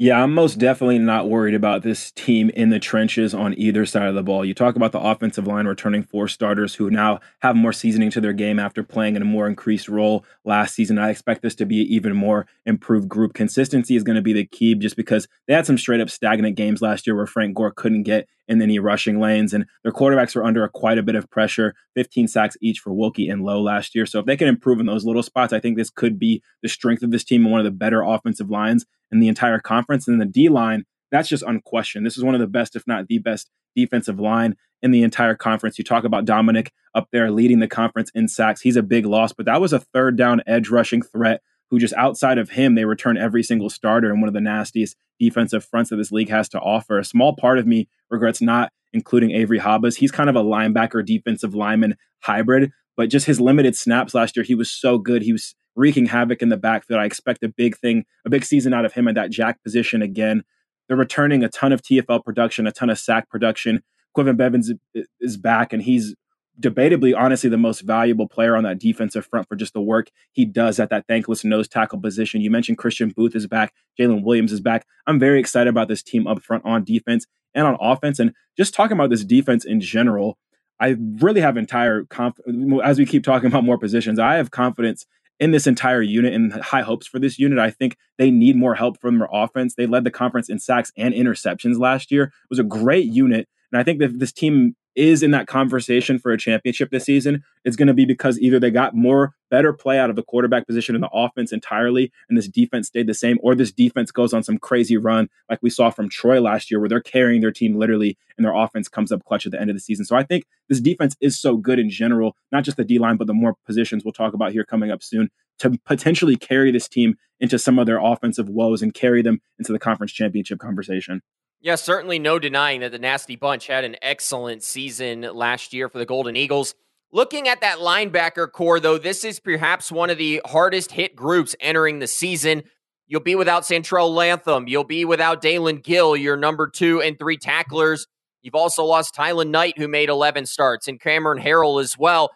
Yeah, 0.00 0.22
I'm 0.22 0.32
most 0.32 0.60
definitely 0.60 1.00
not 1.00 1.28
worried 1.28 1.56
about 1.56 1.82
this 1.82 2.12
team 2.12 2.50
in 2.50 2.70
the 2.70 2.78
trenches 2.78 3.34
on 3.34 3.58
either 3.58 3.84
side 3.84 4.06
of 4.06 4.14
the 4.14 4.22
ball. 4.22 4.44
You 4.44 4.54
talk 4.54 4.76
about 4.76 4.92
the 4.92 5.00
offensive 5.00 5.48
line 5.48 5.66
returning 5.66 6.04
four 6.04 6.28
starters 6.28 6.76
who 6.76 6.88
now 6.88 7.18
have 7.40 7.56
more 7.56 7.72
seasoning 7.72 8.08
to 8.12 8.20
their 8.20 8.32
game 8.32 8.60
after 8.60 8.84
playing 8.84 9.16
in 9.16 9.22
a 9.22 9.24
more 9.24 9.48
increased 9.48 9.88
role 9.88 10.24
last 10.44 10.76
season. 10.76 11.00
I 11.00 11.10
expect 11.10 11.42
this 11.42 11.56
to 11.56 11.66
be 11.66 11.78
even 11.92 12.14
more 12.14 12.46
improved 12.64 13.08
group. 13.08 13.34
Consistency 13.34 13.96
is 13.96 14.04
going 14.04 14.14
to 14.14 14.22
be 14.22 14.32
the 14.32 14.46
key 14.46 14.76
just 14.76 14.94
because 14.94 15.26
they 15.48 15.54
had 15.54 15.66
some 15.66 15.76
straight 15.78 16.00
up 16.00 16.10
stagnant 16.10 16.54
games 16.54 16.80
last 16.80 17.04
year 17.04 17.16
where 17.16 17.26
Frank 17.26 17.56
Gore 17.56 17.72
couldn't 17.72 18.04
get 18.04 18.28
in 18.48 18.62
any 18.62 18.78
rushing 18.78 19.20
lanes. 19.20 19.52
And 19.52 19.66
their 19.82 19.92
quarterbacks 19.92 20.34
were 20.34 20.44
under 20.44 20.66
quite 20.68 20.98
a 20.98 21.02
bit 21.02 21.14
of 21.14 21.30
pressure, 21.30 21.74
15 21.94 22.28
sacks 22.28 22.56
each 22.60 22.80
for 22.80 22.92
Wilkie 22.92 23.28
and 23.28 23.44
Lowe 23.44 23.60
last 23.60 23.94
year. 23.94 24.06
So 24.06 24.18
if 24.18 24.26
they 24.26 24.36
can 24.36 24.48
improve 24.48 24.80
in 24.80 24.86
those 24.86 25.04
little 25.04 25.22
spots, 25.22 25.52
I 25.52 25.60
think 25.60 25.76
this 25.76 25.90
could 25.90 26.18
be 26.18 26.42
the 26.62 26.68
strength 26.68 27.02
of 27.02 27.10
this 27.10 27.24
team 27.24 27.44
and 27.44 27.52
one 27.52 27.60
of 27.60 27.64
the 27.64 27.70
better 27.70 28.02
offensive 28.02 28.50
lines 28.50 28.86
in 29.12 29.20
the 29.20 29.28
entire 29.28 29.58
conference. 29.58 30.08
And 30.08 30.20
the 30.20 30.26
D 30.26 30.48
line, 30.48 30.84
that's 31.10 31.28
just 31.28 31.44
unquestioned. 31.44 32.04
This 32.04 32.16
is 32.16 32.24
one 32.24 32.34
of 32.34 32.40
the 32.40 32.46
best, 32.46 32.74
if 32.74 32.86
not 32.86 33.06
the 33.08 33.18
best, 33.18 33.50
defensive 33.76 34.18
line 34.18 34.56
in 34.82 34.90
the 34.90 35.02
entire 35.02 35.34
conference. 35.34 35.78
You 35.78 35.84
talk 35.84 36.04
about 36.04 36.24
Dominic 36.24 36.72
up 36.94 37.08
there 37.12 37.30
leading 37.30 37.60
the 37.60 37.68
conference 37.68 38.10
in 38.14 38.28
sacks. 38.28 38.60
He's 38.60 38.76
a 38.76 38.82
big 38.82 39.06
loss, 39.06 39.32
but 39.32 39.46
that 39.46 39.60
was 39.60 39.72
a 39.72 39.80
third 39.80 40.16
down 40.16 40.42
edge 40.46 40.68
rushing 40.68 41.02
threat 41.02 41.42
who 41.70 41.78
just 41.78 41.94
outside 41.94 42.38
of 42.38 42.50
him, 42.50 42.74
they 42.74 42.84
return 42.84 43.16
every 43.16 43.42
single 43.42 43.70
starter 43.70 44.12
in 44.12 44.20
one 44.20 44.28
of 44.28 44.34
the 44.34 44.40
nastiest 44.40 44.96
defensive 45.18 45.64
fronts 45.64 45.90
that 45.90 45.96
this 45.96 46.12
league 46.12 46.30
has 46.30 46.48
to 46.50 46.60
offer. 46.60 46.98
A 46.98 47.04
small 47.04 47.34
part 47.34 47.58
of 47.58 47.66
me 47.66 47.88
regrets 48.10 48.40
not 48.40 48.72
including 48.92 49.32
Avery 49.32 49.58
Hobbs. 49.58 49.96
He's 49.96 50.10
kind 50.10 50.30
of 50.30 50.36
a 50.36 50.42
linebacker, 50.42 51.04
defensive 51.04 51.54
lineman 51.54 51.96
hybrid, 52.20 52.70
but 52.96 53.10
just 53.10 53.26
his 53.26 53.40
limited 53.40 53.76
snaps 53.76 54.14
last 54.14 54.36
year, 54.36 54.44
he 54.44 54.54
was 54.54 54.70
so 54.70 54.98
good. 54.98 55.22
He 55.22 55.32
was 55.32 55.54
wreaking 55.76 56.06
havoc 56.06 56.42
in 56.42 56.48
the 56.48 56.56
backfield. 56.56 57.00
I 57.00 57.04
expect 57.04 57.44
a 57.44 57.48
big 57.48 57.76
thing, 57.76 58.04
a 58.24 58.30
big 58.30 58.44
season 58.44 58.72
out 58.72 58.84
of 58.84 58.94
him 58.94 59.06
at 59.06 59.14
that 59.14 59.30
jack 59.30 59.62
position 59.62 60.02
again. 60.02 60.42
They're 60.88 60.96
returning 60.96 61.44
a 61.44 61.48
ton 61.48 61.72
of 61.72 61.82
TFL 61.82 62.24
production, 62.24 62.66
a 62.66 62.72
ton 62.72 62.90
of 62.90 62.98
sack 62.98 63.28
production. 63.28 63.82
Quinton 64.14 64.36
Bevins 64.36 64.72
is 65.20 65.36
back, 65.36 65.72
and 65.72 65.82
he's 65.82 66.14
debatably, 66.60 67.14
honestly, 67.16 67.48
the 67.48 67.56
most 67.56 67.82
valuable 67.82 68.26
player 68.28 68.56
on 68.56 68.64
that 68.64 68.78
defensive 68.78 69.26
front 69.26 69.48
for 69.48 69.56
just 69.56 69.72
the 69.72 69.80
work 69.80 70.10
he 70.32 70.44
does 70.44 70.80
at 70.80 70.90
that 70.90 71.06
thankless 71.06 71.44
nose 71.44 71.68
tackle 71.68 72.00
position. 72.00 72.40
You 72.40 72.50
mentioned 72.50 72.78
Christian 72.78 73.10
Booth 73.10 73.34
is 73.34 73.46
back, 73.46 73.72
Jalen 73.98 74.24
Williams 74.24 74.52
is 74.52 74.60
back. 74.60 74.86
I'm 75.06 75.18
very 75.18 75.40
excited 75.40 75.68
about 75.68 75.88
this 75.88 76.02
team 76.02 76.26
up 76.26 76.42
front 76.42 76.64
on 76.64 76.84
defense 76.84 77.26
and 77.54 77.66
on 77.66 77.76
offense. 77.80 78.18
And 78.18 78.32
just 78.56 78.74
talking 78.74 78.96
about 78.96 79.10
this 79.10 79.24
defense 79.24 79.64
in 79.64 79.80
general, 79.80 80.38
I 80.80 80.96
really 81.20 81.40
have 81.40 81.56
entire 81.56 82.04
confidence. 82.04 82.80
As 82.84 82.98
we 82.98 83.06
keep 83.06 83.24
talking 83.24 83.48
about 83.48 83.64
more 83.64 83.78
positions, 83.78 84.18
I 84.18 84.34
have 84.34 84.50
confidence 84.50 85.06
in 85.40 85.52
this 85.52 85.66
entire 85.66 86.02
unit 86.02 86.34
and 86.34 86.52
high 86.52 86.82
hopes 86.82 87.06
for 87.06 87.18
this 87.18 87.38
unit. 87.38 87.58
I 87.58 87.70
think 87.70 87.96
they 88.16 88.30
need 88.30 88.56
more 88.56 88.74
help 88.74 89.00
from 89.00 89.18
their 89.18 89.28
offense. 89.32 89.74
They 89.74 89.86
led 89.86 90.04
the 90.04 90.10
conference 90.10 90.48
in 90.48 90.58
sacks 90.58 90.92
and 90.96 91.14
interceptions 91.14 91.78
last 91.78 92.10
year. 92.10 92.24
It 92.24 92.50
was 92.50 92.58
a 92.58 92.64
great 92.64 93.06
unit. 93.06 93.48
And 93.72 93.80
I 93.80 93.84
think 93.84 94.00
that 94.00 94.18
this 94.18 94.32
team 94.32 94.74
is 94.98 95.22
in 95.22 95.30
that 95.30 95.46
conversation 95.46 96.18
for 96.18 96.32
a 96.32 96.38
championship 96.38 96.90
this 96.90 97.04
season, 97.04 97.44
it's 97.64 97.76
going 97.76 97.88
to 97.88 97.94
be 97.94 98.04
because 98.04 98.38
either 98.40 98.58
they 98.58 98.70
got 98.70 98.94
more 98.94 99.34
better 99.50 99.72
play 99.72 99.98
out 99.98 100.10
of 100.10 100.16
the 100.16 100.22
quarterback 100.22 100.66
position 100.66 100.94
in 100.94 101.00
the 101.00 101.08
offense 101.12 101.52
entirely, 101.52 102.12
and 102.28 102.36
this 102.36 102.48
defense 102.48 102.88
stayed 102.88 103.06
the 103.06 103.14
same, 103.14 103.38
or 103.42 103.54
this 103.54 103.72
defense 103.72 104.10
goes 104.10 104.34
on 104.34 104.42
some 104.42 104.58
crazy 104.58 104.96
run 104.96 105.28
like 105.48 105.60
we 105.62 105.70
saw 105.70 105.88
from 105.88 106.08
Troy 106.08 106.40
last 106.40 106.70
year, 106.70 106.80
where 106.80 106.88
they're 106.88 107.00
carrying 107.00 107.40
their 107.40 107.52
team 107.52 107.78
literally, 107.78 108.18
and 108.36 108.44
their 108.44 108.54
offense 108.54 108.88
comes 108.88 109.12
up 109.12 109.24
clutch 109.24 109.46
at 109.46 109.52
the 109.52 109.60
end 109.60 109.70
of 109.70 109.76
the 109.76 109.80
season. 109.80 110.04
So 110.04 110.16
I 110.16 110.24
think 110.24 110.44
this 110.68 110.80
defense 110.80 111.16
is 111.20 111.38
so 111.38 111.56
good 111.56 111.78
in 111.78 111.88
general, 111.88 112.36
not 112.50 112.64
just 112.64 112.76
the 112.76 112.84
D 112.84 112.98
line, 112.98 113.16
but 113.16 113.26
the 113.26 113.34
more 113.34 113.54
positions 113.64 114.04
we'll 114.04 114.12
talk 114.12 114.34
about 114.34 114.52
here 114.52 114.64
coming 114.64 114.90
up 114.90 115.02
soon 115.02 115.30
to 115.60 115.78
potentially 115.84 116.36
carry 116.36 116.70
this 116.70 116.88
team 116.88 117.16
into 117.40 117.58
some 117.58 117.78
of 117.78 117.86
their 117.86 117.98
offensive 117.98 118.48
woes 118.48 118.82
and 118.82 118.94
carry 118.94 119.22
them 119.22 119.40
into 119.58 119.72
the 119.72 119.78
conference 119.78 120.12
championship 120.12 120.58
conversation. 120.58 121.22
Yeah, 121.60 121.74
certainly 121.74 122.18
no 122.20 122.38
denying 122.38 122.80
that 122.80 122.92
the 122.92 122.98
Nasty 122.98 123.34
Bunch 123.34 123.66
had 123.66 123.84
an 123.84 123.96
excellent 124.00 124.62
season 124.62 125.22
last 125.22 125.72
year 125.72 125.88
for 125.88 125.98
the 125.98 126.06
Golden 126.06 126.36
Eagles. 126.36 126.74
Looking 127.10 127.48
at 127.48 127.62
that 127.62 127.78
linebacker 127.78 128.52
core, 128.52 128.78
though, 128.78 128.98
this 128.98 129.24
is 129.24 129.40
perhaps 129.40 129.90
one 129.90 130.10
of 130.10 130.18
the 130.18 130.40
hardest 130.46 130.92
hit 130.92 131.16
groups 131.16 131.56
entering 131.60 131.98
the 131.98 132.06
season. 132.06 132.62
You'll 133.08 133.22
be 133.22 133.34
without 133.34 133.62
Santrell 133.62 134.14
Latham. 134.14 134.68
You'll 134.68 134.84
be 134.84 135.04
without 135.04 135.40
Dalen 135.40 135.78
Gill, 135.78 136.14
your 136.16 136.36
number 136.36 136.68
two 136.68 137.00
and 137.00 137.18
three 137.18 137.38
tacklers. 137.38 138.06
You've 138.42 138.54
also 138.54 138.84
lost 138.84 139.14
Tylan 139.14 139.48
Knight, 139.48 139.78
who 139.78 139.88
made 139.88 140.10
11 140.10 140.46
starts, 140.46 140.86
and 140.86 141.00
Cameron 141.00 141.42
Harrell 141.42 141.82
as 141.82 141.98
well. 141.98 142.30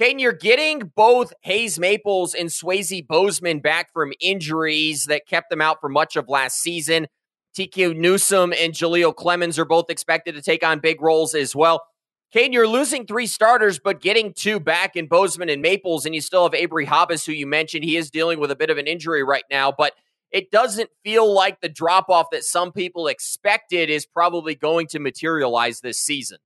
Kaiden, 0.00 0.20
you're 0.20 0.32
getting 0.32 0.92
both 0.96 1.34
Hayes 1.42 1.78
Maples 1.78 2.34
and 2.34 2.48
Swayze 2.48 3.06
Bozeman 3.06 3.60
back 3.60 3.92
from 3.92 4.12
injuries 4.20 5.04
that 5.04 5.26
kept 5.26 5.50
them 5.50 5.60
out 5.60 5.78
for 5.80 5.88
much 5.88 6.16
of 6.16 6.28
last 6.28 6.56
season. 6.60 7.06
TQ 7.56 7.96
Newsom 7.96 8.52
and 8.58 8.72
Jaleel 8.72 9.14
Clemens 9.14 9.58
are 9.58 9.64
both 9.64 9.90
expected 9.90 10.34
to 10.34 10.42
take 10.42 10.64
on 10.64 10.80
big 10.80 11.00
roles 11.00 11.34
as 11.34 11.54
well. 11.54 11.84
Kane, 12.32 12.52
you're 12.52 12.66
losing 12.66 13.04
three 13.04 13.26
starters, 13.26 13.78
but 13.78 14.00
getting 14.00 14.32
two 14.32 14.58
back 14.58 14.96
in 14.96 15.06
Bozeman 15.06 15.50
and 15.50 15.60
Maples, 15.60 16.06
and 16.06 16.14
you 16.14 16.22
still 16.22 16.44
have 16.44 16.54
Avery 16.54 16.86
Hobbs, 16.86 17.26
who 17.26 17.32
you 17.32 17.46
mentioned. 17.46 17.84
He 17.84 17.96
is 17.98 18.10
dealing 18.10 18.40
with 18.40 18.50
a 18.50 18.56
bit 18.56 18.70
of 18.70 18.78
an 18.78 18.86
injury 18.86 19.22
right 19.22 19.44
now, 19.50 19.70
but 19.70 19.92
it 20.30 20.50
doesn't 20.50 20.88
feel 21.04 21.30
like 21.30 21.60
the 21.60 21.68
drop 21.68 22.08
off 22.08 22.28
that 22.32 22.42
some 22.42 22.72
people 22.72 23.06
expected 23.06 23.90
is 23.90 24.06
probably 24.06 24.54
going 24.54 24.86
to 24.88 24.98
materialize 24.98 25.80
this 25.80 25.98
season. 25.98 26.38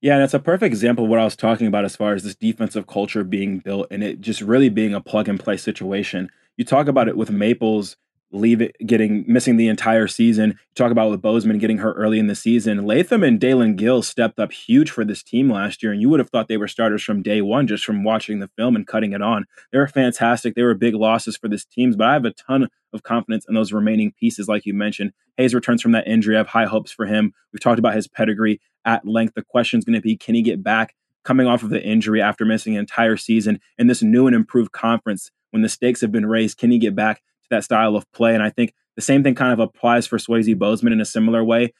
Yeah, 0.00 0.14
and 0.14 0.24
it's 0.24 0.34
a 0.34 0.40
perfect 0.40 0.72
example 0.72 1.04
of 1.04 1.10
what 1.10 1.20
I 1.20 1.24
was 1.24 1.36
talking 1.36 1.68
about 1.68 1.84
as 1.84 1.94
far 1.94 2.14
as 2.14 2.24
this 2.24 2.34
defensive 2.34 2.86
culture 2.86 3.22
being 3.24 3.58
built 3.58 3.88
and 3.90 4.02
it 4.02 4.20
just 4.20 4.40
really 4.40 4.68
being 4.68 4.94
a 4.94 5.00
plug 5.00 5.28
and 5.28 5.38
play 5.38 5.56
situation. 5.56 6.30
You 6.56 6.64
talk 6.64 6.88
about 6.88 7.08
it 7.08 7.16
with 7.16 7.30
Maples 7.30 7.96
leave 8.30 8.60
it 8.60 8.76
getting 8.86 9.24
missing 9.26 9.56
the 9.56 9.68
entire 9.68 10.06
season. 10.06 10.58
Talk 10.74 10.92
about 10.92 11.10
with 11.10 11.22
Bozeman 11.22 11.58
getting 11.58 11.78
hurt 11.78 11.94
early 11.94 12.18
in 12.18 12.26
the 12.26 12.34
season. 12.34 12.84
Latham 12.86 13.22
and 13.22 13.40
Dalen 13.40 13.76
Gill 13.76 14.02
stepped 14.02 14.38
up 14.38 14.52
huge 14.52 14.90
for 14.90 15.04
this 15.04 15.22
team 15.22 15.50
last 15.50 15.82
year, 15.82 15.92
and 15.92 16.00
you 16.00 16.08
would 16.08 16.20
have 16.20 16.30
thought 16.30 16.48
they 16.48 16.56
were 16.56 16.68
starters 16.68 17.02
from 17.02 17.22
day 17.22 17.40
one 17.40 17.66
just 17.66 17.84
from 17.84 18.04
watching 18.04 18.38
the 18.38 18.50
film 18.56 18.76
and 18.76 18.86
cutting 18.86 19.12
it 19.12 19.22
on. 19.22 19.46
They 19.72 19.78
were 19.78 19.88
fantastic. 19.88 20.54
They 20.54 20.62
were 20.62 20.74
big 20.74 20.94
losses 20.94 21.36
for 21.36 21.48
this 21.48 21.64
team, 21.64 21.92
but 21.92 22.06
I 22.06 22.12
have 22.12 22.24
a 22.24 22.32
ton 22.32 22.68
of 22.92 23.02
confidence 23.02 23.46
in 23.48 23.54
those 23.54 23.72
remaining 23.72 24.12
pieces, 24.18 24.48
like 24.48 24.66
you 24.66 24.74
mentioned. 24.74 25.12
Hayes 25.36 25.54
returns 25.54 25.82
from 25.82 25.92
that 25.92 26.06
injury. 26.06 26.36
I 26.36 26.38
have 26.38 26.48
high 26.48 26.66
hopes 26.66 26.92
for 26.92 27.06
him. 27.06 27.32
We've 27.52 27.60
talked 27.60 27.78
about 27.78 27.94
his 27.94 28.08
pedigree 28.08 28.60
at 28.84 29.06
length. 29.06 29.34
The 29.34 29.42
question 29.42 29.78
is 29.78 29.84
going 29.84 29.94
to 29.94 30.02
be, 30.02 30.16
can 30.16 30.34
he 30.34 30.42
get 30.42 30.62
back 30.62 30.94
coming 31.24 31.46
off 31.46 31.62
of 31.62 31.70
the 31.70 31.82
injury 31.82 32.22
after 32.22 32.44
missing 32.44 32.74
an 32.74 32.80
entire 32.80 33.16
season 33.16 33.60
in 33.76 33.86
this 33.86 34.02
new 34.02 34.26
and 34.26 34.34
improved 34.34 34.72
conference 34.72 35.30
when 35.50 35.62
the 35.62 35.68
stakes 35.68 36.00
have 36.00 36.12
been 36.12 36.26
raised? 36.26 36.58
Can 36.58 36.70
he 36.70 36.78
get 36.78 36.94
back 36.94 37.22
that 37.50 37.64
style 37.64 37.96
of 37.96 38.10
play. 38.12 38.34
And 38.34 38.42
I 38.42 38.50
think 38.50 38.72
the 38.96 39.02
same 39.02 39.22
thing 39.22 39.34
kind 39.34 39.52
of 39.52 39.60
applies 39.60 40.06
for 40.06 40.18
Swayze 40.18 40.58
Bozeman 40.58 40.92
in 40.92 41.00
a 41.00 41.06
similar 41.06 41.44
way. 41.44 41.72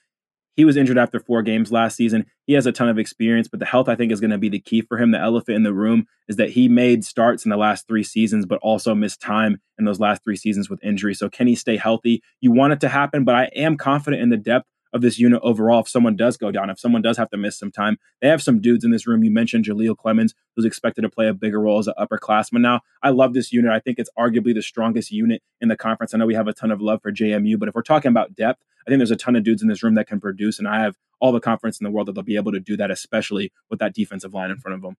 He 0.57 0.65
was 0.65 0.77
injured 0.77 0.99
after 0.99 1.21
four 1.21 1.43
games 1.43 1.71
last 1.71 1.97
season. 1.97 2.27
He 2.47 2.55
has 2.55 2.67
a 2.67 2.73
ton 2.73 2.89
of 2.89 2.99
experience, 2.99 3.47
but 3.47 3.61
the 3.61 3.67
health 3.67 3.89
I 3.89 3.95
think 3.95 4.11
is 4.11 4.21
going 4.21 4.33
to 4.33 4.39
be 4.39 4.49
the 4.49 4.59
key 4.59 4.81
for 4.81 4.99
him. 4.99 5.13
The 5.13 5.21
elephant 5.21 5.55
in 5.55 5.63
the 5.63 5.73
room 5.73 6.07
is 6.27 6.35
that 6.35 6.51
he 6.51 6.69
made 6.69 7.05
starts 7.05 7.45
in 7.45 7.51
the 7.51 7.57
last 7.57 7.87
three 7.87 8.03
seasons, 8.03 8.45
but 8.45 8.59
also 8.61 8.93
missed 8.93 9.21
time 9.21 9.61
in 9.79 9.85
those 9.85 10.01
last 10.01 10.25
three 10.25 10.35
seasons 10.35 10.69
with 10.69 10.83
injury. 10.83 11.15
So 11.15 11.29
can 11.29 11.47
he 11.47 11.55
stay 11.55 11.77
healthy? 11.77 12.23
You 12.41 12.51
want 12.51 12.73
it 12.73 12.81
to 12.81 12.89
happen, 12.89 13.23
but 13.23 13.37
I 13.37 13.45
am 13.55 13.77
confident 13.77 14.21
in 14.21 14.31
the 14.31 14.37
depth 14.37 14.67
of 14.93 15.01
this 15.01 15.19
unit 15.19 15.41
overall 15.43 15.81
if 15.81 15.89
someone 15.89 16.17
does 16.17 16.37
go 16.37 16.51
down, 16.51 16.71
if 16.71 16.79
someone 16.79 17.03
does 17.03 17.17
have 17.17 17.31
to 17.31 17.37
miss 17.37 17.59
some 17.59 17.71
time. 17.71 17.99
They 18.21 18.29
have 18.29 18.43
some 18.43 18.61
dudes 18.61 18.85
in 18.85 18.91
this 18.91 19.07
room. 19.07 19.23
You 19.23 19.31
mentioned 19.31 19.65
Jaleel 19.65 19.97
Clemens, 19.97 20.35
who's 20.57 20.65
expected 20.65 21.03
to 21.03 21.09
play 21.09 21.29
a 21.29 21.35
bigger 21.35 21.61
role 21.61 21.79
as 21.79 21.87
an 21.87 21.95
upperclassman 21.99 22.61
now. 22.61 22.81
I 23.03 23.11
love 23.11 23.35
this 23.35 23.53
unit. 23.53 23.71
I 23.71 23.81
think 23.81 23.99
it's 23.99 24.11
arguably 24.19 24.55
the 24.55 24.63
strongest 24.63 25.11
unit 25.11 25.43
in 25.61 25.69
the 25.69 25.77
conference. 25.77 26.15
I 26.15 26.19
know 26.19 26.27
we 26.27 26.35
have 26.35 26.49
a 26.49 26.53
ton 26.53 26.71
of 26.71 26.81
love 26.81 27.03
for 27.03 27.13
JMU, 27.13 27.59
but 27.59 27.69
if 27.69 27.75
we're 27.75 27.83
talking 27.83 28.11
about 28.11 28.35
depth, 28.35 28.63
I 28.87 28.91
think 28.91 29.01
there's 29.01 29.11
a 29.11 29.17
ton 29.17 29.37
of 29.37 29.45
dudes 29.45 29.63
in 29.63 29.69
this 29.69 29.83
room 29.83 29.95
that 29.97 30.07
can 30.07 30.21
produce, 30.21 30.59
and 30.59 30.67
I 30.67 30.81
have 30.81 30.97
all 31.21 31.33
the 31.33 31.41
confidence 31.41 31.81
in 31.81 31.85
the 31.85 31.91
world 31.91 32.09
that 32.09 32.13
they'll 32.13 32.25
be 32.25 32.37
able 32.37 32.53
to 32.53 32.61
do 32.61 32.77
that, 32.77 32.91
especially 32.91 33.53
with 33.69 33.81
that 33.81 33.95
defensive 33.95 34.33
line 34.33 34.51
in 34.51 34.59
front 34.59 34.77
of 34.77 34.83
them. 34.83 34.97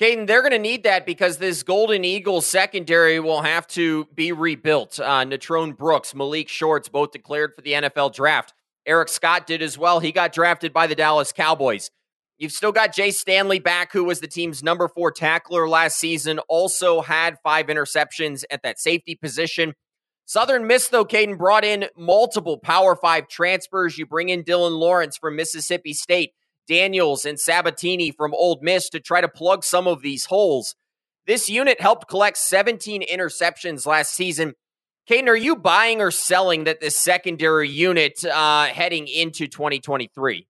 Kaiden, 0.00 0.28
they're 0.28 0.42
going 0.42 0.52
to 0.52 0.60
need 0.60 0.84
that 0.84 1.04
because 1.04 1.38
this 1.38 1.64
Golden 1.64 2.04
Eagles 2.04 2.46
secondary 2.46 3.18
will 3.18 3.42
have 3.42 3.66
to 3.68 4.06
be 4.14 4.30
rebuilt. 4.30 5.00
Uh, 5.00 5.24
Natrone 5.24 5.76
Brooks, 5.76 6.14
Malik 6.14 6.48
Shorts, 6.48 6.88
both 6.88 7.10
declared 7.10 7.54
for 7.56 7.62
the 7.62 7.72
NFL 7.72 8.14
draft. 8.14 8.54
Eric 8.88 9.10
Scott 9.10 9.46
did 9.46 9.62
as 9.62 9.76
well. 9.76 10.00
He 10.00 10.10
got 10.10 10.32
drafted 10.32 10.72
by 10.72 10.86
the 10.86 10.94
Dallas 10.94 11.30
Cowboys. 11.30 11.90
You've 12.38 12.52
still 12.52 12.72
got 12.72 12.94
Jay 12.94 13.10
Stanley 13.10 13.58
back, 13.58 13.92
who 13.92 14.04
was 14.04 14.20
the 14.20 14.28
team's 14.28 14.62
number 14.62 14.88
four 14.88 15.10
tackler 15.10 15.68
last 15.68 15.98
season, 15.98 16.38
also 16.48 17.02
had 17.02 17.36
five 17.42 17.66
interceptions 17.66 18.44
at 18.50 18.62
that 18.62 18.78
safety 18.78 19.14
position. 19.14 19.74
Southern 20.24 20.66
Miss, 20.66 20.88
though, 20.88 21.04
Kaiden 21.04 21.36
brought 21.36 21.64
in 21.64 21.86
multiple 21.96 22.58
Power 22.58 22.96
Five 22.96 23.28
transfers. 23.28 23.98
You 23.98 24.06
bring 24.06 24.28
in 24.28 24.44
Dylan 24.44 24.78
Lawrence 24.78 25.16
from 25.16 25.36
Mississippi 25.36 25.92
State, 25.92 26.32
Daniels 26.68 27.24
and 27.24 27.40
Sabatini 27.40 28.12
from 28.12 28.34
Ole 28.34 28.58
Miss 28.62 28.88
to 28.90 29.00
try 29.00 29.20
to 29.20 29.28
plug 29.28 29.64
some 29.64 29.86
of 29.86 30.02
these 30.02 30.26
holes. 30.26 30.74
This 31.26 31.48
unit 31.48 31.80
helped 31.80 32.08
collect 32.08 32.38
17 32.38 33.02
interceptions 33.02 33.86
last 33.86 34.12
season 34.12 34.54
Kaiden, 35.08 35.28
are 35.28 35.36
you 35.36 35.56
buying 35.56 36.02
or 36.02 36.10
selling 36.10 36.64
that 36.64 36.82
this 36.82 36.94
secondary 36.94 37.68
unit 37.68 38.22
uh, 38.26 38.66
heading 38.66 39.08
into 39.08 39.46
2023? 39.46 40.46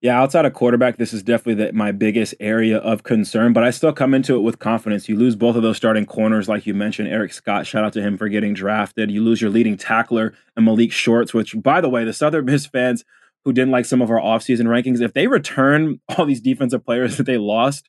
Yeah, 0.00 0.22
outside 0.22 0.44
of 0.44 0.54
quarterback, 0.54 0.98
this 0.98 1.12
is 1.12 1.24
definitely 1.24 1.64
the, 1.64 1.72
my 1.72 1.90
biggest 1.90 2.36
area 2.38 2.78
of 2.78 3.02
concern, 3.02 3.52
but 3.52 3.64
I 3.64 3.70
still 3.70 3.92
come 3.92 4.14
into 4.14 4.36
it 4.36 4.42
with 4.42 4.60
confidence. 4.60 5.08
You 5.08 5.16
lose 5.16 5.34
both 5.34 5.56
of 5.56 5.64
those 5.64 5.76
starting 5.76 6.06
corners, 6.06 6.48
like 6.48 6.64
you 6.64 6.74
mentioned, 6.74 7.08
Eric 7.08 7.32
Scott, 7.32 7.66
shout 7.66 7.84
out 7.84 7.92
to 7.94 8.00
him 8.00 8.16
for 8.16 8.28
getting 8.28 8.54
drafted. 8.54 9.10
You 9.10 9.24
lose 9.24 9.42
your 9.42 9.50
leading 9.50 9.76
tackler 9.76 10.32
and 10.54 10.64
Malik 10.64 10.92
Shorts, 10.92 11.34
which, 11.34 11.60
by 11.60 11.80
the 11.80 11.88
way, 11.88 12.04
the 12.04 12.12
Southern 12.12 12.44
Miss 12.44 12.66
fans 12.66 13.04
who 13.44 13.52
didn't 13.52 13.72
like 13.72 13.84
some 13.84 14.00
of 14.00 14.10
our 14.12 14.20
offseason 14.20 14.66
rankings, 14.66 15.00
if 15.00 15.12
they 15.12 15.26
return 15.26 16.00
all 16.16 16.24
these 16.24 16.40
defensive 16.40 16.84
players 16.84 17.16
that 17.16 17.26
they 17.26 17.38
lost, 17.38 17.88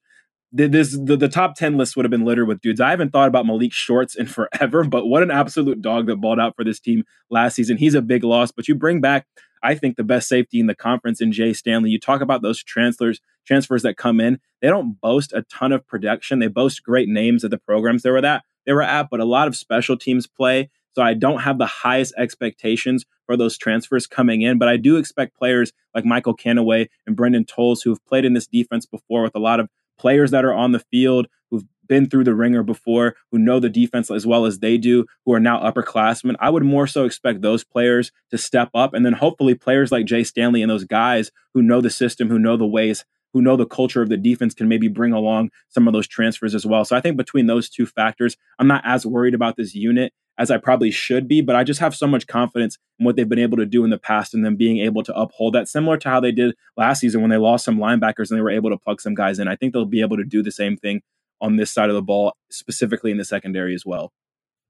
this 0.51 0.97
the, 0.97 1.15
the 1.15 1.29
top 1.29 1.55
10 1.55 1.77
list 1.77 1.95
would 1.95 2.05
have 2.05 2.11
been 2.11 2.25
littered 2.25 2.47
with 2.47 2.61
dudes. 2.61 2.81
I 2.81 2.89
haven't 2.89 3.11
thought 3.11 3.27
about 3.27 3.45
Malik 3.45 3.73
Shorts 3.73 4.15
in 4.15 4.25
forever, 4.27 4.83
but 4.83 5.05
what 5.05 5.23
an 5.23 5.31
absolute 5.31 5.81
dog 5.81 6.07
that 6.07 6.17
balled 6.17 6.39
out 6.39 6.55
for 6.55 6.63
this 6.63 6.79
team 6.79 7.03
last 7.29 7.55
season. 7.55 7.77
He's 7.77 7.95
a 7.95 8.01
big 8.01 8.23
loss, 8.23 8.51
but 8.51 8.67
you 8.67 8.75
bring 8.75 9.01
back 9.01 9.25
I 9.61 9.75
think, 9.75 9.97
the 9.97 10.03
best 10.03 10.27
safety 10.27 10.59
in 10.59 10.67
the 10.67 10.75
conference 10.75 11.21
in 11.21 11.31
Jay 11.31 11.53
Stanley. 11.53 11.89
You 11.89 11.99
talk 11.99 12.21
about 12.21 12.41
those 12.41 12.63
transfers, 12.63 13.19
transfers 13.45 13.83
that 13.83 13.97
come 13.97 14.19
in. 14.19 14.39
They 14.61 14.67
don't 14.67 14.99
boast 14.99 15.33
a 15.33 15.43
ton 15.43 15.71
of 15.71 15.85
production. 15.87 16.39
They 16.39 16.47
boast 16.47 16.83
great 16.83 17.09
names 17.09 17.43
of 17.43 17.51
the 17.51 17.57
programs 17.57 18.03
they 18.03 18.11
were 18.11 18.25
at. 18.25 18.43
They 18.65 18.73
were 18.73 18.81
at, 18.81 19.09
but 19.09 19.19
a 19.19 19.25
lot 19.25 19.47
of 19.47 19.55
special 19.55 19.97
teams 19.97 20.27
play. 20.27 20.69
So 20.93 21.01
I 21.01 21.13
don't 21.13 21.41
have 21.41 21.57
the 21.57 21.65
highest 21.65 22.13
expectations 22.17 23.05
for 23.25 23.37
those 23.37 23.57
transfers 23.57 24.07
coming 24.07 24.41
in, 24.41 24.57
but 24.57 24.67
I 24.67 24.77
do 24.77 24.97
expect 24.97 25.37
players 25.37 25.71
like 25.93 26.03
Michael 26.03 26.35
Canaway 26.35 26.87
and 27.05 27.15
Brendan 27.15 27.45
Tolles 27.45 27.81
who 27.81 27.91
have 27.91 28.03
played 28.05 28.25
in 28.25 28.33
this 28.33 28.47
defense 28.47 28.85
before 28.85 29.21
with 29.21 29.35
a 29.35 29.39
lot 29.39 29.59
of 29.59 29.69
players 29.99 30.31
that 30.31 30.45
are 30.45 30.53
on 30.53 30.71
the 30.71 30.79
field 30.79 31.27
who've 31.51 31.65
been 31.87 32.09
through 32.09 32.23
the 32.23 32.35
ringer 32.35 32.63
before, 32.63 33.15
who 33.31 33.37
know 33.37 33.59
the 33.59 33.69
defense 33.69 34.09
as 34.09 34.25
well 34.25 34.45
as 34.45 34.59
they 34.59 34.77
do, 34.77 35.05
who 35.25 35.33
are 35.33 35.39
now 35.39 35.59
upperclassmen. 35.59 36.35
I 36.39 36.49
would 36.49 36.63
more 36.63 36.87
so 36.87 37.05
expect 37.05 37.41
those 37.41 37.63
players 37.63 38.11
to 38.31 38.37
step 38.37 38.69
up. 38.73 38.93
And 38.93 39.05
then 39.05 39.13
hopefully 39.13 39.55
players 39.55 39.91
like 39.91 40.05
Jay 40.05 40.23
Stanley 40.23 40.61
and 40.61 40.69
those 40.69 40.85
guys 40.85 41.31
who 41.53 41.61
know 41.61 41.81
the 41.81 41.89
system, 41.89 42.29
who 42.29 42.39
know 42.39 42.57
the 42.57 42.65
ways, 42.65 43.05
who 43.33 43.41
know 43.41 43.55
the 43.55 43.65
culture 43.65 44.01
of 44.01 44.09
the 44.09 44.17
defense 44.17 44.53
can 44.53 44.67
maybe 44.67 44.87
bring 44.87 45.13
along 45.13 45.51
some 45.67 45.87
of 45.87 45.93
those 45.93 46.07
transfers 46.07 46.55
as 46.55 46.65
well. 46.65 46.85
So 46.85 46.95
I 46.95 47.01
think 47.01 47.17
between 47.17 47.47
those 47.47 47.69
two 47.69 47.85
factors, 47.85 48.37
I'm 48.57 48.67
not 48.67 48.83
as 48.85 49.05
worried 49.05 49.33
about 49.33 49.57
this 49.57 49.75
unit 49.75 50.13
as 50.39 50.49
I 50.49 50.57
probably 50.57 50.89
should 50.89 51.27
be, 51.27 51.41
but 51.41 51.57
I 51.57 51.65
just 51.65 51.81
have 51.81 51.93
so 51.93 52.07
much 52.07 52.25
confidence 52.25 52.77
in 52.97 53.05
what 53.05 53.17
they've 53.17 53.27
been 53.27 53.37
able 53.37 53.57
to 53.57 53.65
do 53.65 53.83
in 53.83 53.89
the 53.89 53.97
past 53.97 54.33
and 54.33 54.43
them 54.45 54.55
being 54.55 54.79
able 54.79 55.03
to 55.03 55.13
uphold 55.13 55.53
that, 55.53 55.67
similar 55.67 55.97
to 55.97 56.09
how 56.09 56.21
they 56.21 56.31
did 56.31 56.55
last 56.77 57.01
season 57.01 57.19
when 57.19 57.29
they 57.29 57.37
lost 57.37 57.65
some 57.65 57.77
linebackers 57.77 58.31
and 58.31 58.37
they 58.37 58.41
were 58.41 58.49
able 58.49 58.69
to 58.69 58.77
plug 58.77 59.01
some 59.01 59.13
guys 59.13 59.37
in. 59.37 59.49
I 59.49 59.57
think 59.57 59.73
they'll 59.73 59.85
be 59.85 59.99
able 59.99 60.15
to 60.15 60.23
do 60.23 60.41
the 60.41 60.51
same 60.51 60.77
thing 60.77 61.01
on 61.41 61.57
this 61.57 61.71
side 61.71 61.89
of 61.89 61.95
the 61.95 62.01
ball, 62.01 62.33
specifically 62.49 63.11
in 63.11 63.17
the 63.17 63.25
secondary 63.25 63.75
as 63.75 63.85
well. 63.85 64.13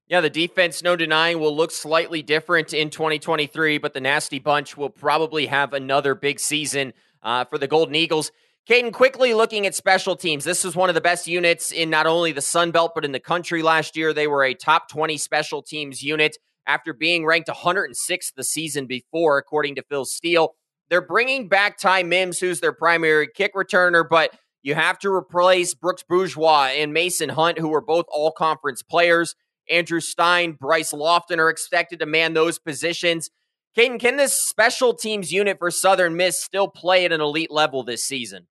Yeah, 0.08 0.22
the 0.22 0.30
defense, 0.32 0.82
no 0.82 0.96
denying, 0.96 1.40
will 1.40 1.56
look 1.56 1.70
slightly 1.70 2.24
different 2.24 2.74
in 2.74 2.90
2023, 2.90 3.78
but 3.78 3.94
the 3.94 4.02
Nasty 4.02 4.40
Bunch 4.40 4.76
will 4.76 4.90
probably 4.90 5.46
have 5.46 5.74
another 5.74 6.16
big 6.16 6.40
season 6.40 6.94
uh, 7.22 7.46
for 7.46 7.60
the 7.60 7.68
Golden 7.68 7.94
Eagles. 7.94 8.32
Kaiden, 8.70 8.94
quickly 8.94 9.34
looking 9.34 9.66
at 9.66 9.74
special 9.74 10.16
teams. 10.16 10.44
This 10.44 10.64
was 10.64 10.76
one 10.76 10.90
of 10.90 10.96
the 10.96 11.02
best 11.02 11.26
units 11.26 11.72
in 11.72 11.90
not 11.90 12.06
only 12.06 12.32
the 12.32 12.40
Sun 12.40 12.70
Belt, 12.70 12.92
but 12.94 13.04
in 13.04 13.12
the 13.12 13.20
country 13.20 13.64
last 13.64 13.98
year. 13.98 14.14
They 14.14 14.28
were 14.28 14.44
a 14.44 14.54
top 14.54 14.90
20 14.90 15.18
special 15.18 15.64
teams 15.64 16.04
unit 16.04 16.38
after 16.68 16.94
being 16.94 17.26
ranked 17.26 17.50
106th 17.50 18.36
the 18.36 18.44
season 18.44 18.86
before, 18.86 19.40
according 19.40 19.74
to 19.74 19.84
Phil 19.90 20.06
Steele. 20.06 20.54
They're 20.88 21.02
bringing 21.02 21.48
back 21.48 21.80
Ty 21.80 22.04
Mims, 22.04 22.38
who's 22.38 22.60
their 22.60 22.72
primary 22.72 23.28
kick 23.28 23.56
returner, 23.56 24.08
but 24.08 24.38
you 24.62 24.76
have 24.76 25.00
to 25.00 25.10
replace 25.10 25.74
Briggs 25.74 26.04
Bourgeois 26.08 26.66
and 26.66 26.94
Mason 26.94 27.30
Hunt, 27.30 27.58
who 27.58 27.70
were 27.70 27.82
both 27.82 28.06
all 28.08 28.32
conference 28.32 28.84
players. 28.84 29.34
Andrew 29.68 30.00
Stein, 30.00 30.52
Bryce 30.52 30.94
Lofton 30.94 31.40
are 31.40 31.50
expected 31.50 32.02
to 32.02 32.06
man 32.06 32.36
those 32.36 32.60
positions. 32.60 33.32
Kaiden, 33.76 34.00
can 34.00 34.18
this 34.18 34.34
special 34.48 34.94
teams 34.94 35.32
unit 35.32 35.58
for 35.58 35.72
Southern 35.72 36.16
Miss 36.16 36.44
still 36.44 36.68
play 36.68 37.06
at 37.06 37.12
an 37.12 37.20
elite 37.20 37.50
level 37.50 37.82
this 37.82 38.04
season? 38.04 38.46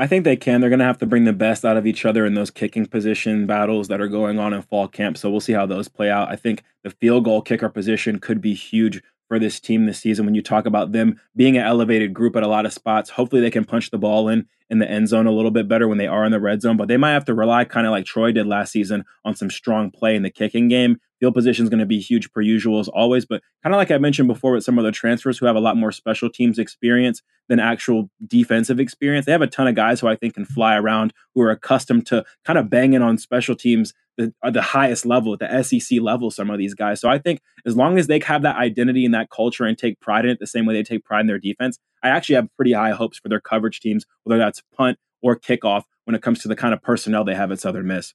I 0.00 0.06
think 0.06 0.24
they 0.24 0.34
can. 0.34 0.62
They're 0.62 0.70
going 0.70 0.78
to 0.78 0.86
have 0.86 0.96
to 1.00 1.06
bring 1.06 1.24
the 1.24 1.32
best 1.34 1.62
out 1.62 1.76
of 1.76 1.86
each 1.86 2.06
other 2.06 2.24
in 2.24 2.32
those 2.32 2.50
kicking 2.50 2.86
position 2.86 3.46
battles 3.46 3.88
that 3.88 4.00
are 4.00 4.08
going 4.08 4.38
on 4.38 4.54
in 4.54 4.62
fall 4.62 4.88
camp. 4.88 5.18
So 5.18 5.30
we'll 5.30 5.40
see 5.40 5.52
how 5.52 5.66
those 5.66 5.88
play 5.88 6.10
out. 6.10 6.30
I 6.30 6.36
think 6.36 6.62
the 6.82 6.88
field 6.88 7.24
goal 7.24 7.42
kicker 7.42 7.68
position 7.68 8.18
could 8.18 8.40
be 8.40 8.54
huge 8.54 9.02
for 9.28 9.38
this 9.38 9.60
team 9.60 9.84
this 9.84 9.98
season 9.98 10.24
when 10.24 10.34
you 10.34 10.40
talk 10.40 10.64
about 10.64 10.92
them 10.92 11.20
being 11.36 11.58
an 11.58 11.66
elevated 11.66 12.14
group 12.14 12.34
at 12.34 12.42
a 12.42 12.48
lot 12.48 12.64
of 12.64 12.72
spots. 12.72 13.10
Hopefully 13.10 13.42
they 13.42 13.50
can 13.50 13.66
punch 13.66 13.90
the 13.90 13.98
ball 13.98 14.26
in 14.26 14.48
in 14.70 14.78
the 14.78 14.90
end 14.90 15.08
zone 15.08 15.26
a 15.26 15.32
little 15.32 15.50
bit 15.50 15.68
better 15.68 15.88
when 15.88 15.98
they 15.98 16.06
are 16.06 16.24
in 16.24 16.32
the 16.32 16.40
red 16.40 16.62
zone, 16.62 16.76
but 16.76 16.88
they 16.88 16.96
might 16.96 17.12
have 17.12 17.24
to 17.24 17.34
rely 17.34 17.64
kind 17.64 17.86
of 17.86 17.90
like 17.90 18.04
Troy 18.04 18.30
did 18.30 18.46
last 18.46 18.72
season 18.72 19.04
on 19.24 19.34
some 19.34 19.50
strong 19.50 19.90
play 19.90 20.14
in 20.14 20.22
the 20.22 20.30
kicking 20.30 20.68
game. 20.68 20.98
Field 21.18 21.34
position 21.34 21.64
is 21.64 21.68
going 21.68 21.80
to 21.80 21.86
be 21.86 21.98
huge 21.98 22.32
per 22.32 22.40
usual 22.40 22.78
as 22.78 22.88
always, 22.88 23.26
but 23.26 23.42
kind 23.62 23.74
of 23.74 23.78
like 23.78 23.90
I 23.90 23.98
mentioned 23.98 24.28
before 24.28 24.52
with 24.52 24.64
some 24.64 24.78
of 24.78 24.84
the 24.84 24.92
transfers 24.92 25.38
who 25.38 25.46
have 25.46 25.56
a 25.56 25.60
lot 25.60 25.76
more 25.76 25.92
special 25.92 26.30
teams 26.30 26.58
experience 26.58 27.20
than 27.48 27.58
actual 27.58 28.08
defensive 28.26 28.80
experience. 28.80 29.26
They 29.26 29.32
have 29.32 29.42
a 29.42 29.46
ton 29.46 29.66
of 29.66 29.74
guys 29.74 30.00
who 30.00 30.06
I 30.06 30.16
think 30.16 30.34
can 30.34 30.44
fly 30.44 30.76
around 30.76 31.12
who 31.34 31.42
are 31.42 31.50
accustomed 31.50 32.06
to 32.06 32.24
kind 32.44 32.58
of 32.58 32.70
banging 32.70 33.02
on 33.02 33.18
special 33.18 33.56
teams 33.56 33.92
the, 34.20 34.34
uh, 34.42 34.50
the 34.50 34.62
highest 34.62 35.06
level, 35.06 35.32
at 35.34 35.38
the 35.40 35.62
SEC 35.62 36.00
level, 36.00 36.30
some 36.30 36.50
of 36.50 36.58
these 36.58 36.74
guys. 36.74 37.00
So 37.00 37.08
I 37.08 37.18
think 37.18 37.40
as 37.64 37.76
long 37.76 37.98
as 37.98 38.06
they 38.06 38.20
have 38.20 38.42
that 38.42 38.56
identity 38.56 39.04
and 39.04 39.14
that 39.14 39.30
culture 39.30 39.64
and 39.64 39.76
take 39.76 40.00
pride 40.00 40.24
in 40.24 40.30
it 40.30 40.38
the 40.38 40.46
same 40.46 40.66
way 40.66 40.74
they 40.74 40.82
take 40.82 41.04
pride 41.04 41.22
in 41.22 41.26
their 41.26 41.38
defense, 41.38 41.78
I 42.02 42.08
actually 42.08 42.36
have 42.36 42.48
pretty 42.56 42.72
high 42.72 42.90
hopes 42.90 43.18
for 43.18 43.28
their 43.28 43.40
coverage 43.40 43.80
teams, 43.80 44.04
whether 44.24 44.38
that's 44.38 44.62
punt 44.76 44.98
or 45.22 45.36
kickoff, 45.38 45.84
when 46.04 46.14
it 46.14 46.22
comes 46.22 46.40
to 46.40 46.48
the 46.48 46.56
kind 46.56 46.74
of 46.74 46.82
personnel 46.82 47.24
they 47.24 47.34
have 47.34 47.50
at 47.52 47.60
Southern 47.60 47.86
Miss. 47.86 48.14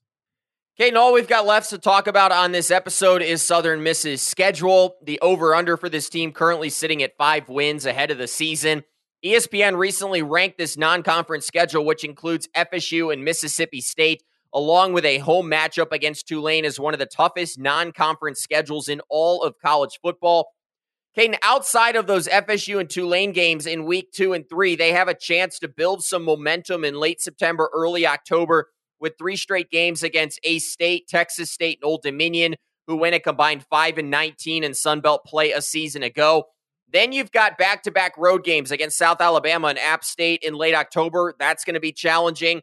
Okay, 0.78 0.88
and 0.88 0.98
all 0.98 1.14
we've 1.14 1.28
got 1.28 1.46
left 1.46 1.70
to 1.70 1.78
talk 1.78 2.06
about 2.06 2.32
on 2.32 2.52
this 2.52 2.70
episode 2.70 3.22
is 3.22 3.40
Southern 3.42 3.82
Miss's 3.82 4.20
schedule. 4.20 4.96
The 5.02 5.18
over 5.20 5.54
under 5.54 5.78
for 5.78 5.88
this 5.88 6.10
team 6.10 6.32
currently 6.32 6.68
sitting 6.68 7.02
at 7.02 7.16
five 7.16 7.48
wins 7.48 7.86
ahead 7.86 8.10
of 8.10 8.18
the 8.18 8.26
season. 8.26 8.84
ESPN 9.24 9.78
recently 9.78 10.20
ranked 10.20 10.58
this 10.58 10.76
non 10.76 11.02
conference 11.02 11.46
schedule, 11.46 11.84
which 11.84 12.04
includes 12.04 12.48
FSU 12.54 13.10
and 13.12 13.24
Mississippi 13.24 13.80
State, 13.80 14.22
along 14.56 14.94
with 14.94 15.04
a 15.04 15.18
home 15.18 15.50
matchup 15.50 15.92
against 15.92 16.26
Tulane, 16.26 16.64
is 16.64 16.80
one 16.80 16.94
of 16.94 16.98
the 16.98 17.06
toughest 17.06 17.58
non 17.58 17.92
conference 17.92 18.40
schedules 18.40 18.88
in 18.88 19.00
all 19.10 19.42
of 19.42 19.54
college 19.62 20.00
football. 20.02 20.48
Kaiden, 21.16 21.36
outside 21.42 21.94
of 21.94 22.06
those 22.06 22.26
FSU 22.26 22.80
and 22.80 22.88
Tulane 22.88 23.32
games 23.32 23.66
in 23.66 23.84
week 23.84 24.12
two 24.12 24.32
and 24.32 24.48
three, 24.48 24.74
they 24.74 24.92
have 24.92 25.08
a 25.08 25.14
chance 25.14 25.58
to 25.58 25.68
build 25.68 26.02
some 26.02 26.24
momentum 26.24 26.84
in 26.84 26.94
late 26.94 27.20
September, 27.20 27.70
early 27.72 28.06
October 28.06 28.70
with 28.98 29.12
three 29.18 29.36
straight 29.36 29.70
games 29.70 30.02
against 30.02 30.40
A 30.42 30.58
State, 30.58 31.06
Texas 31.06 31.50
State, 31.50 31.78
and 31.82 31.88
Old 31.88 32.02
Dominion, 32.02 32.56
who 32.86 32.96
went 32.96 33.14
a 33.14 33.20
combined 33.20 33.64
5 33.68 33.98
and 33.98 34.10
19 34.10 34.64
in 34.64 34.72
Sunbelt 34.72 35.24
play 35.26 35.52
a 35.52 35.60
season 35.60 36.02
ago. 36.02 36.44
Then 36.90 37.12
you've 37.12 37.32
got 37.32 37.58
back 37.58 37.82
to 37.82 37.90
back 37.90 38.16
road 38.16 38.42
games 38.42 38.70
against 38.70 38.96
South 38.96 39.20
Alabama 39.20 39.68
and 39.68 39.78
App 39.78 40.02
State 40.02 40.42
in 40.42 40.54
late 40.54 40.74
October. 40.74 41.34
That's 41.38 41.64
going 41.64 41.74
to 41.74 41.80
be 41.80 41.92
challenging. 41.92 42.62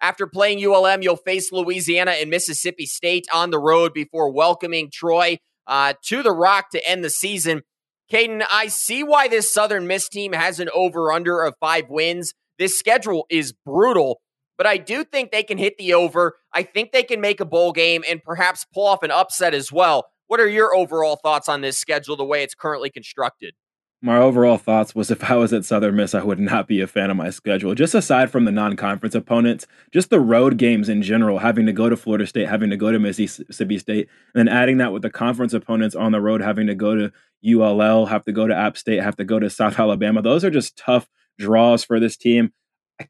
After 0.00 0.26
playing 0.26 0.64
ULM, 0.64 1.02
you'll 1.02 1.16
face 1.16 1.50
Louisiana 1.50 2.12
and 2.12 2.30
Mississippi 2.30 2.86
State 2.86 3.26
on 3.32 3.50
the 3.50 3.58
road 3.58 3.92
before 3.92 4.30
welcoming 4.30 4.90
Troy 4.92 5.38
uh, 5.66 5.94
to 6.04 6.22
the 6.22 6.32
Rock 6.32 6.70
to 6.70 6.88
end 6.88 7.04
the 7.04 7.10
season. 7.10 7.62
Kaiden, 8.10 8.44
I 8.50 8.68
see 8.68 9.02
why 9.02 9.28
this 9.28 9.52
Southern 9.52 9.86
Miss 9.86 10.08
team 10.08 10.32
has 10.32 10.60
an 10.60 10.70
over 10.74 11.12
under 11.12 11.42
of 11.42 11.54
five 11.60 11.90
wins. 11.90 12.32
This 12.58 12.78
schedule 12.78 13.26
is 13.28 13.52
brutal, 13.52 14.20
but 14.56 14.66
I 14.66 14.78
do 14.78 15.04
think 15.04 15.30
they 15.30 15.42
can 15.42 15.58
hit 15.58 15.76
the 15.78 15.94
over. 15.94 16.36
I 16.52 16.62
think 16.62 16.92
they 16.92 17.02
can 17.02 17.20
make 17.20 17.40
a 17.40 17.44
bowl 17.44 17.72
game 17.72 18.02
and 18.08 18.22
perhaps 18.22 18.64
pull 18.72 18.86
off 18.86 19.02
an 19.02 19.10
upset 19.10 19.52
as 19.52 19.70
well. 19.70 20.06
What 20.28 20.40
are 20.40 20.48
your 20.48 20.74
overall 20.74 21.16
thoughts 21.16 21.48
on 21.48 21.60
this 21.60 21.78
schedule, 21.78 22.16
the 22.16 22.24
way 22.24 22.42
it's 22.42 22.54
currently 22.54 22.90
constructed? 22.90 23.54
My 24.00 24.16
overall 24.16 24.58
thoughts 24.58 24.94
was 24.94 25.10
if 25.10 25.28
I 25.28 25.34
was 25.34 25.52
at 25.52 25.64
Southern 25.64 25.96
Miss, 25.96 26.14
I 26.14 26.22
would 26.22 26.38
not 26.38 26.68
be 26.68 26.80
a 26.80 26.86
fan 26.86 27.10
of 27.10 27.16
my 27.16 27.30
schedule. 27.30 27.74
Just 27.74 27.96
aside 27.96 28.30
from 28.30 28.44
the 28.44 28.52
non 28.52 28.76
conference 28.76 29.16
opponents, 29.16 29.66
just 29.92 30.08
the 30.08 30.20
road 30.20 30.56
games 30.56 30.88
in 30.88 31.02
general, 31.02 31.38
having 31.38 31.66
to 31.66 31.72
go 31.72 31.88
to 31.88 31.96
Florida 31.96 32.24
State, 32.24 32.48
having 32.48 32.70
to 32.70 32.76
go 32.76 32.92
to 32.92 33.00
Mississippi 33.00 33.78
State, 33.78 34.08
and 34.34 34.46
then 34.46 34.54
adding 34.54 34.76
that 34.78 34.92
with 34.92 35.02
the 35.02 35.10
conference 35.10 35.52
opponents 35.52 35.96
on 35.96 36.12
the 36.12 36.20
road, 36.20 36.40
having 36.40 36.68
to 36.68 36.76
go 36.76 36.94
to 36.94 37.12
ULL, 37.44 38.06
have 38.06 38.24
to 38.24 38.32
go 38.32 38.46
to 38.46 38.54
App 38.54 38.76
State, 38.76 39.02
have 39.02 39.16
to 39.16 39.24
go 39.24 39.40
to 39.40 39.50
South 39.50 39.80
Alabama. 39.80 40.22
Those 40.22 40.44
are 40.44 40.50
just 40.50 40.78
tough 40.78 41.08
draws 41.36 41.82
for 41.82 41.98
this 41.98 42.16
team 42.16 42.52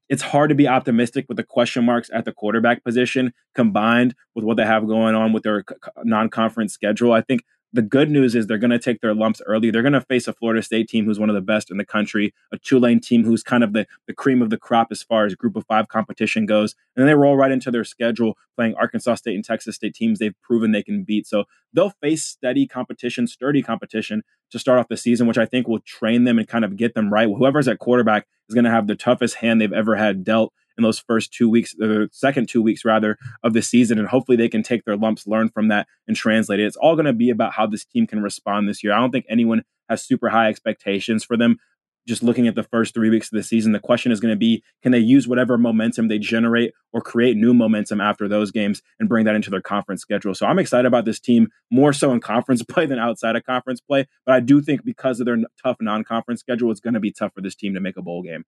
it's 0.09 0.23
hard 0.23 0.51
to 0.51 0.55
be 0.55 0.69
optimistic 0.69 1.27
with 1.29 1.37
the 1.37 1.45
question 1.45 1.85
marks 1.85 2.11
at 2.13 2.25
the 2.25 2.33
quarterback 2.33 2.85
position 2.85 3.33
combined 3.55 4.15
with 4.35 4.45
what 4.45 4.57
they 4.57 4.67
have 4.67 4.87
going 4.87 5.15
on 5.15 5.33
with 5.33 5.43
their 5.43 5.65
non-conference 6.05 6.73
schedule. 6.73 7.13
I 7.13 7.23
think 7.23 7.43
the 7.73 7.83
good 7.83 8.11
news 8.11 8.35
is 8.35 8.47
they're 8.47 8.59
going 8.59 8.71
to 8.71 8.79
take 8.79 9.01
their 9.01 9.15
lumps 9.15 9.43
early. 9.47 9.71
They're 9.71 9.83
going 9.83 9.93
to 9.93 10.01
face 10.01 10.27
a 10.27 10.33
Florida 10.33 10.63
State 10.63 10.89
team 10.89 11.05
who's 11.05 11.19
one 11.19 11.29
of 11.29 11.35
the 11.35 11.43
best 11.43 11.71
in 11.71 11.77
the 11.77 11.85
country, 11.85 12.33
a 12.51 12.59
Tulane 12.59 13.01
team 13.01 13.25
who's 13.25 13.43
kind 13.43 13.63
of 13.63 13.73
the, 13.73 13.87
the 14.07 14.15
cream 14.15 14.41
of 14.41 14.51
the 14.51 14.57
crop 14.57 14.89
as 14.91 15.03
far 15.03 15.27
as 15.27 15.35
group 15.35 15.55
of 15.55 15.67
five 15.67 15.89
competition 15.89 16.47
goes. 16.47 16.75
And 16.97 17.03
then 17.03 17.07
they 17.07 17.15
roll 17.15 17.37
right 17.37 17.51
into 17.51 17.71
their 17.71 17.85
schedule 17.85 18.39
playing 18.57 18.75
Arkansas 18.77 19.17
State 19.17 19.35
and 19.35 19.45
Texas 19.45 19.77
State 19.77 19.95
teams 19.95 20.19
they've 20.19 20.41
proven 20.43 20.73
they 20.73 20.83
can 20.83 21.03
beat. 21.03 21.27
So 21.27 21.45
they'll 21.73 21.93
face 22.01 22.25
steady 22.25 22.67
competition, 22.67 23.27
sturdy 23.27 23.63
competition 23.63 24.23
to 24.51 24.59
start 24.59 24.79
off 24.79 24.89
the 24.89 24.97
season, 24.97 25.27
which 25.27 25.39
I 25.39 25.47
think 25.47 25.69
will 25.69 25.81
train 25.81 26.25
them 26.25 26.39
and 26.39 26.49
kind 26.49 26.65
of 26.65 26.77
get 26.77 26.95
them 26.95 27.13
right. 27.13 27.29
Whoever's 27.29 27.69
at 27.69 27.79
quarterback 27.79 28.27
is 28.49 28.55
going 28.55 28.65
to 28.65 28.71
have 28.71 28.87
the 28.87 28.97
toughest 28.97 29.37
hand 29.37 29.61
they've 29.61 29.73
ever 29.73 29.97
had 29.97 30.25
dealt 30.25 30.55
in 30.79 30.85
those 30.85 30.99
first 30.99 31.33
two 31.33 31.51
weeks, 31.51 31.75
the 31.77 32.09
second 32.13 32.49
two 32.49 32.63
weeks 32.63 32.85
rather 32.85 33.19
of 33.43 33.53
the 33.53 33.61
season, 33.61 33.99
and 33.99 34.09
hopefully 34.09 34.37
they 34.37 34.49
can 34.49 34.63
take 34.63 34.85
their 34.85 34.97
lumps, 34.97 35.27
learn 35.27 35.49
from 35.49 35.69
that, 35.69 35.89
and 36.07 36.17
translate 36.17 36.61
it. 36.61 36.67
It's 36.67 36.77
all 36.77 36.95
going 36.95 37.07
to 37.07 37.13
be 37.13 37.31
about 37.31 37.53
how 37.53 37.67
this 37.67 37.85
team 37.85 38.07
can 38.07 38.23
respond 38.23 38.69
this 38.69 38.83
year. 38.83 38.93
I 38.93 39.01
don't 39.01 39.11
think 39.11 39.27
anyone 39.29 39.65
has 39.91 40.05
super 40.05 40.29
high 40.29 40.49
expectations 40.49 41.25
for 41.25 41.37
them. 41.37 41.59
Just 42.07 42.23
looking 42.23 42.49
at 42.49 42.55
the 42.55 42.63
first 42.63 42.95
three 42.95 43.11
weeks 43.11 43.31
of 43.31 43.37
the 43.37 43.43
season, 43.43 43.73
the 43.73 43.79
question 43.79 44.13
is 44.13 44.21
going 44.21 44.33
to 44.33 44.39
be 44.39 44.63
can 44.83 44.93
they 44.93 44.99
use 44.99 45.29
whatever 45.29 45.59
momentum 45.59 46.09
they 46.09 46.19
generate 46.19 46.73
or 46.95 47.03
create 47.03 47.37
new 47.37 47.53
momentum 47.53 48.01
after 48.01 48.29
those 48.29 48.51
games 48.51 48.81
and 48.99 49.11
bring 49.11 49.27
that 49.27 49.35
into 49.35 49.51
their 49.51 49.61
conference 49.61 50.01
schedule? 50.01 50.35
So 50.35 50.47
I'm 50.47 50.59
excited 50.59 50.87
about 50.87 51.05
this 51.05 51.21
team 51.21 51.49
more 51.71 51.93
so 51.93 52.13
in 52.13 52.21
conference 52.21 52.63
play 52.69 52.87
than 52.87 52.99
outside 52.99 53.37
of 53.37 53.45
conference 53.45 53.83
play. 53.83 54.07
But 54.25 54.37
I 54.37 54.41
do 54.41 54.63
think 54.63 54.85
because 54.87 55.21
of 55.21 55.27
their 55.27 55.37
tough 55.63 55.77
non 55.81 56.03
conference 56.03 56.41
schedule, 56.41 56.71
it's 56.71 56.81
going 56.81 56.95
to 56.95 57.01
be 57.01 57.13
tough 57.13 57.35
for 57.35 57.43
this 57.43 57.55
team 57.55 57.75
to 57.75 57.81
make 57.81 57.99
a 57.99 58.03
bowl 58.03 58.23
game. 58.23 58.45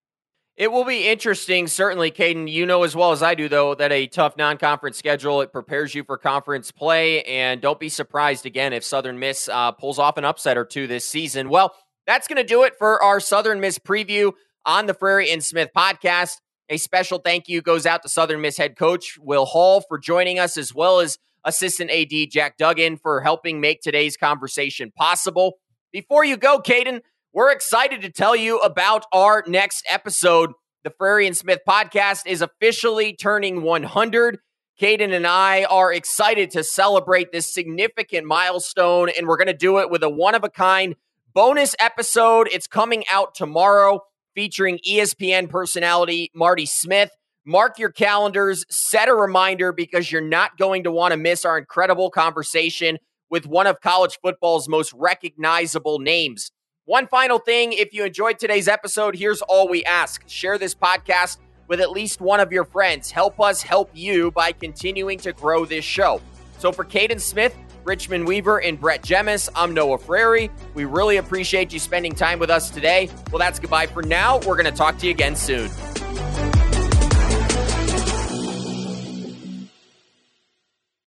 It 0.57 0.71
will 0.71 0.85
be 0.85 1.07
interesting, 1.07 1.67
certainly, 1.67 2.11
Kaiden. 2.11 2.51
You 2.51 2.65
know 2.65 2.83
as 2.83 2.95
well 2.95 3.11
as 3.13 3.23
I 3.23 3.35
do, 3.35 3.49
though, 3.49 3.73
that 3.75 3.91
a 3.91 4.05
tough 4.07 4.37
non-conference 4.37 4.97
schedule 4.97 5.41
it 5.41 5.51
prepares 5.51 5.95
you 5.95 6.03
for 6.03 6.17
conference 6.17 6.71
play, 6.71 7.23
and 7.23 7.61
don't 7.61 7.79
be 7.79 7.89
surprised 7.89 8.45
again 8.45 8.73
if 8.73 8.83
Southern 8.83 9.17
Miss 9.17 9.49
uh, 9.49 9.71
pulls 9.71 9.97
off 9.97 10.17
an 10.17 10.25
upset 10.25 10.57
or 10.57 10.65
two 10.65 10.87
this 10.87 11.07
season. 11.07 11.49
Well, 11.49 11.73
That's 12.07 12.27
going 12.27 12.37
to 12.37 12.43
do 12.43 12.63
it 12.63 12.73
for 12.77 13.01
our 13.01 13.19
Southern 13.19 13.59
Miss 13.59 13.79
preview 13.79 14.33
on 14.65 14.85
the 14.85 14.93
Frary 14.93 15.31
and 15.31 15.43
Smith 15.43 15.69
podcast. 15.75 16.37
A 16.69 16.77
special 16.77 17.19
thank 17.19 17.47
you 17.47 17.61
goes 17.61 17.85
out 17.85 18.01
to 18.03 18.09
Southern 18.09 18.41
Miss 18.41 18.57
head 18.57 18.77
coach 18.77 19.17
Will 19.19 19.45
Hall 19.45 19.81
for 19.87 19.97
joining 19.97 20.39
us, 20.39 20.57
as 20.57 20.73
well 20.73 20.99
as 20.99 21.17
assistant 21.43 21.91
AD 21.91 22.29
Jack 22.29 22.57
Duggan 22.57 22.97
for 22.97 23.21
helping 23.21 23.61
make 23.61 23.81
today's 23.81 24.17
conversation 24.17 24.91
possible. 24.95 25.57
Before 25.91 26.23
you 26.23 26.37
go, 26.37 26.59
Kaiden, 26.59 27.01
we're 27.33 27.51
excited 27.51 28.01
to 28.01 28.09
tell 28.09 28.35
you 28.35 28.59
about 28.59 29.05
our 29.13 29.43
next 29.47 29.85
episode. 29.89 30.51
The 30.83 30.89
Frary 30.89 31.27
and 31.27 31.37
Smith 31.37 31.59
podcast 31.65 32.23
is 32.25 32.41
officially 32.41 33.15
turning 33.15 33.61
100. 33.61 34.39
Kaiden 34.81 35.13
and 35.13 35.25
I 35.25 35.63
are 35.63 35.93
excited 35.93 36.51
to 36.51 36.63
celebrate 36.63 37.31
this 37.31 37.53
significant 37.53 38.27
milestone, 38.27 39.09
and 39.15 39.27
we're 39.27 39.37
going 39.37 39.47
to 39.47 39.53
do 39.53 39.79
it 39.79 39.89
with 39.89 40.03
a 40.03 40.09
one 40.09 40.35
of 40.35 40.43
a 40.43 40.49
kind 40.49 40.95
bonus 41.33 41.73
episode. 41.79 42.49
It's 42.51 42.67
coming 42.67 43.05
out 43.09 43.33
tomorrow 43.33 44.01
featuring 44.35 44.79
ESPN 44.85 45.49
personality 45.49 46.31
Marty 46.35 46.65
Smith. 46.65 47.11
Mark 47.45 47.79
your 47.79 47.91
calendars, 47.91 48.65
set 48.69 49.07
a 49.07 49.15
reminder 49.15 49.71
because 49.71 50.11
you're 50.11 50.21
not 50.21 50.57
going 50.57 50.83
to 50.83 50.91
want 50.91 51.13
to 51.13 51.17
miss 51.17 51.45
our 51.45 51.57
incredible 51.57 52.09
conversation 52.09 52.97
with 53.29 53.47
one 53.47 53.67
of 53.67 53.79
college 53.79 54.19
football's 54.21 54.67
most 54.67 54.93
recognizable 54.93 55.99
names. 55.99 56.51
One 56.91 57.07
final 57.07 57.39
thing 57.39 57.71
if 57.71 57.93
you 57.93 58.03
enjoyed 58.03 58.37
today's 58.37 58.67
episode, 58.67 59.15
here's 59.15 59.41
all 59.43 59.69
we 59.69 59.81
ask 59.85 60.27
share 60.27 60.57
this 60.57 60.75
podcast 60.75 61.37
with 61.69 61.79
at 61.79 61.89
least 61.89 62.19
one 62.19 62.41
of 62.41 62.51
your 62.51 62.65
friends. 62.65 63.09
Help 63.09 63.39
us 63.39 63.61
help 63.61 63.89
you 63.93 64.29
by 64.31 64.51
continuing 64.51 65.17
to 65.19 65.31
grow 65.31 65.63
this 65.63 65.85
show. 65.85 66.19
So 66.57 66.73
for 66.73 66.83
Kaiden 66.83 67.21
Smith, 67.21 67.55
Richmond 67.85 68.27
Weaver, 68.27 68.57
and 68.57 68.77
Brett 68.77 69.03
Jemis, 69.03 69.47
I'm 69.55 69.73
Noah 69.73 69.99
Frary. 69.99 70.51
We 70.73 70.83
really 70.83 71.15
appreciate 71.15 71.71
you 71.71 71.79
spending 71.79 72.13
time 72.13 72.39
with 72.39 72.49
us 72.49 72.69
today. 72.69 73.09
Well, 73.31 73.39
that's 73.39 73.57
goodbye 73.57 73.87
for 73.87 74.03
now. 74.03 74.39
We're 74.39 74.61
going 74.61 74.65
to 74.65 74.73
talk 74.73 74.97
to 74.97 75.05
you 75.05 75.13
again 75.13 75.37
soon. 75.37 75.69